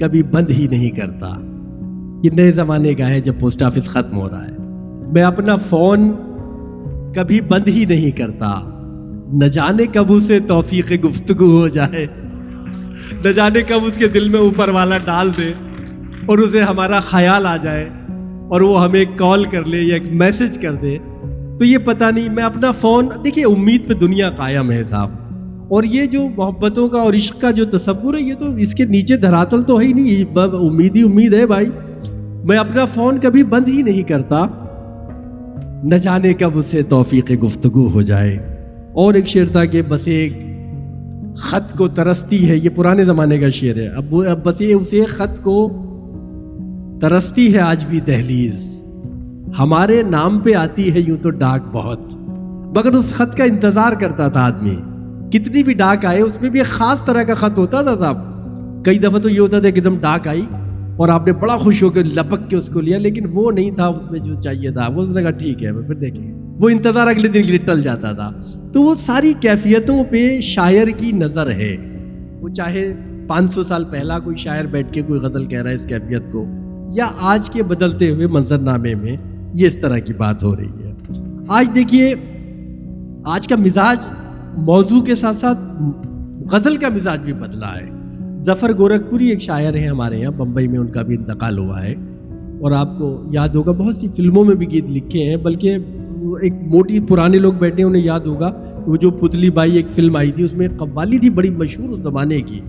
کبھی 0.00 0.22
بند 0.22 0.50
ہی 0.50 0.66
نہیں 0.70 0.90
کرتا۔ 0.90 1.30
یہ 2.22 2.30
نئے 2.34 2.52
زمانے 2.52 2.94
کا 2.94 3.08
ہے 3.08 3.20
جب 3.20 3.40
پوسٹ 3.40 3.62
آفس 3.62 3.84
ختم 3.84 4.16
ہو 4.16 4.30
رہا 4.30 4.44
ہے۔ 4.44 4.52
میں 5.12 5.22
اپنا 5.22 5.56
فون 5.56 6.12
کبھی 7.14 7.40
بند 7.40 7.68
ہی 7.68 7.84
نہیں 7.84 8.10
کرتا۔ 8.10 8.60
نہ 9.32 9.44
جانے 9.44 9.86
کب 9.86 10.12
اسے 10.12 10.40
توفیق 10.40 10.92
گفتگو 11.04 11.60
ہو 11.60 11.68
جائے۔ 11.68 12.06
نہ 13.24 13.28
جانے 13.28 13.60
کب 13.60 13.78
اس 13.84 13.96
کے 13.96 14.08
دل 14.08 14.28
میں 14.28 14.40
اوپر 14.40 14.68
والا 14.68 14.98
ڈال 14.98 15.30
دے 15.38 15.52
اور 16.26 16.38
اسے 16.38 16.62
ہمارا 16.62 17.00
خیال 17.00 17.46
آ 17.46 17.56
جائے 17.56 17.88
اور 18.48 18.60
وہ 18.60 18.82
ہمیں 18.82 19.04
کال 19.16 19.44
کر 19.44 19.64
لے 19.64 19.80
یا 19.80 19.94
ایک 19.94 20.12
میسج 20.12 20.58
کر 20.58 20.74
دے۔ 20.74 20.98
تو 21.58 21.64
یہ 21.64 21.78
پتہ 21.78 22.04
نہیں، 22.14 22.28
میں 22.28 22.44
اپنا 22.44 22.70
فون، 22.70 23.08
دیکھیے، 23.24 23.44
امید 23.44 23.88
پہ 23.88 23.94
دنیا 23.94 24.30
قائم 24.30 24.70
ہے 24.70 24.84
صاحب۔ 24.84 25.27
اور 25.68 25.82
یہ 25.82 26.06
جو 26.06 26.20
محبتوں 26.36 26.88
کا 26.88 27.00
اور 27.00 27.14
عشق 27.14 27.40
کا 27.40 27.50
جو 27.50 27.64
تصور 27.64 28.14
ہے، 28.14 28.22
یہ 28.22 28.34
تو 28.38 28.54
اس 28.54 28.74
کے 28.74 28.84
نیچے 28.84 29.16
دھراتل 29.16 29.62
تو 29.62 29.80
ہے 29.80 29.84
ہی 29.84 29.92
نہیں۔ 29.92 30.38
امید 30.38 30.96
ہی 30.96 31.02
امید 31.02 31.34
ہے 31.34 31.46
بھائی۔ 31.46 31.66
میں 32.44 32.56
اپنا 32.56 32.84
فون 32.84 33.18
کبھی 33.20 33.44
بند 33.44 33.68
ہی 33.68 33.82
نہیں 33.82 34.02
کرتا۔ 34.02 34.46
نہ 35.84 35.94
جانے 35.94 36.34
کب 36.34 36.58
اسے 36.58 36.82
توفیق 36.82 37.30
گفتگو 37.44 37.88
ہو 37.88 38.02
جائے۔ 38.02 38.38
اور 38.92 39.14
ایک 39.14 39.26
شعر 39.26 39.44
تھا 39.46 39.64
کہ 39.64 39.82
بس 39.88 40.00
ایک 40.04 40.32
خط 41.36 41.78
کو 41.78 41.88
ترستی 41.88 42.50
ہے۔ 42.50 42.56
یہ 42.56 42.68
پرانے 42.74 43.04
زمانے 43.04 43.38
کا 43.38 43.48
شعر 43.48 43.76
ہے۔ 43.76 43.88
اب 43.88 44.16
اب 44.28 44.44
بس 44.44 44.54
اسے 44.58 45.04
خط 45.04 45.42
کو 45.42 45.84
ترستی 47.00 47.54
ہے۔ 47.54 47.58
آج 47.58 47.86
بھی 47.86 48.00
دہلیز۔ 48.00 48.82
ہمارے 49.58 50.02
نام 50.02 50.38
پہ 50.38 50.54
آتی 50.54 50.92
ہے 50.92 51.00
یوں 51.00 51.16
تو 51.16 51.30
ڈاک 51.30 51.60
بہت۔ 51.72 52.00
مگر 52.76 52.92
اس 52.92 53.12
خط 53.14 53.36
کا 53.36 53.44
انتظار 53.44 53.92
کرتا 53.92 54.28
تھا 54.28 54.42
آدمی۔ 54.42 54.76
کتنی 55.32 55.62
بھی 55.62 55.74
ڈاک 55.74 56.06
آئے، 56.06 56.22
اس 56.22 56.42
میں 56.42 56.50
بھی 56.50 56.60
ایک 56.60 56.68
خاص 56.68 57.04
طرح 57.04 57.22
کا 57.22 57.34
خط 57.34 57.58
ہوتا 57.58 57.82
تھا 57.82 57.96
صاحب۔ 57.98 58.18
کئی 58.84 58.98
دفعہ 58.98 59.18
تو 59.18 59.28
یہ 59.28 59.40
ہوتا 59.40 59.60
تھا 59.60 59.68
ایک 59.68 59.84
دم 59.84 59.98
ڈاک 59.98 60.28
آئی 60.28 60.46
اور 60.96 61.08
آپ 61.08 61.26
نے 61.26 61.32
بڑا 61.32 61.56
خوش 61.56 61.82
ہو 61.82 61.90
کے 61.90 62.02
لپک 62.02 62.50
کے 62.50 62.56
اس 62.56 62.70
کو 62.72 62.80
لیا، 62.80 62.98
لیکن 62.98 63.26
وہ 63.32 63.52
نہیں 63.52 63.70
تھا 63.70 63.86
اس 63.86 64.10
میں 64.10 64.20
جو 64.20 64.40
چاہیے 64.40 64.70
تھا۔ 64.70 64.88
وہ 64.88 65.02
اس 65.02 65.16
نے 65.16 65.22
کہا، 65.22 65.30
ٹھیک 65.30 65.64
ہے، 65.64 65.72
پھر 65.72 65.94
دیکھیں۔ 65.94 66.32
وہ 66.34 66.68
انتظار 66.68 67.06
اگلے 67.06 67.28
دن 67.28 67.42
کے 67.42 67.48
لیے 67.48 67.58
ٹل 67.58 67.82
جاتا 67.82 68.12
تھا۔ 68.12 68.30
تو 68.72 68.82
وہ 68.82 68.94
ساری 69.06 69.32
کیفیتوں 69.40 70.04
پہ 70.04 70.40
شاعر 70.40 70.86
کی 70.86 71.12
نظر 71.12 71.50
ہے۔ 71.50 71.76
وہ 72.40 72.48
چاہے 72.48 72.92
پانچ 73.26 73.54
سو 73.54 73.64
سال 73.64 73.84
پہلا 73.84 74.18
کوئی 74.18 74.36
شاعر 74.36 74.64
بیٹھ 74.64 74.92
کے 74.92 75.02
کوئی 75.02 75.20
غزل 75.20 75.46
کہہ 75.46 75.62
رہا 75.62 75.70
ہے 75.70 75.76
اس 75.76 75.86
کیفیت 75.86 76.32
کو، 76.32 76.44
یا 76.94 77.08
آج 77.20 77.50
کے 77.50 77.62
بدلتے 77.62 78.10
ہوئے 78.10 78.26
منظر 78.26 78.58
نامے 78.58 78.94
میں 78.94 79.16
یہ 79.54 79.66
اس 79.66 79.76
طرح 79.76 79.98
کی 79.98 80.12
بات 80.12 80.42
ہو 80.42 80.56
رہی 80.56 80.84
ہے۔ 80.84 80.92
آج 81.48 81.70
دیکھیے، 81.74 82.14
آج 83.24 83.48
کا 83.48 83.56
مزاج 83.56 84.08
موضوع 84.62 85.02
کے 85.02 85.16
ساتھ 85.16 85.36
ساتھ 85.36 85.58
غزل 86.54 86.76
کا 86.76 86.88
مزاج 86.88 87.20
بھی 87.20 87.32
بدلا 87.32 87.76
ہے۔ 87.80 87.90
ظفر 88.38 88.70
گورکھپوری 88.78 89.28
ایک 89.28 89.40
شاعر 89.40 89.74
ہیں 89.74 89.88
ہمارے 89.88 90.18
یہاں، 90.18 90.30
بمبئی 90.30 90.68
میں 90.68 90.78
ان 90.78 90.86
کا 90.86 91.02
بھی 91.02 91.16
انتقال 91.16 91.58
ہوا 91.58 91.82
ہے۔ 91.82 91.94
اور 92.60 92.72
آپ 92.72 92.98
کو 92.98 93.22
یاد 93.32 93.48
ہوگا، 93.48 93.72
بہت 93.72 93.96
سی 93.96 94.08
فلموں 94.08 94.44
میں 94.44 94.54
بھی 94.54 94.70
گیت 94.70 94.90
لکھے 94.90 95.22
ہیں، 95.22 95.36
بلکہ 95.36 95.76
ایک 96.42 96.52
موٹی 96.66 97.00
پرانے 97.00 97.38
لوگ 97.38 97.52
بیٹھے 97.52 97.82
ہیں، 97.82 97.90
انہیں 97.90 98.04
یاد 98.04 98.20
ہوگا۔ 98.20 98.50
وہ 98.86 98.96
جو 98.96 99.10
پتلی 99.10 99.50
بائی 99.50 99.76
ایک 99.76 99.90
فلم 99.90 100.16
آئی 100.16 100.30
تھی، 100.30 100.44
اس 100.44 100.54
میں 100.54 100.68
قوالی 100.78 101.18
تھی، 101.18 101.30
بڑی 101.30 101.50
مشہور 101.50 101.88
اس 101.88 102.02
زمانے 102.02 102.40
کی۔ 102.40 102.60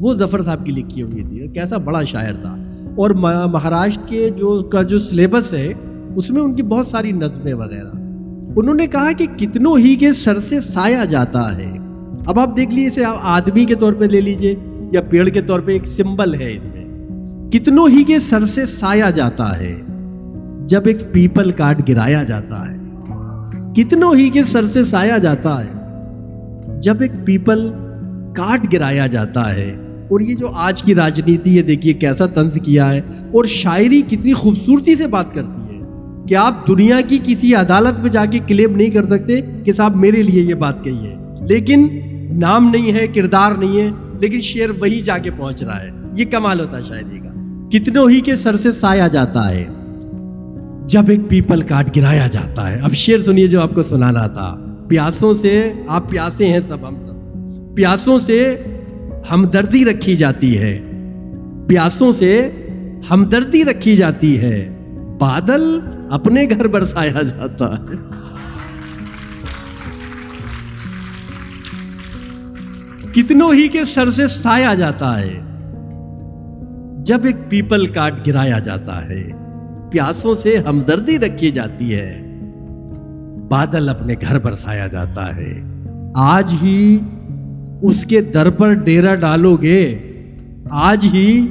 وہ 0.00 0.14
ظفر 0.14 0.42
صاحب 0.42 0.66
کی 0.66 0.72
لکھی 0.72 1.02
ہوئی 1.02 1.22
تھی۔ 1.22 1.48
کیسا 1.48 1.76
بڑا 1.76 2.02
شاعر 2.02 2.32
تھا۔ 2.32 2.56
اور 2.96 3.10
مہاراشٹر 3.10 4.02
کے 4.08 4.30
جو 4.36 4.62
کا 4.62 4.82
جو 4.82 4.98
سلیبس 4.98 5.52
ہے، 5.52 5.72
اس 6.16 6.30
میں 6.30 6.42
ان 6.42 6.54
کی 6.54 6.62
بہت 6.62 6.86
ساری 6.86 7.12
نظمیں 7.12 7.54
وغیرہ۔ 7.54 7.99
انہوں 8.56 8.74
نے 8.74 8.86
کہا 8.86 9.12
کہ 9.12 9.26
کتنوں 9.38 9.78
ہی 9.78 9.94
کے 9.94 10.12
سر 10.12 10.40
سے 10.40 10.60
سایہ 10.60 11.04
جاتا 11.04 11.56
ہے۔ 11.56 11.72
اب 12.26 12.40
آپ 12.40 12.56
دیکھ 12.56 12.74
لیجیے 12.74 12.88
اسے، 12.88 13.02
آدمی 13.22 13.64
کے 13.64 13.74
طور 13.74 13.92
پہ 13.92 14.04
لے 14.04 14.20
لیجیے 14.20 14.54
یا 14.92 15.00
پیڑ 15.00 15.28
کے 15.28 15.40
طور 15.40 15.60
پہ 15.60 15.72
ایک 15.72 15.86
سمبل 15.86 16.34
ہے 16.34 16.52
اس 16.52 16.66
میں۔ 16.66 16.84
کتنوں 17.52 17.88
ہی 17.88 18.04
کے 18.04 18.20
سر 18.20 18.46
سے 18.46 18.66
سایہ 18.66 19.10
جاتا 19.10 19.58
ہے۔ 19.58 19.80
جب 20.66 20.82
ایک 20.86 21.12
پیپل 21.12 21.50
کاٹ 21.50 21.88
گرایا 21.88 22.22
جاتا 22.22 22.70
ہے۔ 22.70 22.76
کتنوں 23.76 24.14
ہی 24.14 24.28
کے 24.28 24.44
سر 24.44 24.68
سے 24.68 24.84
سایہ 24.84 25.18
جاتا 25.18 25.64
ہے۔ 25.64 25.70
جب 26.80 26.96
ایک 27.00 27.12
پیپل 27.24 27.70
کاٹ 28.36 28.72
گرایا 28.72 29.06
جاتا 29.06 29.56
ہے۔ 29.56 29.76
اور 30.08 30.20
یہ 30.20 30.34
جو 30.34 30.48
آج 30.48 30.82
کی 30.82 30.94
راجنیتی 30.94 31.56
ہے، 31.56 31.62
دیکھیے 31.62 31.92
کیسا 31.92 32.26
طنز 32.26 32.54
کیا 32.62 32.92
ہے۔ 32.92 32.98
اور 33.32 33.44
شاعری 33.44 34.02
کتنی 34.10 34.32
خوبصورتی 34.32 34.94
سے 34.94 35.06
بات 35.06 35.34
کرتی 35.34 35.59
ہے۔ 35.59 35.59
کہ 36.28 36.34
آپ 36.34 36.68
دنیا 36.68 37.00
کی 37.00 37.18
کسی 37.24 37.54
عدالت 37.54 38.00
میں 38.02 38.10
جا 38.10 38.24
کے 38.24 38.38
کلیم 38.46 38.76
نہیں 38.76 38.90
کر 38.90 39.02
سکتے 39.02 39.40
کہ 39.64 39.72
صاحب 39.72 39.96
میرے 39.96 40.22
لیے 40.22 40.42
یہ 40.42 40.54
بات 40.54 40.84
کہی 40.84 41.06
ہے۔ 41.06 41.16
لیکن 41.48 41.88
نام 42.38 42.70
نہیں 42.70 42.92
ہے، 42.92 43.06
کردار 43.06 43.52
نہیں 43.52 43.80
ہے، 43.80 43.90
لیکن 44.20 44.40
شعر 44.40 44.68
وہی 44.80 45.00
جا 45.00 45.18
کے 45.18 45.30
پہنچ 45.30 45.62
رہا 45.62 45.82
ہے۔ 45.82 45.88
یہ 46.16 46.24
کمال 46.24 46.60
ہوتا 46.60 46.78
ہے 46.78 46.82
شاعری 46.82 47.18
کا۔ 47.18 47.30
کتنوں 47.72 48.10
ہی 48.10 48.20
کے 48.20 48.36
سر 48.36 48.56
سے 48.56 48.72
سایا 48.72 49.06
جاتا 49.08 49.50
ہے۔ 49.50 49.64
جب 50.86 51.02
ایک 51.08 51.20
پیپل 51.28 51.60
کاٹ 51.60 51.96
گرایا 51.96 52.26
جاتا 52.26 52.70
ہے۔ 52.70 52.80
اب 52.82 52.92
شعر 52.92 53.18
سنیے 53.18 53.46
جو 53.46 53.60
آپ 53.60 53.74
کو 53.74 53.82
سنانا 53.82 54.26
تھا۔ 54.26 54.76
پیاسوں 54.88 55.34
سے 55.34 55.72
آپ 55.88 56.10
پیاسے 56.10 56.48
ہیں 56.48 56.60
سب، 56.68 56.88
ہم 56.88 56.94
سب۔ 56.94 57.76
پیاسوں 57.76 58.20
سے 58.20 58.62
ہمدردی 59.30 59.84
رکھی 59.84 60.16
جاتی 60.16 60.58
ہے۔ 60.58 60.80
پیاسوں 61.68 62.12
سے 62.12 62.50
ہمدردی 63.10 63.64
رکھی 63.64 63.96
جاتی 63.96 64.38
ہے۔ 64.38 64.76
بادل 65.18 65.80
اپنے 66.10 66.44
گھر 66.50 66.68
برسایا 66.68 67.22
جاتا۔ 67.22 67.74
ہے 67.78 67.94
کتنوں 73.12 73.54
ہی 73.54 73.68
کے 73.68 73.84
سر 73.84 74.10
سے 74.10 74.28
سایا 74.28 74.74
جاتا 74.74 75.20
ہے۔ 75.20 75.40
جب 77.02 77.20
ایک 77.24 77.36
پیپل 77.48 77.86
کاٹ 77.86 78.26
گرایا 78.26 78.58
جاتا 78.58 79.08
ہے، 79.08 79.30
پیاسوں 79.90 80.34
سے 80.34 80.58
ہمدردی 80.58 81.18
رکھی 81.18 81.50
جاتی 81.50 81.94
ہے۔ 81.94 82.22
بادل 83.48 83.88
اپنے 83.88 84.14
گھر 84.20 84.38
برسایا 84.38 84.86
جاتا 84.86 85.36
ہے۔ 85.36 85.62
آج 86.14 86.54
ہی 86.62 86.98
اس 87.82 88.04
کے 88.04 88.20
در 88.20 88.50
پر 88.50 88.72
ڈیرا 88.72 89.14
ڈالو 89.14 89.56
گے۔ 89.56 89.98
آج 90.70 91.06
ہی 91.12 91.48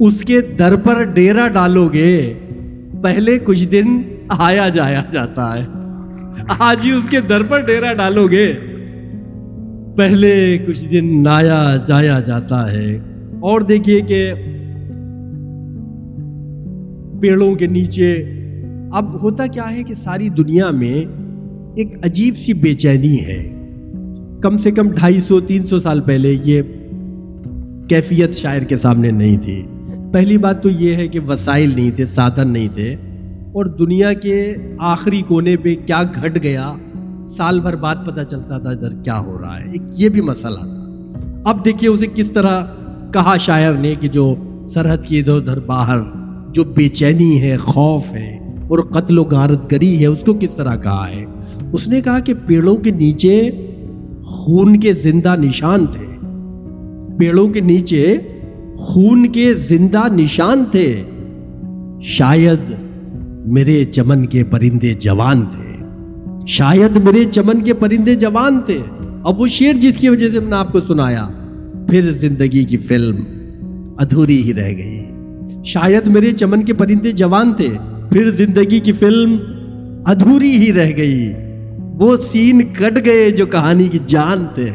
اس 0.00 0.22
کے 0.22 0.40
در 0.40 0.76
پر 0.76 1.02
ڈیرا 1.02 1.48
ڈالو 1.48 1.88
گے۔ 1.88 2.38
پہلے 3.02 3.38
کچھ 3.44 3.68
دن 3.68 4.02
آیا 4.28 4.68
جایا 4.68 5.02
جاتا 5.12 5.58
ہے۔ 5.58 5.66
آج 6.58 6.76
ہی 6.84 6.90
اس 6.90 7.08
کے 7.08 7.20
در 7.20 7.42
پر 7.42 7.60
ڈیرا 7.60 7.92
ڈالو 7.92 8.26
گے۔ 8.26 8.52
پہلے 9.96 10.58
کچھ 10.66 10.88
دن 10.88 11.22
نایا 11.22 11.76
جایا 11.86 12.20
جاتا 12.20 12.72
ہے۔ 12.72 12.98
اور 13.40 13.60
دیکھیے 13.60 14.00
کہ 14.00 14.32
پیڑوں 17.20 17.54
کے 17.54 17.66
نیچے 17.66 18.24
اب 18.92 19.22
ہوتا 19.22 19.46
کیا 19.46 19.76
ہے 19.76 19.82
کہ 19.82 19.94
ساری 19.94 20.28
دنیا 20.28 20.70
میں 20.70 21.04
ایک 21.76 21.96
عجیب 22.04 22.36
سی 22.36 22.52
بے 22.52 22.74
چینی 22.74 23.20
ہے۔ 23.20 23.68
کم 24.42 24.58
سے 24.58 24.70
کم 24.70 24.90
ڈھائی 24.90 25.20
سو، 25.20 25.40
تین 25.40 25.66
سو 25.66 25.80
سال 25.80 26.00
پہلے 26.00 26.36
یہ 26.44 26.62
کیفیت 27.88 28.34
شاعر 28.34 28.60
کے 28.60 28.78
سامنے 28.78 29.10
نہیں 29.10 29.36
تھی۔ 29.38 29.62
پہلی 30.12 30.38
بات 30.38 30.62
تو 30.62 30.70
یہ 30.70 30.96
ہے 30.96 31.08
کہ 31.08 31.20
وسائل 31.20 31.72
نہیں 31.76 31.90
تھے، 31.90 32.06
سادھن 32.06 32.50
نہیں 32.50 32.68
تھے۔ 32.74 32.96
اور 33.52 33.64
دنیا 33.64 34.12
کے 34.12 34.54
آخری 34.78 35.22
کونے 35.28 35.56
پہ 35.56 35.74
کیا 35.86 36.02
گھٹ 36.02 36.42
گیا، 36.42 36.74
سال 37.36 37.60
بھر 37.60 37.76
بعد 37.76 37.96
پتہ 38.06 38.20
چلتا 38.20 38.58
تھا 38.58 38.70
ادھر 38.70 39.02
کیا 39.04 39.18
ہو 39.20 39.38
رہا 39.38 39.60
ہے۔ 39.60 39.64
ایک 39.64 39.82
یہ 39.90 40.08
بھی 40.08 40.20
مسئلہ 40.20 40.54
تھا۔ 40.54 41.42
اب 41.44 41.64
دیکھیے 41.64 41.90
اسے 41.90 42.06
کس 42.14 42.32
طرح 42.32 42.62
کہا 43.12 43.36
شاعر 43.36 43.74
نے 43.74 43.94
کہ 44.00 44.08
جو 44.08 44.34
سرحد 44.74 44.98
کی 45.06 45.18
ادھر 45.18 45.32
ادھر 45.32 45.60
باہر 45.60 45.98
جو 46.52 46.64
بے 46.64 46.88
چینی 46.88 47.42
ہے، 47.42 47.56
خوف 47.56 48.12
ہے 48.12 48.36
اور 48.68 48.78
قتل 48.78 49.18
و 49.18 49.22
غارت 49.22 49.72
گری 49.72 50.00
ہے، 50.00 50.06
اس 50.06 50.20
کو 50.26 50.34
کس 50.40 50.54
طرح 50.54 50.76
کہا 50.76 51.08
ہے؟ 51.08 51.24
اس 51.72 51.88
نے 51.88 52.00
کہا 52.00 52.18
کہ 52.18 52.34
پیڑوں 52.46 52.76
کے 52.76 52.90
نیچے 52.90 53.50
خون 54.24 54.80
کے 54.80 54.92
زندہ 54.92 55.34
نشان 55.38 55.86
تھے۔ 55.86 56.06
پیڑوں 57.18 57.48
کے 57.48 57.60
نیچے 57.60 58.18
خون 58.76 59.32
کے 59.32 59.54
زندہ 59.54 60.00
نشان 60.12 60.64
تھے۔ 60.70 61.02
شاید 62.02 62.58
میرے 63.46 63.84
چمن 63.84 64.26
کے 64.26 64.44
پرندے 64.44 64.92
جوان 64.92 65.42
تھے۔ 65.42 65.84
شاید 66.46 66.96
میرے 66.96 67.24
چمن 67.24 67.62
کے 67.62 67.74
پرندے 67.74 68.14
جوان 68.14 68.60
تھے۔ 68.66 68.78
اب 69.24 69.40
وہ 69.40 69.46
شیر 69.46 69.72
جس 69.72 69.96
کی 69.96 70.08
وجہ 70.08 70.30
سے 70.30 70.40
میں 70.40 70.50
نے 70.50 70.56
آپ 70.56 70.72
کو 70.72 70.80
سنایا، 70.80 71.28
پھر 71.88 72.12
زندگی 72.12 72.64
کی 72.64 72.76
فلم 72.76 73.16
ادھوری 73.98 74.42
ہی 74.42 74.54
رہ 74.54 74.70
گئی۔ 74.70 75.04
شاید 75.64 76.06
میرے 76.06 76.32
چمن 76.32 76.62
کے 76.62 76.74
پرندے 76.74 77.12
جوان 77.12 77.52
تھے، 77.52 77.68
پھر 78.12 78.30
زندگی 78.30 78.80
کی 78.80 78.92
فلم 78.92 79.36
ادھوری 80.06 80.50
ہی 80.50 80.72
رہ 80.72 80.90
گئی۔ 80.96 81.32
وہ 82.00 82.16
سین 82.16 82.62
کٹ 82.62 83.06
گئے 83.06 83.30
جو 83.30 83.46
کہانی 83.46 83.84
کی 83.84 83.98
جان 84.06 84.46
تھے۔ 84.54 84.70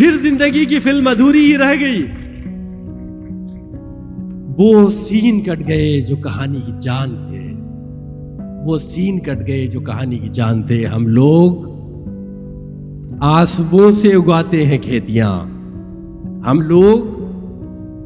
پھر 0.00 0.12
زندگی 0.22 0.64
کی 0.64 0.78
فلم 0.78 1.08
ادھوری 1.08 1.52
ہی 1.52 1.58
رہ 1.58 1.74
گئی۔ 1.80 2.06
وہ 4.58 4.90
سین 4.90 5.40
کٹ 5.40 5.68
گئے 5.68 6.00
جو 6.00 6.16
کہانی 6.16 6.60
کی 6.66 6.72
جان 6.80 7.26
تھے۔ 7.28 7.52
وہ 8.64 8.78
سین 8.78 9.18
کٹ 9.18 9.46
گئے 9.46 9.66
جو 9.66 9.80
کہانی 9.80 10.18
کی 10.18 10.28
جان 10.28 10.62
تھے۔ 10.62 10.86
ہم 10.86 11.06
لوگ 11.06 11.52
آنسو 13.20 13.90
سے 13.90 14.08
اگاتے 14.08 14.66
ہیں 14.66 14.78
کھیتیاں۔ 14.78 15.44
ہم 16.50 16.60
لوگ 16.60 17.20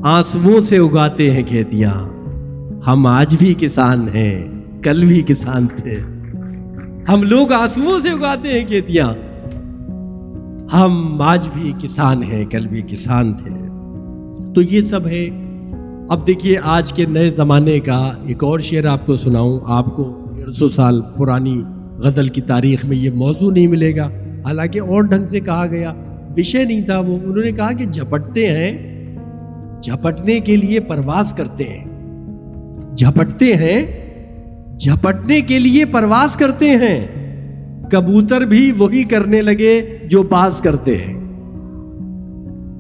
آنسو 0.07 0.61
سے 0.61 0.77
اگاتے 0.77 1.31
ہیں 1.31 1.43
کھیتیاں۔ 1.43 2.09
ہم 2.87 3.07
آج 3.07 3.37
بھی 3.39 3.55
کسان 3.59 4.09
ہیں، 4.09 4.49
کل 4.83 5.05
بھی 5.05 5.23
کسان 5.27 5.67
تھے۔ 5.77 5.99
ہم 7.09 7.23
لوگ 7.23 7.53
آنسو 7.53 8.01
سے 8.01 8.09
اگاتے 8.09 8.49
ہیں 8.49 8.67
کھیتیاں۔ 8.67 9.15
ہم 10.73 11.23
آج 11.23 11.49
بھی 11.55 11.73
کسان 11.83 12.23
ہیں 12.23 12.45
کل 12.45 12.67
بھی 12.67 12.83
کسان 12.83 13.35
تھے۔ 13.35 13.51
تو 14.55 14.63
یہ 14.63 14.83
سب 14.83 15.07
ہے۔ 15.07 15.29
اب 16.09 16.27
دیکھیے، 16.27 16.59
آج 16.65 16.93
کے 16.93 17.05
نئے 17.07 17.31
زمانے 17.37 17.81
کا 17.81 18.13
ایک 18.27 18.45
اور 18.45 18.59
شعر 18.59 18.85
آپ 18.85 19.07
کو 19.07 19.17
سناؤں۔ 19.17 19.61
آپ 19.67 19.97
کو 19.97 20.27
ڈیڑھ 20.37 20.51
سو 20.51 20.69
سال 20.69 21.03
پرانی 21.17 21.63
غزل 21.99 22.29
کی 22.29 22.41
تاریخ 22.41 22.85
میں 22.85 22.97
یہ 22.97 23.11
موضوع 23.11 23.53
نہیں 23.53 23.67
ملے 23.67 23.97
گا۔ 23.97 24.07
حالانکہ 24.45 24.81
اور 24.81 25.03
ڈھنگ 25.03 25.27
سے 25.27 25.41
کہا 25.41 25.67
گیا۔ 25.67 25.93
وشے 26.37 26.65
نہیں 26.65 26.83
تھا 26.83 26.99
وہ۔ 26.99 27.17
انہوں 27.17 27.45
نے 27.45 27.53
کہا 27.53 27.73
کہ 27.73 27.85
جھپٹتے 27.85 28.47
ہیں۔ 28.47 28.95
جھپٹنے 29.83 30.41
کے 30.41 30.57
لیے 30.57 30.81
پرواز 30.81 31.35
کرتے 31.35 31.65
ہیں۔ 31.65 31.85
جھپٹتے 32.97 33.55
ہیں۔ 33.55 34.05
جھپٹنے 34.79 35.41
کے 35.41 35.59
لیے 35.59 35.85
پرواز 35.85 36.37
کرتے 36.37 36.69
ہیں۔ 36.69 37.24
کبوتر 37.91 38.41
بھی 38.41 38.73
وہی 38.73 39.05
کرنے 39.05 39.43
لگے 39.43 39.99
جو 40.11 40.23
باز 40.23 40.61
کرتے 40.61 40.97
ہیں۔ 40.97 41.25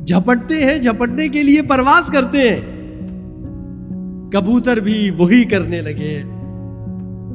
جھپٹتے 0.04 0.54
ہیں، 0.54 0.78
جھپٹنے 0.78 1.28
کے 1.28 1.42
لیے 1.42 1.62
پرواز 1.62 2.12
کرتے 2.12 2.38
ہیں۔ 2.38 2.60
کبوتر 4.32 4.76
بھی 4.76 5.10
وہی 5.18 5.44
کرنے 5.44 5.82
لگے 5.82 6.22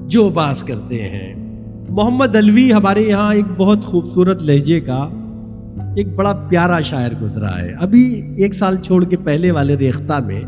جو 0.07 0.29
باز 0.29 0.63
کرتے 0.63 0.95
ہیں۔ 0.95 1.35
محمد 1.89 2.35
الوی 2.35 2.73
ہمارے 2.73 3.01
یہاں 3.01 3.35
ایک 3.35 3.45
بہت 3.57 3.85
خوبصورت 3.85 4.43
لہجے 4.43 4.79
کا 4.79 5.09
ایک 5.95 6.15
بڑا 6.15 6.33
پیارا 6.33 6.79
شاعر 6.79 7.09
گزرا 7.21 7.61
ہے۔ 7.61 7.73
ابھی 7.79 8.33
ایک 8.37 8.53
سال 8.53 8.77
چھوڑ 8.77 9.03
کے 9.03 9.17
پہلے 9.17 9.51
والے 9.51 9.75
ریختہ 9.75 10.19
میں 10.25 10.41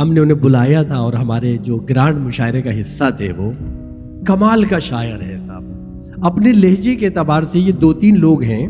ہم 0.00 0.12
نے 0.12 0.20
انہیں 0.20 0.38
بلایا 0.38 0.82
تھا 0.82 0.96
اور 0.96 1.12
ہمارے 1.12 1.56
جو 1.56 1.76
گرانڈ 1.76 2.18
مشاعرے 2.18 2.62
کا 2.62 2.80
حصہ 2.80 3.04
تھے 3.16 3.32
وہ 3.36 3.52
کمال 4.26 4.64
کا 4.64 4.78
شاعر 4.78 5.20
ہے۔ 5.20 5.47
اپنے 6.22 6.52
لہجے 6.52 6.94
کے 6.94 7.06
اعتبار 7.06 7.42
سے 7.52 7.58
یہ 7.58 7.72
دو 7.72 7.92
تین 7.92 8.20
لوگ 8.20 8.42
ہیں، 8.42 8.66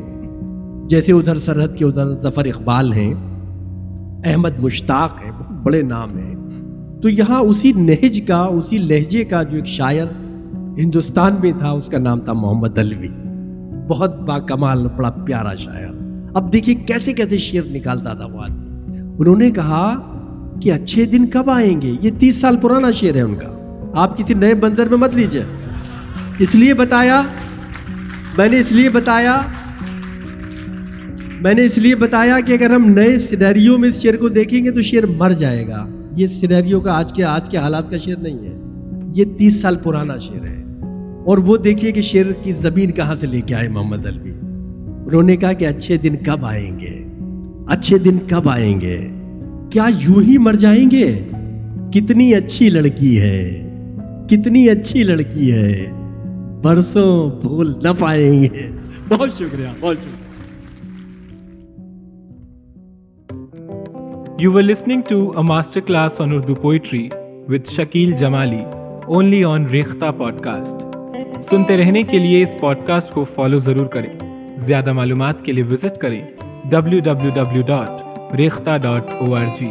جیسے 0.88 1.12
ادھر 1.12 1.38
سرحد 1.38 1.76
کے 1.76 1.84
ادھر 1.84 2.22
ظفر 2.22 2.44
اقبال 2.44 2.92
ہیں، 2.92 3.14
احمد 4.24 4.62
مشتاق 4.62 5.24
ہیں، 5.24 5.32
بہت 5.38 5.52
بڑے 5.62 5.82
نام 5.82 6.18
ہیں۔ 6.18 6.34
تو 7.02 7.08
یہاں 7.08 7.40
اسی 7.40 7.72
نہج 7.72 8.20
کا، 8.26 8.38
اسی 8.38 8.78
لہجے 8.78 9.24
کا 9.24 9.42
جو 9.42 9.56
ایک 9.56 9.66
شاعر 9.66 10.06
ہندوستان 10.78 11.32
میں 11.42 11.52
تھا، 11.58 11.70
اس 11.70 11.86
کا 11.86 11.98
نام 11.98 12.20
تھا 12.20 12.32
محمد 12.32 12.78
الوی 12.78 13.08
بہت 13.88 14.20
با 14.20 14.38
کمال 14.38 14.86
بڑا 14.96 15.10
پیارا 15.10 15.54
شاعر۔ 15.54 15.94
اب 16.34 16.52
دیکھیے 16.52 16.74
کیسے 16.74 17.12
کیسے 17.12 17.36
شعر 17.36 17.66
نکالتا 17.66 18.14
تھا 18.14 18.26
وہ 18.26 18.40
آدمی۔ 18.40 18.98
انہوں 19.18 19.36
نے 19.36 19.50
کہا 19.50 19.94
کہ 20.60 20.72
اچھے 20.72 21.04
دن 21.04 21.26
کب 21.26 21.50
آئیں 21.50 21.82
گے؟ 21.82 21.92
یہ 22.02 22.10
تیس 22.18 22.36
سال 22.36 22.56
پرانا 22.56 22.90
شعر 22.90 23.14
ہے 23.14 23.20
ان 23.20 23.34
کا۔ 23.34 23.80
آپ 23.94 24.18
کسی 24.18 24.34
نئے 24.34 24.54
منظر 24.54 24.88
میں 24.88 24.98
مت 24.98 25.16
لیجیے 25.16 25.42
اس 26.38 26.54
لیے 26.54 26.74
بتایا، 26.74 27.22
میں 28.38 28.48
نے 28.48 28.60
اس 28.60 28.72
لیے 28.72 28.88
بتایا، 28.88 29.40
میں 31.40 31.54
نے 31.54 31.64
اس 31.64 31.78
لیے 31.78 31.94
بتایا 31.94 32.40
کہ 32.40 32.52
اگر 32.52 32.70
ہم 32.70 32.84
نئے 32.84 33.18
سینیریو 33.18 33.78
میں 33.78 33.88
اس 33.88 34.02
شعر 34.02 34.14
کو 34.14 34.28
دیکھیں 34.28 34.64
گے 34.64 34.70
تو 34.70 34.80
شعر 34.80 35.06
مر 35.06 35.30
جائے 35.30 35.68
گا۔ 35.68 35.88
یہ 36.16 36.26
سینیریو 36.26 36.80
کا 36.80 36.98
آج 36.98 37.12
کے 37.12 37.24
آج 37.24 37.50
کے 37.50 37.56
حالات 37.56 37.90
کا 37.90 37.96
شعر 37.96 38.16
نہیں 38.16 38.38
ہے۔ 38.38 38.60
یہ 39.14 39.24
تیس 39.38 39.60
سال 39.60 39.76
پرانا 39.76 40.16
شعر 40.16 40.46
ہے۔ 40.46 40.64
اور 41.26 41.38
وہ 41.38 41.56
دیکھیے 41.56 41.92
کہ 41.92 42.00
شعر 42.00 42.32
کی 42.42 42.52
زمین 42.52 42.92
کہاں 42.92 43.14
سے 43.20 43.26
لے 43.26 43.40
کے 43.40 43.54
آئے 43.54 43.68
محمد 43.68 44.06
الوی 44.06 44.30
انہوں 44.30 45.22
نے 45.22 45.36
کہا 45.36 45.52
کہ 45.52 45.64
اچھے 45.64 45.96
دن 45.96 46.16
کب 46.16 46.46
آئیں 46.46 46.80
گے؟ 46.80 47.04
اچھے 47.68 47.98
دن 47.98 48.16
کب 48.28 48.48
آئیں 48.48 48.80
گے؟ 48.80 49.08
کیا 49.70 49.86
یوں 50.00 50.22
ہی 50.22 50.38
مر 50.38 50.52
جائیں 50.52 50.90
گے؟ 50.90 51.28
کتنی 51.92 52.34
اچھی 52.34 52.70
لڑکی 52.70 53.20
ہے۔ 53.20 53.70
کتنی 54.30 54.70
اچھی 54.70 55.02
لڑکی 55.02 55.52
ہے۔ 55.52 55.97
برسوں 56.62 57.30
بھول 57.40 57.72
نہ 57.82 57.88
پائیں 57.98 58.32
گے 58.42 58.68
بہت 59.08 59.30
شکریہ 59.38 59.68
بہت 59.80 59.96
شکریہ۔ 59.96 60.26
You 64.42 64.50
were 64.54 64.62
listening 64.62 65.00
to 65.10 65.16
a 65.40 65.44
masterclass 65.46 66.18
on 66.24 66.34
Urdu 66.34 66.54
poetry 66.64 67.00
with 67.52 67.70
Shakil 67.76 68.12
Jamali 68.20 68.60
only 69.18 69.40
on 69.52 69.66
Rekhta 69.74 70.12
podcast. 70.20 70.84
سنتے 71.42 71.76
رہنے 71.76 72.02
کے 72.02 72.18
لیے 72.18 72.42
اس 72.42 72.56
پوڈ 72.60 72.86
کاسٹ 72.86 73.12
کو 73.14 73.24
فالو 73.34 73.58
ضرور 73.58 73.86
کریں 73.86 74.12
زیادہ 74.68 74.92
معلومات 74.92 75.44
کے 75.44 75.52
لیے 75.52 75.64
وزٹ 75.64 76.00
کریں 76.00 76.22
W 76.70 77.00
W 77.04 77.30
W 77.34 77.62
dot 77.66 78.34
Rekhta 78.36 78.76
dot 78.82 79.14
O 79.20 79.34
R 79.34 79.46
G 79.54 79.70